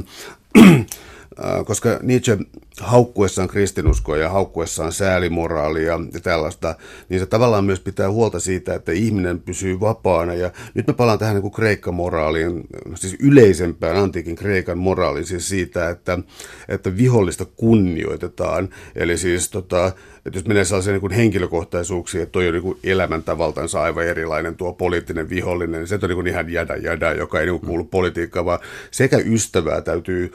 Äh, 1.38 1.64
koska 1.64 1.98
Nietzsche 2.02 2.38
haukkuessaan 2.80 3.48
kristinuskoa 3.48 4.16
ja 4.16 4.28
haukkuessaan 4.28 4.92
säälimoraalia 4.92 6.00
ja 6.12 6.20
tällaista, 6.22 6.74
niin 7.08 7.20
se 7.20 7.26
tavallaan 7.26 7.64
myös 7.64 7.80
pitää 7.80 8.10
huolta 8.10 8.40
siitä, 8.40 8.74
että 8.74 8.92
ihminen 8.92 9.40
pysyy 9.40 9.80
vapaana. 9.80 10.34
Ja 10.34 10.50
nyt 10.74 10.86
me 10.86 10.92
palaan 10.92 11.18
tähän 11.18 11.36
niin 11.36 11.52
Kreikka-moraaliin, 11.52 12.64
siis 12.94 13.16
yleisempään 13.20 13.96
antiikin 13.96 14.36
Kreikan 14.36 14.78
moraaliin, 14.78 15.26
siis 15.26 15.48
siitä, 15.48 15.88
että, 15.88 16.18
että 16.68 16.96
vihollista 16.96 17.44
kunnioitetaan. 17.44 18.68
Eli 18.94 19.18
siis 19.18 19.50
tota, 19.50 19.92
että 20.26 20.38
jos 20.38 20.46
menee 20.46 20.64
sellaisiin 20.64 21.00
niin 21.02 21.10
henkilökohtaisuuksiin, 21.10 22.22
että 22.22 22.32
toi 22.32 22.48
on 22.48 22.54
niin 22.54 22.76
elämäntavaltansa 22.84 23.82
aivan 23.82 24.06
erilainen 24.06 24.56
tuo 24.56 24.72
poliittinen 24.72 25.28
vihollinen, 25.28 25.80
niin 25.80 25.88
se 25.88 25.98
on 26.02 26.08
niin 26.08 26.26
ihan 26.26 26.52
jädä 26.52 26.76
jädä, 26.76 27.12
joka 27.12 27.40
ei 27.40 27.46
niin 27.46 27.60
kuulu 27.60 27.84
politiikkaan, 27.84 28.46
vaan 28.46 28.58
sekä 28.90 29.16
ystävää 29.16 29.80
täytyy, 29.80 30.32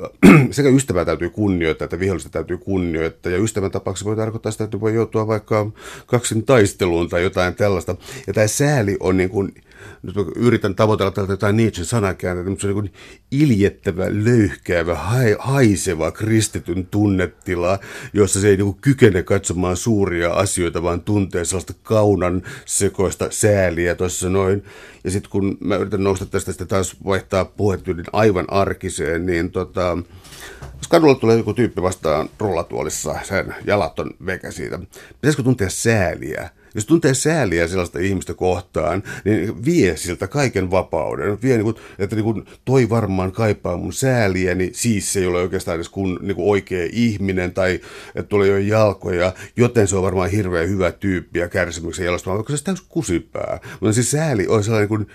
sekä 0.50 0.68
ystävää 0.68 1.04
täytyy 1.04 1.30
kunnioittaa, 1.30 1.77
että 1.84 2.00
vihollista 2.00 2.30
täytyy 2.30 2.58
kunnioittaa, 2.58 3.32
ja 3.32 3.38
ystävän 3.38 3.70
tapauksessa 3.70 4.08
voi 4.08 4.16
tarkoittaa 4.16 4.52
sitä, 4.52 4.64
että 4.64 4.80
voi 4.80 4.94
joutua 4.94 5.26
vaikka 5.26 5.70
kaksin 6.06 6.44
taisteluun 6.44 7.08
tai 7.08 7.22
jotain 7.22 7.54
tällaista. 7.54 7.96
Ja 8.26 8.32
tämä 8.32 8.46
sääli 8.46 8.96
on 9.00 9.16
niin 9.16 9.30
kuin, 9.30 9.54
nyt 10.02 10.16
mä 10.16 10.24
yritän 10.36 10.74
tavoitella 10.74 11.10
tältä 11.10 11.32
jotain 11.32 11.56
Nietzschen 11.56 11.86
sanakääntä, 11.86 12.50
mutta 12.50 12.62
se 12.62 12.68
on 12.68 12.84
niin 12.84 12.92
iljettävä, 13.30 14.06
löyhkäävä, 14.10 14.98
haiseva 15.38 16.10
kristityn 16.10 16.86
tunnetila, 16.86 17.78
jossa 18.12 18.40
se 18.40 18.48
ei 18.48 18.56
niin 18.56 18.74
kykene 18.80 19.22
katsomaan 19.22 19.76
suuria 19.76 20.32
asioita, 20.32 20.82
vaan 20.82 21.00
tuntee 21.00 21.44
sellaista 21.44 21.74
kaunan 21.82 22.42
sekoista 22.64 23.26
sääliä 23.30 23.94
tuossa 23.94 24.28
noin. 24.28 24.64
Ja 25.04 25.10
sitten 25.10 25.30
kun 25.30 25.58
mä 25.60 25.76
yritän 25.76 26.04
nousta 26.04 26.26
tästä 26.26 26.52
sitten 26.52 26.68
taas 26.68 26.96
vaihtaa 27.04 27.44
puhetyylin 27.44 28.06
aivan 28.12 28.44
arkiseen, 28.48 29.26
niin 29.26 29.50
tota, 29.50 29.98
jos 30.76 30.88
kadulla 30.88 31.14
tulee 31.14 31.36
joku 31.36 31.54
tyyppi 31.54 31.82
vastaan 31.82 32.28
rullatuolissa, 32.38 33.14
sen 33.22 33.54
jalat 33.66 33.98
on 33.98 34.10
vekä 34.26 34.50
siitä, 34.50 34.78
pitäisikö 35.20 35.42
tuntea 35.42 35.70
sääliä? 35.70 36.50
Jos 36.74 36.86
tuntee 36.86 37.14
sääliä 37.14 37.68
sellaista 37.68 37.98
ihmistä 37.98 38.34
kohtaan, 38.34 39.02
niin 39.24 39.64
vie 39.64 39.96
siltä 39.96 40.26
kaiken 40.26 40.70
vapauden. 40.70 41.42
Vie, 41.42 41.54
niin 41.56 41.64
kuin, 41.64 41.76
että 41.98 42.16
niin 42.16 42.24
kuin, 42.24 42.44
toi 42.64 42.90
varmaan 42.90 43.32
kaipaa 43.32 43.76
mun 43.76 43.92
sääliä, 43.92 44.54
niin 44.54 44.74
siis 44.74 45.12
se 45.12 45.20
ei 45.20 45.26
ole 45.26 45.38
oikeastaan 45.38 45.74
edes 45.74 45.88
kun, 45.88 46.18
niin 46.22 46.36
kuin 46.36 46.50
oikea 46.50 46.88
ihminen 46.92 47.54
tai 47.54 47.80
että 48.14 48.28
tulee 48.28 48.48
jo 48.48 48.58
jalkoja, 48.58 49.32
joten 49.56 49.88
se 49.88 49.96
on 49.96 50.02
varmaan 50.02 50.30
hirveän 50.30 50.68
hyvä 50.68 50.92
tyyppi 50.92 51.38
ja 51.38 51.48
kärsimyksen 51.48 52.04
jalostama, 52.04 52.36
vaikka 52.36 52.56
se 52.56 52.64
täysin 52.64 52.86
kusipää. 52.88 53.60
Mutta 53.80 53.92
siis 53.92 54.10
sääli 54.10 54.46
on 54.46 54.64
sellainen 54.64 54.88
kuin 54.88 55.06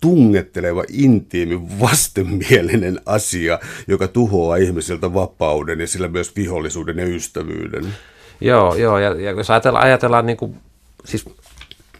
tungetteleva, 0.00 0.84
intiimi, 0.92 1.60
vastenmielinen 1.80 3.00
asia, 3.06 3.58
joka 3.88 4.08
tuhoaa 4.08 4.56
ihmisiltä 4.56 5.14
vapauden 5.14 5.80
ja 5.80 5.86
sillä 5.86 6.08
myös 6.08 6.36
vihollisuuden 6.36 6.98
ja 6.98 7.06
ystävyyden. 7.06 7.94
Joo, 8.40 8.74
joo 8.74 8.98
ja, 8.98 9.20
ja 9.20 9.30
jos 9.30 9.50
ajatellaan, 9.50 9.84
ajatellaan 9.84 10.26
niin 10.26 10.36
kuin, 10.36 10.56
siis 11.04 11.24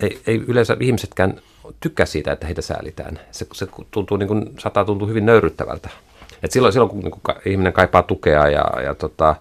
ei, 0.00 0.20
ei 0.26 0.44
yleensä 0.46 0.76
ihmisetkään 0.80 1.40
tykkää 1.80 2.06
siitä, 2.06 2.32
että 2.32 2.46
heitä 2.46 2.62
säälitään. 2.62 3.20
Se, 3.30 3.46
se 3.52 3.66
tuntuu, 3.90 4.16
niin 4.16 4.28
kuin, 4.28 4.50
saattaa 4.58 4.84
tuntua 4.84 5.08
hyvin 5.08 5.26
nöyryttävältä. 5.26 5.88
Et 6.42 6.52
silloin, 6.52 6.72
silloin, 6.72 6.90
kun 6.90 7.00
niin 7.00 7.10
kuin, 7.10 7.36
ihminen 7.46 7.72
kaipaa 7.72 8.02
tukea 8.02 8.48
ja, 8.48 8.82
ja 8.84 8.94
tota, 8.94 9.36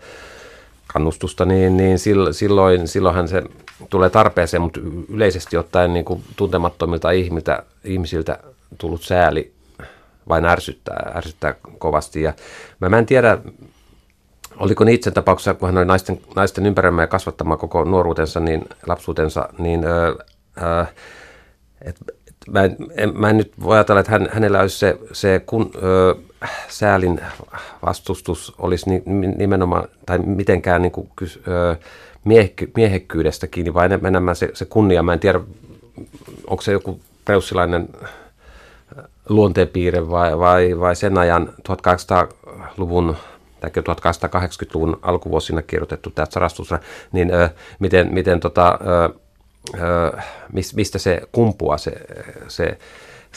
kannustusta, 0.88 1.46
niin, 1.46 1.78
niin 1.78 2.00
silloin, 2.00 2.88
silloinhan 2.88 3.28
se 3.28 3.44
tulee 3.90 4.10
tarpeeseen, 4.10 4.62
mutta 4.62 4.80
yleisesti 5.10 5.58
ottaen 5.58 5.94
niin 5.94 6.06
kuin 6.06 6.24
tuntemattomilta 6.36 7.12
ihmiltä, 7.12 7.64
ihmisiltä 7.84 8.40
tullut 8.78 9.02
sääli 9.02 9.52
vain 10.30 10.46
ärsyttää, 10.46 11.12
ärsyttää 11.16 11.56
kovasti. 11.78 12.22
Ja 12.22 12.34
mä, 12.80 12.90
mä 12.90 12.98
en 12.98 13.06
tiedä, 13.06 13.38
oliko 14.58 14.84
Niitsen 14.84 15.14
tapauksessa, 15.14 15.54
kun 15.54 15.68
hän 15.68 15.78
oli 15.78 15.86
naisten, 15.86 16.20
naisten 16.36 16.66
ympäröimä 16.66 17.02
ja 17.04 17.08
kasvattama 17.08 17.58
koko 17.58 17.84
nuoruutensa, 17.84 18.40
niin 18.40 18.66
lapsuutensa, 18.88 19.50
niin 19.58 19.84
ö, 19.86 20.18
ö, 20.62 20.86
et, 21.82 21.96
mä, 22.52 22.64
en, 22.64 22.78
en, 22.98 23.22
mä 23.22 23.30
en 23.30 23.38
nyt 23.38 23.52
voi 23.64 23.76
ajatella, 23.76 24.00
että 24.00 24.12
hän, 24.12 24.30
hänellä 24.32 24.60
olisi 24.60 24.78
se, 24.78 24.98
se 25.12 25.42
kun, 25.46 25.72
ö, 25.84 26.16
säälin 26.68 27.20
vastustus 27.86 28.54
olisi 28.58 28.90
ni, 28.90 29.04
nimenomaan, 29.38 29.88
tai 30.06 30.20
mitenkään 30.20 30.82
niin 30.82 30.92
kuin, 30.92 31.10
miehekky, 32.24 32.72
miehekkyydestä 32.76 33.48
kiinni, 33.48 33.74
enemmän, 33.86 34.10
enemmän 34.10 34.36
se, 34.36 34.50
se 34.54 34.66
kunnia. 34.66 35.04
Mä 35.04 35.14
en 35.14 35.20
tiedä, 35.20 35.40
onko 36.48 36.62
se 36.62 36.72
joku 36.72 37.00
preussilainen 37.26 37.90
luonteenpiirre 39.30 40.10
vai, 40.10 40.40
vai, 40.40 40.80
vai 40.80 40.96
sen 40.96 41.18
ajan 41.18 41.54
1800-luvun 41.70 43.16
tai 43.60 43.70
1880-luvun 43.70 45.00
alkuvuosina 45.02 45.62
kirjoitettu 45.62 46.10
tämä 46.10 46.26
sarastus, 46.30 46.70
niin 47.12 47.34
ö, 47.34 47.50
miten, 47.80 48.14
miten 48.14 48.40
tota, 48.40 48.80
ö, 48.82 49.10
ö, 49.80 50.18
mistä 50.76 51.00
se 51.00 51.22
kumpuaa 51.32 51.78
se, 51.78 51.92
se, 52.48 52.78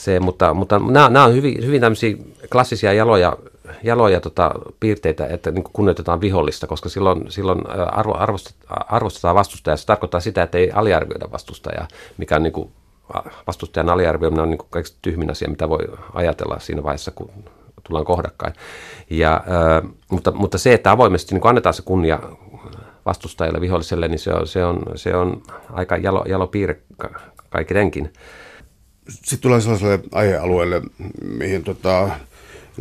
se 0.00 0.20
mutta, 0.20 0.54
mutta 0.54 0.78
nämä, 0.78 1.10
nämä 1.10 1.24
on 1.24 1.34
hyvin, 1.34 1.66
hyvin 1.66 1.80
tämmöisiä 1.80 2.16
klassisia 2.52 2.92
jaloja, 2.92 3.36
jaloja 3.82 4.20
tota, 4.20 4.50
piirteitä, 4.80 5.26
että 5.26 5.50
niin 5.50 5.64
kunnioitetaan 5.64 6.20
vihollista, 6.20 6.66
koska 6.66 6.88
silloin, 6.88 7.30
silloin 7.30 7.70
arvo, 7.70 8.14
arvostetaan, 8.18 8.86
arvostetaan 8.88 9.34
vastustajaa. 9.34 9.76
Se 9.76 9.86
tarkoittaa 9.86 10.20
sitä, 10.20 10.42
että 10.42 10.58
ei 10.58 10.70
aliarvioida 10.70 11.32
vastustajaa, 11.32 11.88
mikä 12.18 12.36
on 12.36 12.42
niin 12.42 12.52
kuin, 12.52 12.70
vastustajan 13.46 13.88
aliarvioiminen 13.88 14.42
on 14.42 14.50
niin 14.50 14.60
kaikista 14.70 14.98
tyhmin 15.02 15.30
asia, 15.30 15.48
mitä 15.48 15.68
voi 15.68 15.78
ajatella 16.14 16.58
siinä 16.58 16.82
vaiheessa, 16.82 17.10
kun 17.10 17.30
tullaan 17.82 18.04
kohdakkain. 18.04 18.54
Ja, 19.10 19.34
äh, 19.34 19.90
mutta, 20.10 20.30
mutta 20.30 20.58
se, 20.58 20.74
että 20.74 20.90
avoimesti 20.90 21.34
niin 21.34 21.46
annetaan 21.46 21.74
se 21.74 21.82
kunnia 21.82 22.20
vastustajalle, 23.06 23.60
viholliselle, 23.60 24.08
niin 24.08 24.18
se 24.18 24.32
on, 24.32 24.46
se 24.46 24.64
on, 24.64 24.82
se 24.94 25.16
on 25.16 25.42
aika 25.72 25.96
jalo, 25.96 26.24
jalo 26.28 26.46
piirre 26.46 26.80
kaikidenkin. 27.50 28.12
Sitten 29.08 29.38
tulee 29.38 29.60
sellaiselle 29.60 30.00
aihealueelle, 30.12 30.82
mihin 31.22 31.64
tota, 31.64 32.10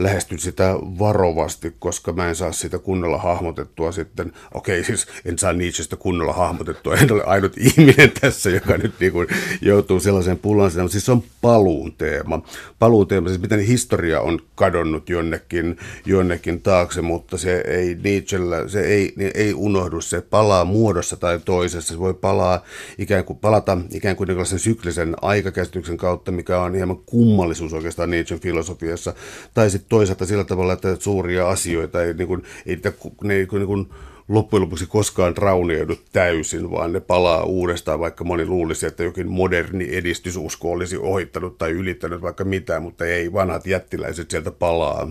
lähestyn 0.03 0.39
sitä 0.39 0.75
varovasti, 0.81 1.75
koska 1.79 2.13
mä 2.13 2.29
en 2.29 2.35
saa 2.35 2.51
sitä 2.51 2.79
kunnolla 2.79 3.17
hahmotettua 3.17 3.91
sitten. 3.91 4.33
Okei, 4.53 4.83
siis 4.83 5.07
en 5.25 5.37
saa 5.37 5.53
Nietzschestä 5.53 5.95
kunnolla 5.95 6.33
hahmotettua. 6.33 6.95
En 6.95 7.11
ole 7.11 7.23
ainut 7.23 7.57
ihminen 7.57 8.11
tässä, 8.21 8.49
joka 8.49 8.77
nyt 8.77 8.93
niin 8.99 9.11
kuin 9.11 9.27
joutuu 9.61 9.99
sellaiseen 9.99 10.37
pullaan. 10.37 10.71
Mutta 10.75 10.91
siis 10.91 11.05
se 11.05 11.11
on 11.11 11.23
paluun 11.41 11.93
teema. 11.93 12.41
Paluun 12.79 13.07
teema, 13.07 13.29
siis 13.29 13.41
miten 13.41 13.59
historia 13.59 14.21
on 14.21 14.39
kadonnut 14.55 15.09
jonnekin, 15.09 15.77
jonnekin 16.05 16.61
taakse, 16.61 17.01
mutta 17.01 17.37
se 17.37 17.63
ei 17.67 17.97
Nietzschellä, 18.03 18.67
se 18.67 18.81
ei, 18.81 19.13
ei 19.33 19.53
unohdu. 19.53 20.01
Se 20.01 20.21
palaa 20.21 20.65
muodossa 20.65 21.17
tai 21.17 21.39
toisessa. 21.45 21.93
Se 21.93 21.99
voi 21.99 22.13
palaa 22.13 22.63
ikään 22.97 23.23
kuin, 23.23 23.39
palata 23.39 23.77
ikään 23.93 24.15
kuin 24.15 24.29
syklisen 24.45 25.15
aikakäsityksen 25.21 25.97
kautta, 25.97 26.31
mikä 26.31 26.61
on 26.61 26.75
hieman 26.75 26.97
kummallisuus 26.97 27.73
oikeastaan 27.73 28.09
Nietzschen 28.09 28.39
filosofiassa. 28.39 29.13
Tai 29.53 29.69
sitten 29.69 29.88
toisaalta 29.89 30.25
sillä 30.25 30.43
tavalla, 30.43 30.73
että 30.73 30.95
suuria 30.99 31.49
asioita 31.49 32.03
ei, 32.03 32.13
niin 32.13 32.27
kuin, 32.27 32.43
ei 32.65 32.79
ne 33.23 33.33
ei 33.33 33.47
niin 33.51 33.67
kuin, 33.67 33.89
loppujen 34.29 34.61
lopuksi 34.61 34.85
koskaan 34.85 35.37
raunioidu 35.37 35.95
täysin, 36.11 36.71
vaan 36.71 36.93
ne 36.93 36.99
palaa 36.99 37.43
uudestaan, 37.43 37.99
vaikka 37.99 38.23
moni 38.23 38.45
luulisi, 38.45 38.85
että 38.85 39.03
jokin 39.03 39.31
moderni 39.31 39.87
edistysusko 39.91 40.71
olisi 40.71 40.97
ohittanut 40.97 41.57
tai 41.57 41.71
ylittänyt 41.71 42.21
vaikka 42.21 42.43
mitään, 42.43 42.83
mutta 42.83 43.05
ei, 43.05 43.33
vanhat 43.33 43.67
jättiläiset 43.67 44.31
sieltä 44.31 44.51
palaa. 44.51 45.07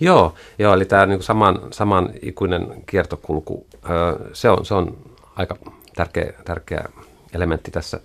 Joo, 0.00 0.34
joo 0.58 0.74
eli 0.74 0.84
tämä 0.84 1.06
niin 1.06 1.22
saman, 1.22 1.60
saman 1.70 2.10
ikuinen 2.22 2.66
kiertokulku, 2.86 3.66
se 4.32 4.50
on, 4.50 4.64
se 4.64 4.74
on 4.74 4.96
aika 5.36 5.56
tärkeä, 5.96 6.32
tärkeä 6.44 6.84
elementti 7.34 7.70
tässä 7.70 8.00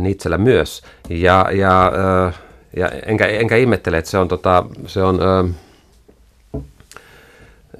Nietzschellä 0.00 0.38
myös. 0.38 0.82
Ja, 1.08 1.46
ja 1.52 1.92
ja 2.76 2.88
enkä, 2.88 3.26
enkä 3.26 3.56
ihmettele, 3.56 3.98
että 3.98 4.10
se 4.10 4.18
on, 4.18 4.28
tota, 4.28 4.64
se 4.86 5.02
on, 5.02 5.20
ö, 5.22 5.44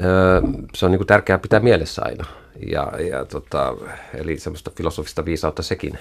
ö, 0.05 0.43
se 0.75 0.87
on 0.87 0.93
niin 0.93 1.07
tärkeää 1.07 1.39
pitää 1.39 1.61
mielessä 1.61 2.03
aina. 2.05 2.25
Ja, 2.71 2.93
ja 3.11 3.25
tota, 3.25 3.75
eli 4.15 4.39
semmoista 4.39 4.71
filosofista 4.77 5.25
viisautta 5.25 5.63
sekin. 5.63 5.99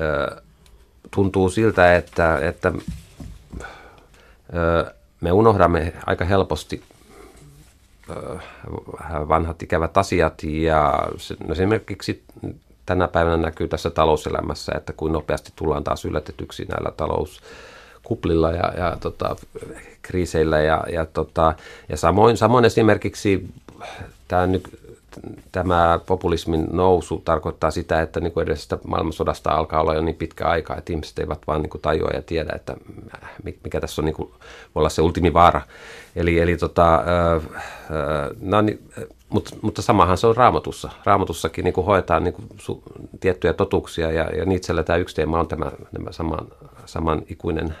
Ö, 0.00 0.36
tuntuu 1.10 1.48
siltä, 1.48 1.96
että, 1.96 2.38
että 2.38 2.72
ö, 4.54 4.94
me 5.20 5.32
unohdamme 5.32 5.92
aika 6.06 6.24
helposti 6.24 6.82
ö, 8.10 8.38
vanhat 9.28 9.62
ikävät 9.62 9.96
asiat 9.96 10.42
ja 10.42 11.08
no 11.46 11.52
esimerkiksi 11.52 12.22
tänä 12.86 13.08
päivänä 13.08 13.36
näkyy 13.36 13.68
tässä 13.68 13.90
talouselämässä, 13.90 14.72
että 14.76 14.92
kuin 14.92 15.12
nopeasti 15.12 15.52
tullaan 15.56 15.84
taas 15.84 16.04
yllätetyksi 16.04 16.64
näillä 16.64 16.90
talous 16.96 17.42
kuplilla 18.02 18.50
ja, 18.50 18.72
ja 18.76 18.96
tota, 19.00 19.36
kriiseillä 20.02 20.60
ja, 20.60 20.84
ja, 20.92 21.06
tota, 21.06 21.54
ja 21.88 21.96
samoin, 21.96 22.36
samoin 22.36 22.64
esimerkiksi 22.64 23.48
tämä, 24.28 24.46
tämä 25.52 26.00
populismin 26.06 26.66
nousu 26.72 27.22
tarkoittaa 27.24 27.70
sitä, 27.70 28.02
että 28.02 28.20
niin 28.20 28.32
kuin 28.32 28.42
edellisestä 28.42 28.78
maailmansodasta 28.86 29.50
alkaa 29.50 29.80
olla 29.80 29.94
jo 29.94 30.00
niin 30.00 30.16
pitkä 30.16 30.48
aika, 30.48 30.76
että 30.76 30.92
ihmiset 30.92 31.18
eivät 31.18 31.38
vaan 31.46 31.62
niin 31.62 31.70
kuin 31.70 31.82
tajua 31.82 32.10
ja 32.14 32.22
tiedä, 32.22 32.52
että 32.54 32.76
mikä 33.64 33.80
tässä 33.80 34.02
on, 34.02 34.04
niin 34.04 34.14
kuin, 34.14 34.30
voi 34.74 34.80
olla 34.80 34.88
se 34.88 35.02
ultimivaara. 35.02 35.60
Eli, 36.16 36.38
eli 36.38 36.56
tota, 36.56 37.02
no, 38.40 38.60
niin, 38.60 38.88
mutta, 39.28 39.56
mutta 39.62 39.82
samahan 39.82 40.18
se 40.18 40.26
on 40.26 40.36
raamatussa. 40.36 40.90
Raamatussakin 41.04 41.64
niin 41.64 41.74
kuin 41.74 41.84
hoetaan 41.84 42.24
niin 42.24 42.34
kuin 42.34 42.48
su, 42.58 42.82
tiettyjä 43.20 43.52
totuuksia 43.52 44.10
ja, 44.10 44.24
ja 44.24 44.44
Nietzschellä 44.44 44.82
tämä 44.82 44.96
yksi 44.96 45.16
teema 45.16 45.40
on 45.40 45.48
tämä, 45.48 45.72
tämä 45.92 46.12
saman, 46.12 46.48
saman 46.86 47.22
ikuinen 47.28 47.76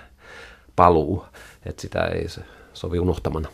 paluu, 0.76 1.24
että 1.66 1.82
sitä 1.82 2.04
ei 2.04 2.26
sovi 2.72 2.98
unohtamana. 2.98 3.48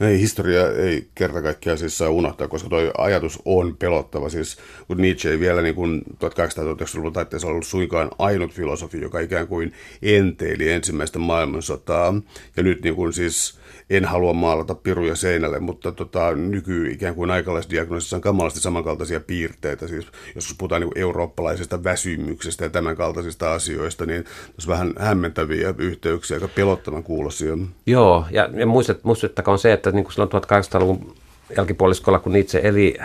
Ei, 0.00 0.20
historia 0.20 0.72
ei 0.72 1.08
kerta 1.14 1.42
kaikkiaan 1.42 1.78
siis 1.78 1.98
saa 1.98 2.10
unohtaa, 2.10 2.48
koska 2.48 2.68
tuo 2.68 2.78
ajatus 2.98 3.42
on 3.44 3.76
pelottava. 3.76 4.28
Siis 4.28 4.58
kun 4.86 4.96
Nietzsche 4.96 5.30
ei 5.30 5.40
vielä 5.40 5.62
niin 5.62 5.74
kuin 5.74 6.02
1800-luvun 6.14 7.12
taitteessa 7.12 7.48
ollut 7.48 7.66
suinkaan 7.66 8.10
ainut 8.18 8.52
filosofi, 8.52 9.00
joka 9.00 9.20
ikään 9.20 9.48
kuin 9.48 9.72
enteili 10.02 10.70
ensimmäistä 10.70 11.18
maailmansotaa. 11.18 12.14
Ja 12.56 12.62
nyt 12.62 12.82
niin 12.82 12.94
kuin 12.94 13.12
siis 13.12 13.58
en 13.90 14.04
halua 14.04 14.32
maalata 14.32 14.74
piruja 14.74 15.16
seinälle, 15.16 15.60
mutta 15.60 15.92
tota, 15.92 16.34
nyky 16.34 16.90
ikään 16.90 17.14
kuin 17.14 17.30
aikalaisdiagnoosissa 17.30 18.16
on 18.16 18.22
kamalasti 18.22 18.60
samankaltaisia 18.60 19.20
piirteitä. 19.20 19.88
Siis 19.88 20.06
jos 20.34 20.54
puhutaan 20.58 20.82
niin 20.82 20.92
eurooppalaisesta 20.94 21.84
väsymyksestä 21.84 22.64
ja 22.64 22.70
tämän 22.70 22.96
kaltaisista 22.96 23.52
asioista, 23.52 24.06
niin 24.06 24.24
tässä 24.54 24.70
vähän 24.70 24.92
hämmentäviä 24.98 25.74
yhteyksiä, 25.78 26.36
aika 26.36 26.48
pelottavan 26.48 27.02
kuulosia. 27.02 27.58
Joo, 27.86 28.26
ja, 28.30 28.50
ja 28.54 28.66
muistet, 28.66 29.04
muistettakoon 29.04 29.58
se, 29.58 29.72
että 29.72 29.87
niin 29.90 30.04
kuin 30.04 30.12
silloin 30.12 30.30
1800-luvun 30.30 31.14
jälkipuoliskolla, 31.56 32.18
kun 32.18 32.36
itse 32.36 32.60
eli, 32.64 32.96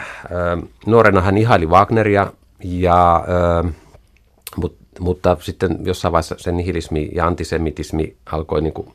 nuorena 0.86 1.21
hän 1.21 1.38
ihaili 1.38 1.65
Wagneria, 1.65 2.34
ja, 2.63 3.25
äh, 3.65 3.73
mutta, 4.99 5.38
sitten 5.41 5.77
jossain 5.84 6.11
vaiheessa 6.11 6.36
se 6.38 6.51
nihilismi 6.51 7.09
ja 7.15 7.27
antisemitismi 7.27 8.15
alkoi 8.25 8.61
niin 8.61 8.73
kuin 8.73 8.88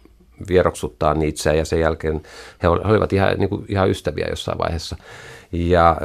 vieroksuttaa 0.48 1.14
Nietzscheä 1.14 1.54
ja 1.54 1.64
sen 1.64 1.80
jälkeen 1.80 2.22
he 2.62 2.68
olivat 2.68 3.12
ihan, 3.12 3.38
niin 3.38 3.48
kuin, 3.48 3.64
ihan 3.68 3.90
ystäviä 3.90 4.26
jossain 4.30 4.58
vaiheessa. 4.58 4.96
Ja, 5.52 5.96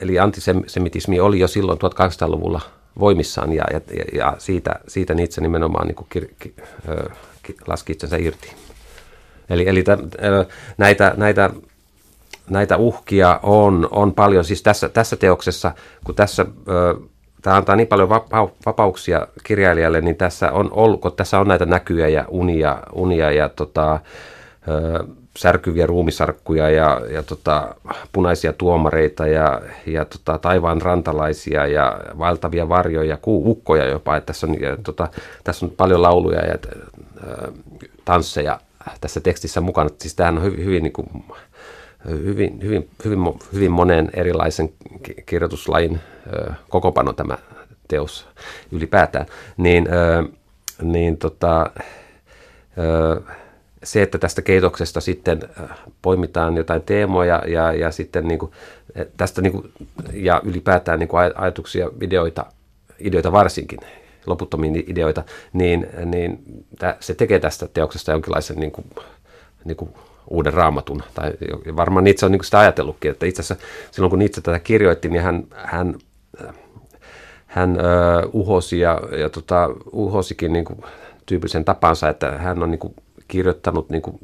eli 0.00 0.18
antisemitismi 0.18 1.20
oli 1.20 1.38
jo 1.38 1.48
silloin 1.48 1.78
1800-luvulla 1.78 2.60
voimissaan 2.98 3.52
ja, 3.52 3.64
ja, 3.72 3.80
ja 4.12 4.34
siitä, 4.38 4.80
siitä 4.88 5.14
Nietzsche 5.14 5.42
nimenomaan 5.42 5.86
niin 5.86 5.96
kuin 5.96 6.06
kir, 6.10 6.26
ki, 6.38 6.54
ki, 7.42 7.54
laski 7.66 7.92
itsensä 7.92 8.16
irti. 8.16 8.52
Eli, 9.50 9.68
eli 9.68 9.82
t, 9.82 9.88
näitä, 10.78 11.14
näitä, 11.16 11.50
näitä 12.50 12.76
uhkia 12.76 13.40
on, 13.42 13.88
on 13.90 14.14
paljon. 14.14 14.44
Siis 14.44 14.62
tässä, 14.62 14.88
tässä 14.88 15.16
teoksessa, 15.16 15.72
kun 16.04 16.14
tässä 16.14 16.46
tämä 17.42 17.56
antaa 17.56 17.76
niin 17.76 17.88
paljon 17.88 18.08
vapauksia 18.66 19.26
kirjailijalle, 19.44 20.00
niin 20.00 20.16
tässä 20.16 20.52
on 20.52 20.68
ollut, 20.72 21.00
kun 21.00 21.12
tässä 21.12 21.38
on 21.38 21.48
näitä 21.48 21.66
näkyjä 21.66 22.08
ja 22.08 22.24
unia, 22.28 22.82
unia 22.92 23.30
ja 23.30 23.48
tota, 23.48 24.00
särkyviä 25.36 25.86
ruumisarkkuja 25.86 26.70
ja, 26.70 27.00
ja 27.10 27.22
tota, 27.22 27.74
punaisia 28.12 28.52
tuomareita 28.52 29.26
ja, 29.26 29.60
ja 29.86 30.04
tota, 30.04 30.38
taivaan 30.38 30.82
rantalaisia 30.82 31.66
ja 31.66 32.00
vaeltavia 32.18 32.68
varjoja, 32.68 33.16
kuukkoja 33.16 33.86
jopa. 33.86 34.16
Että 34.16 34.26
tässä, 34.26 34.46
on, 34.46 34.60
ja, 34.60 34.76
tota, 34.76 35.08
tässä 35.44 35.66
on 35.66 35.72
paljon 35.76 36.02
lauluja 36.02 36.46
ja 36.46 36.54
äh, 36.54 37.54
tansseja 38.04 38.60
tässä 39.00 39.20
tekstissä 39.20 39.60
mukana. 39.60 39.90
Siis 39.98 40.14
tämähän 40.14 40.38
on 40.38 40.44
hyvin, 40.44 40.64
hyvin, 40.64 40.82
niin 40.82 40.92
kuin, 40.92 41.08
hyvin, 42.08 42.62
hyvin, 42.62 42.90
hyvin, 43.04 43.20
hyvin 43.52 43.70
monen 43.70 44.10
erilaisen 44.14 44.72
kirjoituslajin 45.26 46.00
kokopano 46.68 47.12
tämä 47.12 47.38
teos 47.88 48.28
ylipäätään. 48.72 49.26
Niin, 49.56 49.88
niin 50.82 51.16
tota, 51.16 51.70
se, 53.82 54.02
että 54.02 54.18
tästä 54.18 54.42
keitoksesta 54.42 55.00
sitten 55.00 55.40
poimitaan 56.02 56.56
jotain 56.56 56.82
teemoja 56.82 57.42
ja, 57.46 57.72
ja 57.72 57.90
sitten 57.90 58.28
niin 58.28 58.38
kuin, 58.38 58.52
tästä 59.16 59.42
niin 59.42 59.52
kuin, 59.52 59.72
ja 60.12 60.40
ylipäätään 60.44 60.98
niin 60.98 61.08
kuin 61.08 61.32
ajatuksia, 61.34 61.90
videoita, 62.00 62.46
ideoita 62.98 63.32
varsinkin, 63.32 63.78
loputtomia 64.26 64.82
ideoita, 64.86 65.24
niin, 65.52 65.86
niin 66.04 66.38
se 67.00 67.14
tekee 67.14 67.40
tästä 67.40 67.68
teoksesta 67.74 68.12
jonkinlaisen 68.12 68.56
niin 68.56 68.72
kuin, 68.72 68.86
niin 69.64 69.76
kuin 69.76 69.90
uuden 70.30 70.52
raamatun. 70.52 71.02
Tai 71.14 71.32
varmaan 71.76 72.06
itse 72.06 72.26
on 72.26 72.32
niin 72.32 72.44
sitä 72.44 72.58
ajatellutkin, 72.58 73.10
että 73.10 73.26
itse 73.26 73.42
asiassa 73.42 73.66
silloin 73.90 74.10
kun 74.10 74.22
itse 74.22 74.40
tätä 74.40 74.58
kirjoitti, 74.58 75.08
niin 75.08 75.22
hän, 75.22 75.44
hän, 75.54 75.94
hän 77.46 77.70
uh, 77.70 78.40
uhosi 78.40 78.80
ja, 78.80 79.00
ja 79.18 79.28
tota, 79.28 79.70
uhosikin 79.92 80.52
niin 80.52 80.64
kuin 80.64 80.82
tyypillisen 81.26 81.64
tapansa, 81.64 82.08
että 82.08 82.30
hän 82.30 82.62
on 82.62 82.70
niin 82.70 82.78
kuin 82.78 82.94
kirjoittanut 83.28 83.90
niin 83.90 84.02
kuin 84.02 84.20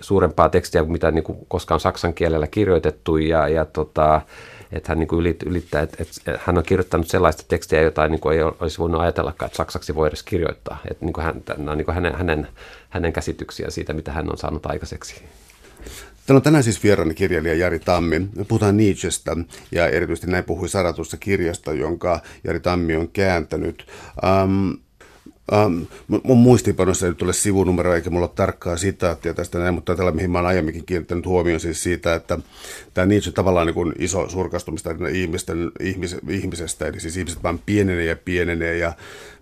suurempaa 0.00 0.48
tekstiä 0.48 0.82
kuin 0.82 0.92
mitä 0.92 1.10
niin 1.10 1.24
kuin 1.24 1.38
koskaan 1.48 1.80
saksan 1.80 2.14
kielellä 2.14 2.46
kirjoitettu 2.46 3.16
ja, 3.16 3.48
ja 3.48 3.64
tota, 3.64 4.20
että 4.72 4.88
hän 4.88 4.98
niin 4.98 5.08
kuin 5.08 5.36
ylittää, 5.46 5.82
että, 5.82 5.96
että 6.02 6.38
hän 6.44 6.58
on 6.58 6.64
kirjoittanut 6.64 7.08
sellaista 7.08 7.44
tekstiä, 7.48 7.82
jota 7.82 8.08
niin 8.08 8.20
kuin 8.20 8.36
ei 8.36 8.42
olisi 8.42 8.78
voinut 8.78 9.00
ajatellakaan, 9.00 9.46
että 9.46 9.56
saksaksi 9.56 9.94
voi 9.94 10.08
edes 10.08 10.22
kirjoittaa. 10.22 10.78
Että 10.90 11.04
niin 11.04 11.12
kuin 11.12 11.24
hän, 11.24 11.42
nämä 11.56 11.70
on 11.70 11.78
niin 11.78 11.84
kuin 11.84 11.94
hänen, 11.94 12.14
hänen, 12.14 12.48
hänen 12.88 13.12
käsityksiä 13.12 13.70
siitä, 13.70 13.92
mitä 13.92 14.12
hän 14.12 14.30
on 14.32 14.38
saanut 14.38 14.66
aikaiseksi. 14.66 15.14
Täällä 16.26 16.38
on 16.38 16.42
tänään 16.42 16.64
siis 16.64 16.82
vieraani 16.82 17.14
kirjailija 17.14 17.54
Jari 17.54 17.78
Tammi. 17.78 18.28
Puhutaan 18.48 18.76
Nietzschestä 18.76 19.36
ja 19.72 19.88
erityisesti 19.88 20.30
näin 20.30 20.44
puhui 20.44 20.68
Saratusta 20.68 21.16
kirjasta, 21.16 21.72
jonka 21.72 22.20
Jari 22.44 22.60
Tammi 22.60 22.96
on 22.96 23.08
kääntänyt. 23.08 23.86
Um, 24.44 24.78
Um, 25.52 25.86
mun 26.22 26.38
muistiinpanossa 26.38 27.06
ei 27.06 27.14
tule 27.14 27.32
sivunumero 27.32 27.94
eikä 27.94 28.10
mulla 28.10 28.26
ole 28.26 28.32
tarkkaa 28.34 28.76
sitaattia 28.76 29.34
tästä 29.34 29.58
näin, 29.58 29.74
mutta 29.74 29.96
tällä 29.96 30.12
mihin 30.12 30.30
mä 30.30 30.38
olen 30.38 30.48
aiemminkin 30.48 30.86
kiinnittänyt 30.86 31.26
huomioon 31.26 31.60
siis 31.60 31.82
siitä, 31.82 32.14
että 32.14 32.38
tämä 32.94 33.06
Nietzsche 33.06 33.32
tavallaan 33.32 33.66
niin 33.66 33.74
kuin 33.74 33.92
iso 33.98 34.28
surkastumista 34.28 34.90
ihmisten, 35.12 35.70
ihmis, 35.80 36.16
ihmisestä, 36.28 36.86
eli 36.86 37.00
siis 37.00 37.16
ihmiset 37.16 37.42
vaan 37.42 37.58
pienenee 37.66 38.04
ja 38.04 38.16
pienenee 38.16 38.76
ja 38.76 38.92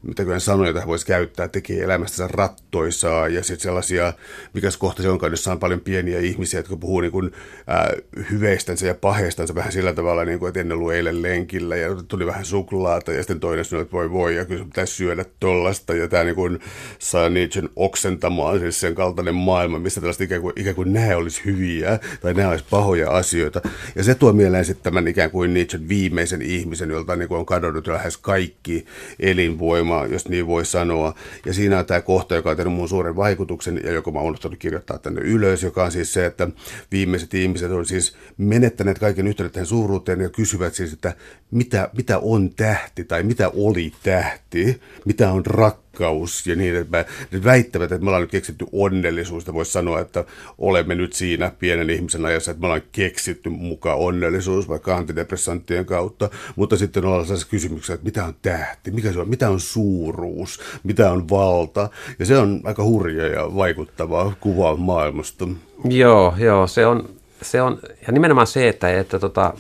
mitä 0.02 0.24
kyllä 0.24 0.38
sanoja 0.38 0.72
tähän 0.72 0.88
voisi 0.88 1.06
käyttää, 1.06 1.48
tekee 1.48 1.84
elämästä 1.84 2.28
rattoisaa 2.68 3.28
ja 3.28 3.42
sitten 3.42 3.62
sellaisia, 3.62 4.12
mikä 4.54 4.68
kohta 4.78 5.02
se 5.02 5.08
onkaan, 5.08 5.32
jossa 5.32 5.52
on 5.52 5.58
paljon 5.58 5.80
pieniä 5.80 6.20
ihmisiä, 6.20 6.60
jotka 6.60 6.76
puhuu 6.76 7.00
niin 7.00 7.12
kuin, 7.12 7.32
äh, 7.70 8.26
hyveistänsä 8.30 8.86
ja 8.86 8.94
paheistansa 8.94 9.54
vähän 9.54 9.72
sillä 9.72 9.92
tavalla, 9.92 10.24
niin 10.24 10.38
kuin, 10.38 10.48
että 10.48 10.60
ennen 10.60 10.78
ollut 10.78 10.92
eilen 10.92 11.22
lenkillä 11.22 11.76
ja 11.76 11.88
tuli 12.08 12.26
vähän 12.26 12.44
suklaata 12.44 13.12
ja 13.12 13.22
sitten 13.22 13.40
toinen 13.40 13.64
sanoi, 13.64 13.82
että 13.82 13.92
voi 13.92 14.10
voi 14.10 14.36
ja 14.36 14.44
kyllä 14.44 14.64
pitäisi 14.64 14.94
syödä 14.94 15.24
tollasta 15.40 15.94
ja 15.94 16.08
tämä 16.08 16.24
niin 16.24 16.60
saa 16.98 17.28
Nietzschen 17.28 17.68
oksentamaan 17.76 18.58
siis 18.60 18.80
sen 18.80 18.94
kaltainen 18.94 19.34
maailma, 19.34 19.78
missä 19.78 20.00
tällaista 20.00 20.24
ikään 20.24 20.40
kuin, 20.40 20.52
ikään 20.56 20.76
kuin 20.76 20.92
nämä 20.92 21.16
olisi 21.16 21.42
hyviä 21.44 21.98
tai 22.20 22.34
nämä 22.34 22.48
olisi 22.48 22.64
pahoja 22.70 23.10
asioita. 23.10 23.60
Ja 23.96 24.04
se 24.04 24.14
tuo 24.14 24.32
mieleen 24.32 24.64
sitten 24.64 24.84
tämän 24.84 25.08
ikään 25.08 25.30
kuin 25.30 25.54
Nietzschen 25.54 25.88
viimeisen 25.88 26.42
ihmisen, 26.42 26.90
jolta 26.90 27.16
niin 27.16 27.28
kuin 27.28 27.38
on 27.38 27.46
kadonnut 27.46 27.86
lähes 27.86 28.16
kaikki 28.16 28.84
elinvoima 29.20 30.08
jos 30.10 30.28
niin 30.28 30.46
voi 30.46 30.66
sanoa. 30.66 31.14
Ja 31.46 31.54
siinä 31.54 31.78
on 31.78 31.86
tämä 31.86 32.00
kohta, 32.00 32.34
joka 32.34 32.50
on 32.50 32.56
tehnyt 32.58 32.78
mun 32.78 32.88
suuren 32.88 33.16
vaikutuksen 33.16 33.80
ja 33.84 33.92
joka 33.92 34.10
mä 34.10 34.20
oon 34.20 34.36
kirjoittaa 34.58 34.98
tänne 34.98 35.20
ylös, 35.20 35.62
joka 35.62 35.84
on 35.84 35.92
siis 35.92 36.12
se, 36.12 36.26
että 36.26 36.48
viimeiset 36.92 37.34
ihmiset 37.34 37.70
on 37.70 37.86
siis 37.86 38.16
menettäneet 38.36 38.98
kaiken 38.98 39.26
yhteyden 39.26 39.66
suuruuteen 39.66 40.20
ja 40.20 40.28
kysyvät 40.28 40.74
siis, 40.74 40.92
että 40.92 41.14
mitä, 41.50 41.90
mitä 41.96 42.18
on 42.18 42.50
tähti 42.50 43.04
tai 43.04 43.22
mitä 43.22 43.50
oli 43.54 43.92
tähti, 44.02 44.80
mitä 45.04 45.32
on 45.32 45.46
rakkaus 45.46 45.87
rakkaus 45.98 46.46
ja 46.46 46.56
niin, 46.56 46.76
että 46.76 47.04
ne 47.30 47.44
väittävät, 47.44 47.92
että 47.92 48.04
me 48.04 48.10
ollaan 48.10 48.20
nyt 48.20 48.30
keksitty 48.30 48.66
onnellisuus. 48.72 49.46
Ja 49.46 49.54
voisi 49.54 49.72
sanoa, 49.72 50.00
että 50.00 50.24
olemme 50.58 50.94
nyt 50.94 51.12
siinä 51.12 51.52
pienen 51.58 51.90
ihmisen 51.90 52.26
ajassa, 52.26 52.50
että 52.50 52.60
me 52.60 52.66
ollaan 52.66 52.82
keksitty 52.92 53.50
mukaan 53.50 53.98
onnellisuus 53.98 54.68
vaikka 54.68 54.96
antidepressanttien 54.96 55.86
kautta. 55.86 56.30
Mutta 56.56 56.76
sitten 56.76 57.04
ollaan 57.04 57.24
sellaisessa 57.24 57.50
kysymyksessä, 57.50 57.94
että 57.94 58.04
mitä 58.04 58.24
on 58.24 58.34
tähti, 58.42 58.90
mikä 58.90 59.12
se 59.12 59.20
on, 59.20 59.28
mitä 59.28 59.50
on 59.50 59.60
suuruus, 59.60 60.60
mitä 60.84 61.10
on 61.10 61.28
valta. 61.28 61.88
Ja 62.18 62.26
se 62.26 62.38
on 62.38 62.60
aika 62.64 62.84
hurja 62.84 63.26
ja 63.26 63.54
vaikuttava 63.54 64.32
kuva 64.40 64.76
maailmasta. 64.76 65.48
Joo, 65.84 66.34
joo, 66.38 66.66
se 66.66 66.86
on, 66.86 67.08
se 67.42 67.62
on 67.62 67.78
ja 68.06 68.12
nimenomaan 68.12 68.46
se, 68.46 68.68
että, 68.68 68.98
että 68.98 69.18
tota, 69.18 69.54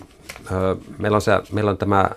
meillä, 0.98 1.14
on 1.14 1.22
se, 1.22 1.32
meillä 1.52 1.70
on 1.70 1.78
tämä 1.78 2.10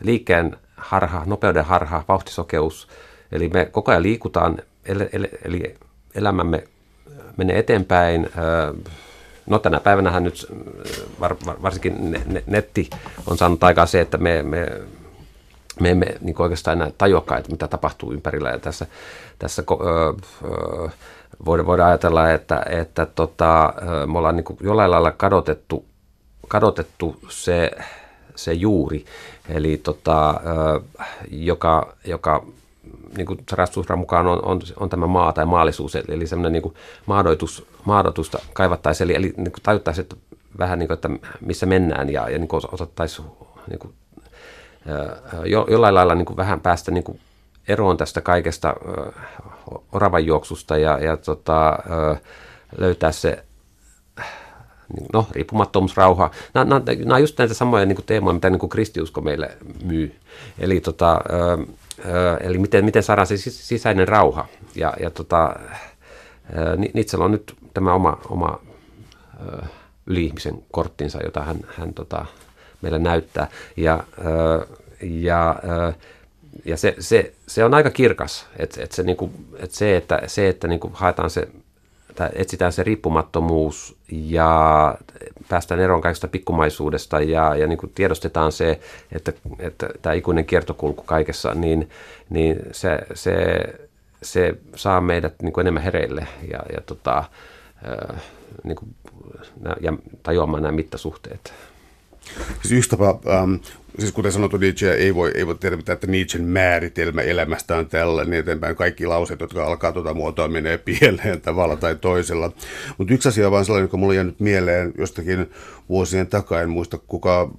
liikkeen 0.00 0.56
harha, 0.86 1.22
nopeuden 1.26 1.64
harha, 1.64 2.04
vauhtisokeus. 2.08 2.88
Eli 3.32 3.48
me 3.48 3.64
koko 3.64 3.90
ajan 3.90 4.02
liikutaan, 4.02 4.58
eli 5.44 5.74
elämämme 6.14 6.64
menee 7.36 7.58
eteenpäin. 7.58 8.30
No 9.46 9.58
tänä 9.58 9.80
päivänä 9.80 10.20
nyt 10.20 10.46
varsinkin 11.62 12.24
netti 12.46 12.90
on 13.26 13.38
saanut 13.38 13.64
aikaa 13.64 13.86
se, 13.86 14.00
että 14.00 14.18
me, 14.18 14.42
me, 14.42 14.66
me 15.80 15.90
emme 15.90 16.06
niin 16.20 16.42
oikeastaan 16.42 16.76
enää 16.76 16.92
tajuakaan, 16.98 17.38
että 17.38 17.52
mitä 17.52 17.68
tapahtuu 17.68 18.12
ympärillä. 18.12 18.50
Ja 18.50 18.58
tässä, 18.58 18.86
tässä 19.38 19.62
öö, 19.70 20.12
voidaan, 21.44 21.66
voidaan 21.66 21.88
ajatella, 21.88 22.30
että, 22.30 22.62
että 22.68 23.06
tota, 23.06 23.74
me 24.12 24.18
ollaan 24.18 24.36
niin 24.36 24.58
jollain 24.60 24.90
lailla 24.90 25.12
kadotettu, 25.12 25.84
kadotettu 26.48 27.16
se, 27.28 27.70
se 28.34 28.52
juuri, 28.52 29.04
eli 29.48 29.76
tota, 29.76 30.40
joka, 31.30 31.94
joka 32.04 32.46
niin 33.16 33.26
kuin 33.26 33.38
Sarastusran 33.50 33.98
mukaan 33.98 34.26
on, 34.26 34.44
on, 34.44 34.60
on, 34.80 34.88
tämä 34.88 35.06
maa 35.06 35.32
tai 35.32 35.46
maallisuus, 35.46 35.96
eli, 35.96 36.26
semmoinen 36.26 36.62
niin 36.62 36.74
maadoitus, 37.06 37.66
maadoitusta 37.84 38.38
kaivattaisiin, 38.52 39.04
eli, 39.04 39.14
eli 39.16 39.34
niin 39.36 39.52
tajuttaisiin 39.62 40.02
että 40.02 40.16
vähän 40.58 40.78
niin 40.78 40.86
kuin, 40.86 40.94
että 40.94 41.10
missä 41.40 41.66
mennään 41.66 42.12
ja, 42.12 42.28
ja 42.28 42.38
niin 42.38 42.48
kuin 42.48 42.62
osattaisiin 42.72 43.28
niin 43.70 43.78
kuin, 43.78 43.94
jo, 45.44 45.66
jollain 45.70 45.94
lailla 45.94 46.14
niin 46.14 46.26
kuin 46.26 46.36
vähän 46.36 46.60
päästä 46.60 46.90
niin 46.90 47.04
kuin 47.04 47.20
eroon 47.68 47.96
tästä 47.96 48.20
kaikesta 48.20 48.74
oravan 49.92 50.26
juoksusta 50.26 50.76
ja, 50.76 50.98
ja 50.98 51.16
tota, 51.16 51.78
löytää 52.78 53.12
se 53.12 53.44
no, 55.12 55.26
riippumattomuus, 55.30 55.96
rauha. 55.96 56.30
Nämä, 56.54 56.64
nämä, 56.64 56.82
nämä 56.98 57.14
on 57.14 57.20
just 57.20 57.38
näitä 57.38 57.54
samoja 57.54 57.86
niin 57.86 57.96
kuin 57.96 58.06
teemoja, 58.06 58.34
mitä 58.34 58.50
niin 58.50 58.58
kuin 58.58 58.70
kristiusko 58.70 59.20
meille 59.20 59.50
myy. 59.84 60.14
Eli, 60.58 60.80
tota, 60.80 61.20
ö, 61.30 61.66
ö, 62.08 62.36
eli 62.40 62.58
miten, 62.58 62.84
miten 62.84 63.02
saadaan 63.02 63.26
se 63.26 63.36
sisäinen 63.36 64.08
rauha. 64.08 64.46
Ja, 64.74 64.94
ja 65.00 65.10
tota, 65.10 65.56
Nitsellä 66.94 67.24
on 67.24 67.32
nyt 67.32 67.56
tämä 67.74 67.94
oma, 67.94 68.18
oma 68.28 68.60
ö, 69.48 69.62
yli-ihmisen 70.06 70.62
korttinsa, 70.70 71.18
jota 71.24 71.40
hän, 71.40 71.56
hän 71.76 71.94
tota, 71.94 72.26
meille 72.82 72.98
näyttää. 72.98 73.48
Ja, 73.76 74.04
ö, 74.18 74.66
ja 75.02 75.56
ö, 75.64 75.92
ja 76.64 76.76
se, 76.76 76.94
se, 76.98 77.32
se 77.46 77.64
on 77.64 77.74
aika 77.74 77.90
kirkas, 77.90 78.46
että 78.58 78.82
et 78.82 78.92
se, 78.92 79.02
niinku, 79.02 79.30
et 79.58 79.70
se, 79.70 79.96
että, 79.96 80.20
se, 80.26 80.48
että 80.48 80.68
niinku 80.68 80.90
haetaan 80.94 81.30
se 81.30 81.48
että 82.16 82.30
etsitään 82.34 82.72
se 82.72 82.82
riippumattomuus 82.82 83.96
ja 84.10 84.94
päästään 85.48 85.80
eroon 85.80 86.00
kaikesta 86.00 86.28
pikkumaisuudesta 86.28 87.20
ja, 87.20 87.56
ja 87.56 87.66
niin 87.66 87.78
kuin 87.78 87.92
tiedostetaan 87.94 88.52
se, 88.52 88.80
että, 89.12 89.32
että 89.58 89.88
tämä 90.02 90.12
ikuinen 90.12 90.44
kiertokulku 90.44 91.02
kaikessa, 91.02 91.54
niin, 91.54 91.90
niin 92.30 92.56
se, 92.72 92.98
se, 93.14 93.58
se 94.22 94.54
saa 94.76 95.00
meidät 95.00 95.34
niin 95.42 95.52
kuin 95.52 95.62
enemmän 95.62 95.82
hereille 95.82 96.26
ja, 96.50 96.58
ja, 96.72 96.80
tota, 96.86 97.24
niin 98.64 98.76
kuin, 98.76 98.94
ja 99.80 99.92
tajuamaan 100.22 100.62
nämä 100.62 100.72
mittasuhteet. 100.72 101.52
Siis 102.62 102.72
yksi 102.72 102.90
tapa, 102.90 103.18
ähm, 103.28 103.54
siis 103.98 104.12
kuten 104.12 104.32
sanottu, 104.32 104.56
Nietzsche 104.56 104.92
ei 104.92 105.14
voi, 105.14 105.32
ei 105.34 105.46
voi 105.46 105.54
tehdä 105.54 105.76
mitään, 105.76 105.94
että 105.94 106.06
Nietzschen 106.06 106.44
määritelmä 106.44 107.22
elämästä 107.22 107.76
on 107.76 107.86
tällainen, 107.86 108.30
niin 108.30 108.40
eteenpäin 108.40 108.76
kaikki 108.76 109.06
lauseet, 109.06 109.40
jotka 109.40 109.66
alkaa 109.66 109.92
tuota 109.92 110.14
muotoa, 110.14 110.48
menee 110.48 110.78
pieleen 110.78 111.40
tavalla 111.40 111.76
tai 111.76 111.94
toisella. 111.94 112.52
Mutta 112.98 113.14
yksi 113.14 113.28
asia 113.28 113.46
on 113.46 113.52
vaan 113.52 113.64
sellainen, 113.64 113.84
joka 113.84 113.96
mulla 113.96 114.10
on 114.10 114.16
jäänyt 114.16 114.40
mieleen 114.40 114.92
jostakin 114.98 115.50
vuosien 115.88 116.26
takaa, 116.26 116.62
en 116.62 116.70
muista 116.70 116.98
kuka, 116.98 117.50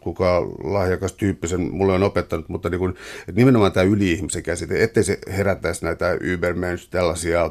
kuka 0.00 0.40
lahjakas 0.64 1.12
tyyppisen 1.12 1.60
mulle 1.60 1.92
on 1.92 2.02
opettanut, 2.02 2.48
mutta 2.48 2.70
niin 2.70 2.78
kun, 2.78 2.94
nimenomaan 3.32 3.72
tämä 3.72 3.84
yli-ihmisen 3.84 4.42
käsite, 4.42 4.82
ettei 4.82 5.04
se 5.04 5.18
herättäisi 5.36 5.84
näitä 5.84 6.16
Übermensch 6.20 6.88
tällaisia 6.90 7.50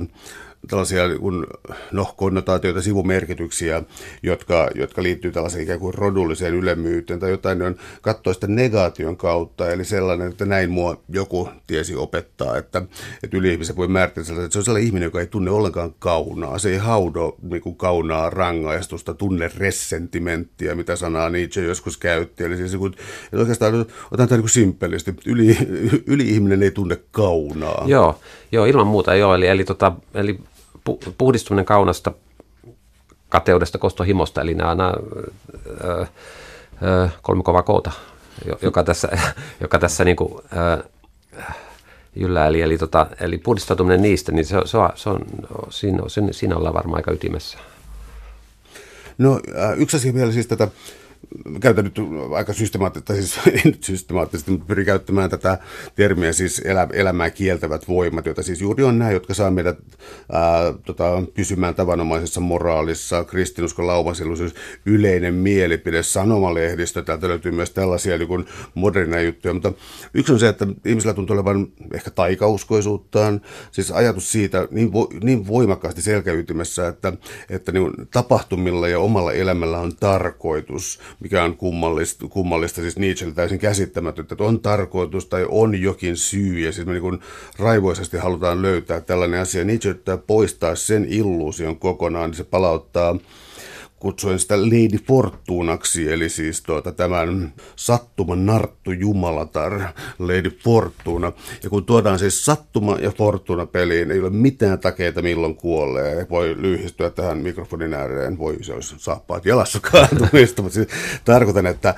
tällaisia 0.68 1.18
kun, 1.20 1.48
no, 1.92 2.14
konnotaatioita, 2.18 2.82
sivumerkityksiä, 2.82 3.84
jotka, 4.24 4.70
jotka 4.76 5.04
liittyy 5.04 5.32
tällaiseen 5.32 5.64
ikään 5.64 5.80
kuin 5.80 5.94
rodulliseen 5.94 6.54
ylemmyyteen 6.54 7.20
tai 7.20 7.30
jotain, 7.30 7.60
ne 7.60 7.66
on 7.66 7.76
katsoa 8.02 8.34
sitä 8.34 8.48
negaation 8.48 9.18
kautta, 9.18 9.72
eli 9.72 9.86
sellainen, 9.86 10.28
että 10.28 10.46
näin 10.46 10.72
mua 10.72 11.02
joku 11.10 11.50
tiesi 11.68 11.96
opettaa, 11.96 12.58
että, 12.58 12.82
että 13.24 13.38
yli-ihmisen 13.38 13.76
voi 13.76 13.88
määritellä 13.88 14.44
että 14.44 14.54
se 14.54 14.60
on 14.60 14.66
sellainen 14.66 14.88
ihminen, 14.88 15.08
joka 15.08 15.20
ei 15.20 15.28
tunne 15.28 15.52
ollenkaan 15.52 15.94
kaunaa, 16.00 16.60
se 16.60 16.70
ei 16.70 16.78
haudo 16.78 17.36
niin 17.42 17.62
kuin 17.62 17.76
kaunaa 17.76 18.30
rangaistusta, 18.30 19.14
tunne 19.14 19.52
ressentimenttiä, 19.58 20.76
mitä 20.76 20.96
sanaa 20.96 21.30
Nietzsche 21.30 21.62
joskus 21.62 21.98
käytti, 21.98 22.44
eli 22.44 22.58
siis 22.58 22.76
kun, 22.76 22.94
että 23.26 23.38
oikeastaan 23.38 23.86
otan 24.12 24.28
tämän 24.28 24.42
niin 24.42 24.50
simppelisti, 24.50 25.16
yli, 25.26 25.58
yli-ihminen 26.14 26.64
ei 26.64 26.72
tunne 26.72 26.98
kaunaa. 27.12 27.84
Joo, 27.88 28.20
joo 28.52 28.66
ilman 28.66 28.88
muuta 28.88 29.16
joo, 29.16 29.36
eli, 29.36 29.48
eli, 29.48 29.64
tota, 29.64 29.92
eli 30.14 30.40
puhdistuminen 31.18 31.66
kaunasta, 31.66 32.12
kateudesta, 33.30 33.78
kostohimosta, 33.78 34.42
eli 34.42 34.54
nämä, 34.54 34.76
nämä 34.76 34.94
ö, 35.84 36.06
ö, 36.84 37.10
kolme 37.22 37.44
kovaa 37.44 37.64
koota, 37.64 37.92
joka 38.62 38.84
tässä, 38.84 39.10
joka 39.62 39.80
tässä 39.80 40.04
niin 40.04 40.16
kuin, 40.16 40.44
ö, 40.78 40.84
yllä, 42.16 42.48
eli, 42.48 42.62
eli, 42.62 42.78
tota, 42.78 43.08
eli 43.20 43.38
puhdistautuminen 43.38 44.02
niistä, 44.02 44.32
niin 44.32 44.46
se, 44.46 44.58
se, 44.66 44.78
on, 44.78 44.90
se 44.96 45.10
on, 45.10 45.26
siinä, 45.70 46.04
siinä 46.32 46.56
ollaan 46.56 46.74
varmaan 46.74 47.00
aika 47.00 47.12
ytimessä. 47.12 47.58
No 49.18 49.40
yksi 49.78 49.98
asia 49.98 50.14
vielä 50.14 50.32
siis 50.32 50.48
tätä 50.48 50.68
käytän 51.62 51.84
nyt 51.84 52.00
aika 52.36 52.54
systemaattisesti, 52.54 53.14
siis 53.24 53.66
nyt 53.66 53.84
systemaattisesti, 53.84 54.52
mutta 54.52 54.66
pyrin 54.66 54.86
käyttämään 54.86 55.30
tätä 55.30 55.58
termiä 55.96 56.34
siis 56.34 56.60
elä, 56.66 56.88
elämää 56.94 57.30
kieltävät 57.30 57.88
voimat, 57.88 58.26
joita 58.26 58.44
siis 58.44 58.62
juuri 58.62 58.84
on 58.84 59.00
nämä, 59.00 59.12
jotka 59.12 59.34
saa 59.34 59.52
meidät 59.52 59.78
ää, 60.32 60.74
tota, 60.86 61.24
pysymään 61.34 61.76
tavanomaisessa 61.76 62.42
moraalissa, 62.42 63.24
kristinuskon 63.24 63.88
laumasilluisuus, 63.88 64.56
yleinen 64.86 65.34
mielipide, 65.34 66.04
sanomalehdistö, 66.04 67.02
täältä 67.02 67.28
löytyy 67.28 67.52
myös 67.52 67.72
tällaisia 67.72 68.18
niin 68.18 68.28
kuin 68.28 68.46
moderneja 68.74 69.24
juttuja, 69.24 69.54
mutta 69.54 69.74
yksi 70.14 70.34
on 70.34 70.40
se, 70.40 70.48
että 70.48 70.68
ihmisillä 70.86 71.14
tuntuu 71.14 71.34
olevan 71.34 71.68
ehkä 71.94 72.12
taikauskoisuuttaan, 72.12 73.42
siis 73.72 73.92
ajatus 73.92 74.32
siitä 74.32 74.68
niin, 74.72 74.94
vo, 74.94 75.10
niin 75.24 75.48
voimakkaasti 75.48 76.02
selkäytimessä, 76.02 76.88
että, 76.88 77.14
että 77.50 77.72
niin 77.72 77.92
tapahtumilla 78.12 78.88
ja 78.88 79.00
omalla 79.00 79.34
elämällä 79.34 79.80
on 79.80 79.96
tarkoitus, 80.00 81.00
mikä 81.20 81.44
on 81.44 81.58
kummallista, 81.58 82.28
kummallista 82.28 82.82
siis 82.82 82.98
Nietzschelle 83.00 83.36
täysin 83.36 83.60
käsittämätöntä, 83.60 84.34
että 84.34 84.44
on 84.44 84.60
tarkoitus 84.60 85.26
tai 85.26 85.46
on 85.50 85.82
jokin 85.82 86.18
syy, 86.18 86.60
ja 86.60 86.72
siis 86.72 86.88
me 86.88 86.94
niin 86.94 87.20
raivoisesti 87.60 88.18
halutaan 88.18 88.62
löytää 88.62 89.02
tällainen 89.02 89.40
asia. 89.40 89.64
Nietzsche 89.64 89.90
yrittää 89.90 90.18
poistaa 90.18 90.76
sen 90.76 91.06
illuusion 91.10 91.80
kokonaan, 91.80 92.30
niin 92.30 92.38
se 92.38 92.44
palauttaa 92.44 93.16
kutsuin 94.02 94.40
sitä 94.40 94.58
Lady 94.58 94.98
Fortunaksi, 95.08 96.12
eli 96.12 96.30
siis 96.30 96.62
tuota, 96.62 96.92
tämän 96.92 97.54
sattuman 97.76 98.46
narttu 98.46 98.92
jumalatar, 98.92 99.82
Lady 100.20 100.50
Fortuna. 100.64 101.32
Ja 101.64 101.70
kun 101.70 101.86
tuodaan 101.86 102.20
siis 102.20 102.46
sattuma 102.46 102.98
ja 103.02 103.12
Fortuna 103.12 103.66
peliin, 103.66 104.12
ei 104.12 104.20
ole 104.20 104.30
mitään 104.30 104.80
takeita 104.80 105.22
milloin 105.22 105.56
kuolee. 105.56 106.28
Voi 106.30 106.56
lyhistyä 106.62 107.10
tähän 107.10 107.38
mikrofonin 107.38 107.94
ääreen, 107.94 108.38
voi 108.38 108.58
se 108.62 108.74
olisi 108.74 108.96
saappaat 108.98 109.46
jalassa 109.46 109.80
kaatumista, 109.80 110.62
mutta 110.64 110.76
siis 110.76 110.88
tarkoitan, 111.26 111.66
että 111.66 111.96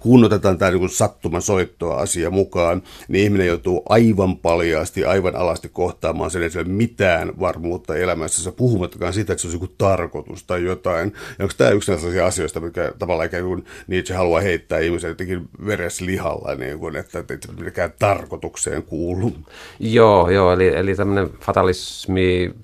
kun 0.00 0.24
otetaan 0.24 0.58
tämä 0.58 0.70
niin 0.70 0.88
sattuman 0.90 1.42
soittoa 1.42 1.96
asia 1.96 2.30
mukaan, 2.30 2.82
niin 3.08 3.24
ihminen 3.24 3.46
joutuu 3.46 3.82
aivan 3.88 4.36
paljaasti, 4.36 5.04
aivan 5.04 5.36
alasti 5.36 5.68
kohtaamaan 5.68 6.30
sen, 6.30 6.42
ei 6.42 6.50
ole 6.56 6.64
mitään 6.64 7.32
varmuutta 7.40 7.96
elämässä, 7.96 8.52
puhumattakaan 8.52 9.12
siitä, 9.12 9.32
että 9.32 9.40
se 9.40 9.46
olisi 9.46 9.56
joku 9.56 9.74
tarkoitus 9.78 10.44
tai 10.44 10.64
jotain 10.64 11.12
onko 11.40 11.54
tämä 11.56 11.70
yksi 11.70 11.86
sellaisia 11.96 12.26
asioista, 12.26 12.60
mikä 12.60 12.92
tavallaan 12.98 13.26
ikään 13.26 13.44
kuin 13.44 13.64
Nietzsche 13.86 14.14
haluaa 14.14 14.40
heittää 14.40 14.78
ihmisen 14.78 15.08
jotenkin 15.08 15.48
vereslihalla, 15.66 16.54
niin 16.54 16.78
kuin, 16.78 16.96
että, 16.96 17.18
että 17.18 17.34
ei 17.34 17.64
mikään 17.64 17.92
tarkoitukseen 17.98 18.82
kuulu? 18.82 19.32
Joo, 19.80 20.30
joo 20.30 20.52
eli, 20.52 20.68
eli 20.68 20.94
tämmöinen 20.94 21.30
fatalismi, 21.40 22.54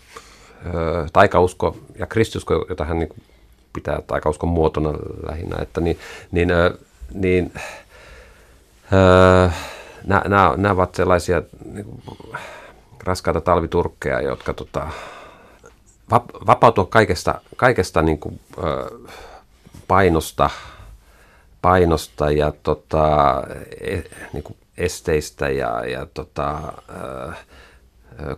taikausko 1.13 1.77
ja 1.99 2.07
kristusko, 2.07 2.67
jota 2.69 2.85
hän 2.85 2.99
niin 2.99 3.23
pitää 3.73 4.03
taikauskon 4.07 4.49
muotona 4.49 4.93
lähinnä, 5.29 5.57
että 5.63 5.81
niin, 5.81 5.99
niin, 6.33 6.49
niin 7.15 7.53
nämä, 10.07 10.23
nämä, 10.29 10.55
nämä 10.57 10.75
ovat 10.75 10.95
sellaisia 10.95 11.43
niin 11.73 11.85
kuin, 11.85 12.19
raskaita 13.05 13.41
talviturkkeja, 13.41 14.21
jotka 14.21 14.55
tota, 14.55 14.89
vapautua 16.47 16.87
kaikesta, 16.87 17.41
kaikesta 17.57 18.03
niin 18.03 18.19
kuin, 18.19 18.41
ö, 18.65 18.91
painosta, 19.89 20.51
painosta 21.63 22.31
ja 22.31 22.53
tota, 22.63 23.43
e, 23.81 24.01
niin 24.33 24.43
kuin 24.43 24.57
esteistä 24.79 25.49
ja, 25.49 25.85
ja 25.87 26.07
tota, 26.15 26.59
ö, 26.89 27.33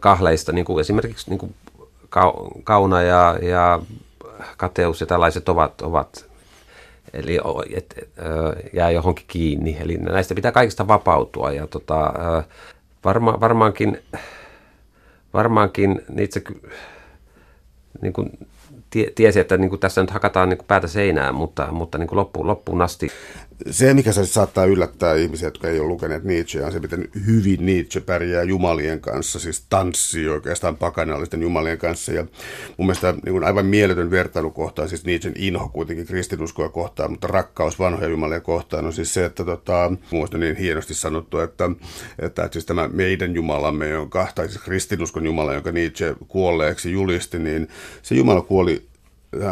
kahleista, 0.01 0.53
niin 0.53 0.65
kuin 0.65 0.81
esimerkiksi 0.81 1.31
niin 1.31 1.39
kuin 1.39 1.55
kauna 2.65 3.03
ja, 3.03 3.39
ja 3.43 3.81
kateus 4.57 5.01
ja 5.01 5.07
tällaiset 5.07 5.49
ovat, 5.49 5.83
ovat 5.83 6.33
eli 7.13 7.39
et, 7.75 8.09
jää 8.73 8.91
johonkin 8.91 9.25
kiinni. 9.29 9.77
Eli 9.81 9.97
näistä 9.97 10.35
pitää 10.35 10.53
kaikista 10.53 10.89
vapautua 10.89 11.53
ja 11.53 11.67
tota, 11.67 12.13
varma, 13.05 13.41
varmaankin, 13.41 14.03
varmaankin 15.35 16.03
niitä 16.09 16.41
niin 18.01 18.13
kuin 18.13 18.39
tie, 18.91 19.13
tiesi, 19.15 19.41
että 19.41 19.57
niin 19.57 19.71
kuin 19.71 19.81
tässä 19.81 20.01
nyt 20.01 20.11
hakataan 20.11 20.49
niin 20.49 20.59
kuin 20.59 20.67
päätä 20.67 20.87
seinään, 20.87 21.35
mutta, 21.35 21.69
mutta 21.73 21.99
niin 21.99 22.09
kuin 22.09 22.17
loppuun, 22.17 22.47
loppuun 22.47 22.83
asti 22.83 23.09
se, 23.71 23.95
mikä 23.95 24.13
se 24.13 24.27
saattaa 24.27 24.65
yllättää 24.65 25.15
ihmisiä, 25.15 25.47
jotka 25.47 25.69
ei 25.69 25.81
ole 25.81 25.89
lukeneet 25.89 26.25
Nietzscheä, 26.25 26.67
on 26.67 26.73
se, 26.73 26.81
miten 26.81 27.09
hyvin 27.27 27.67
Nietzsche 27.67 28.01
pärjää 28.01 28.43
jumalien 28.43 29.01
kanssa, 29.01 29.39
siis 29.39 29.67
tanssii 29.71 30.29
oikeastaan 30.29 30.77
pakanallisten 30.77 31.43
jumalien 31.43 31.79
kanssa. 31.79 32.13
Ja 32.13 32.23
mun 32.77 32.87
mielestä 32.87 33.13
niin 33.13 33.33
kuin 33.33 33.45
aivan 33.45 33.67
mieletön 33.67 34.11
vertailukohta 34.11 34.89
siis 34.89 35.05
Nietzschen 35.05 35.35
inho 35.37 35.69
kuitenkin 35.69 36.07
kristinuskoa 36.07 36.69
kohtaan, 36.69 37.11
mutta 37.11 37.27
rakkaus 37.27 37.79
vanhoja 37.79 38.11
jumalia 38.11 38.41
kohtaan 38.41 38.87
on 38.87 38.93
siis 38.93 39.15
se, 39.15 39.25
että 39.25 39.45
tota, 39.45 39.93
mun 40.11 40.29
niin 40.39 40.57
hienosti 40.57 40.95
sanottu, 40.95 41.39
että, 41.39 41.71
että, 42.19 42.49
siis 42.53 42.67
tämä 42.67 42.89
meidän 42.89 43.35
jumalamme, 43.35 43.89
jonka, 43.89 44.29
tai 44.35 44.49
siis 44.49 44.63
kristinuskon 44.63 45.27
jumala, 45.27 45.55
jonka 45.55 45.73
Nietzsche 45.73 46.17
kuolleeksi 46.29 46.93
julisti, 46.93 47.39
niin 47.39 47.69
se 48.03 48.15
jumala 48.15 48.41
kuoli 48.41 48.92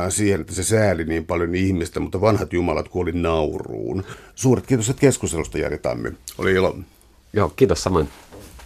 siihen, 0.08 0.40
että 0.40 0.54
se 0.54 0.62
sääli 0.64 1.04
niin 1.04 1.26
paljon 1.26 1.54
ihmistä, 1.54 2.00
mutta 2.00 2.20
vanhat 2.20 2.52
jumalat 2.52 2.88
kuoli 2.88 3.12
nauruun. 3.12 4.04
Suuret 4.34 4.66
kiitos 4.66 4.92
keskustelusta, 5.00 5.58
Jari 5.58 5.78
Tammi. 5.78 6.12
Oli 6.38 6.52
ilo. 6.52 6.78
Joo, 7.32 7.48
kiitos 7.48 7.82
samoin. 7.82 8.08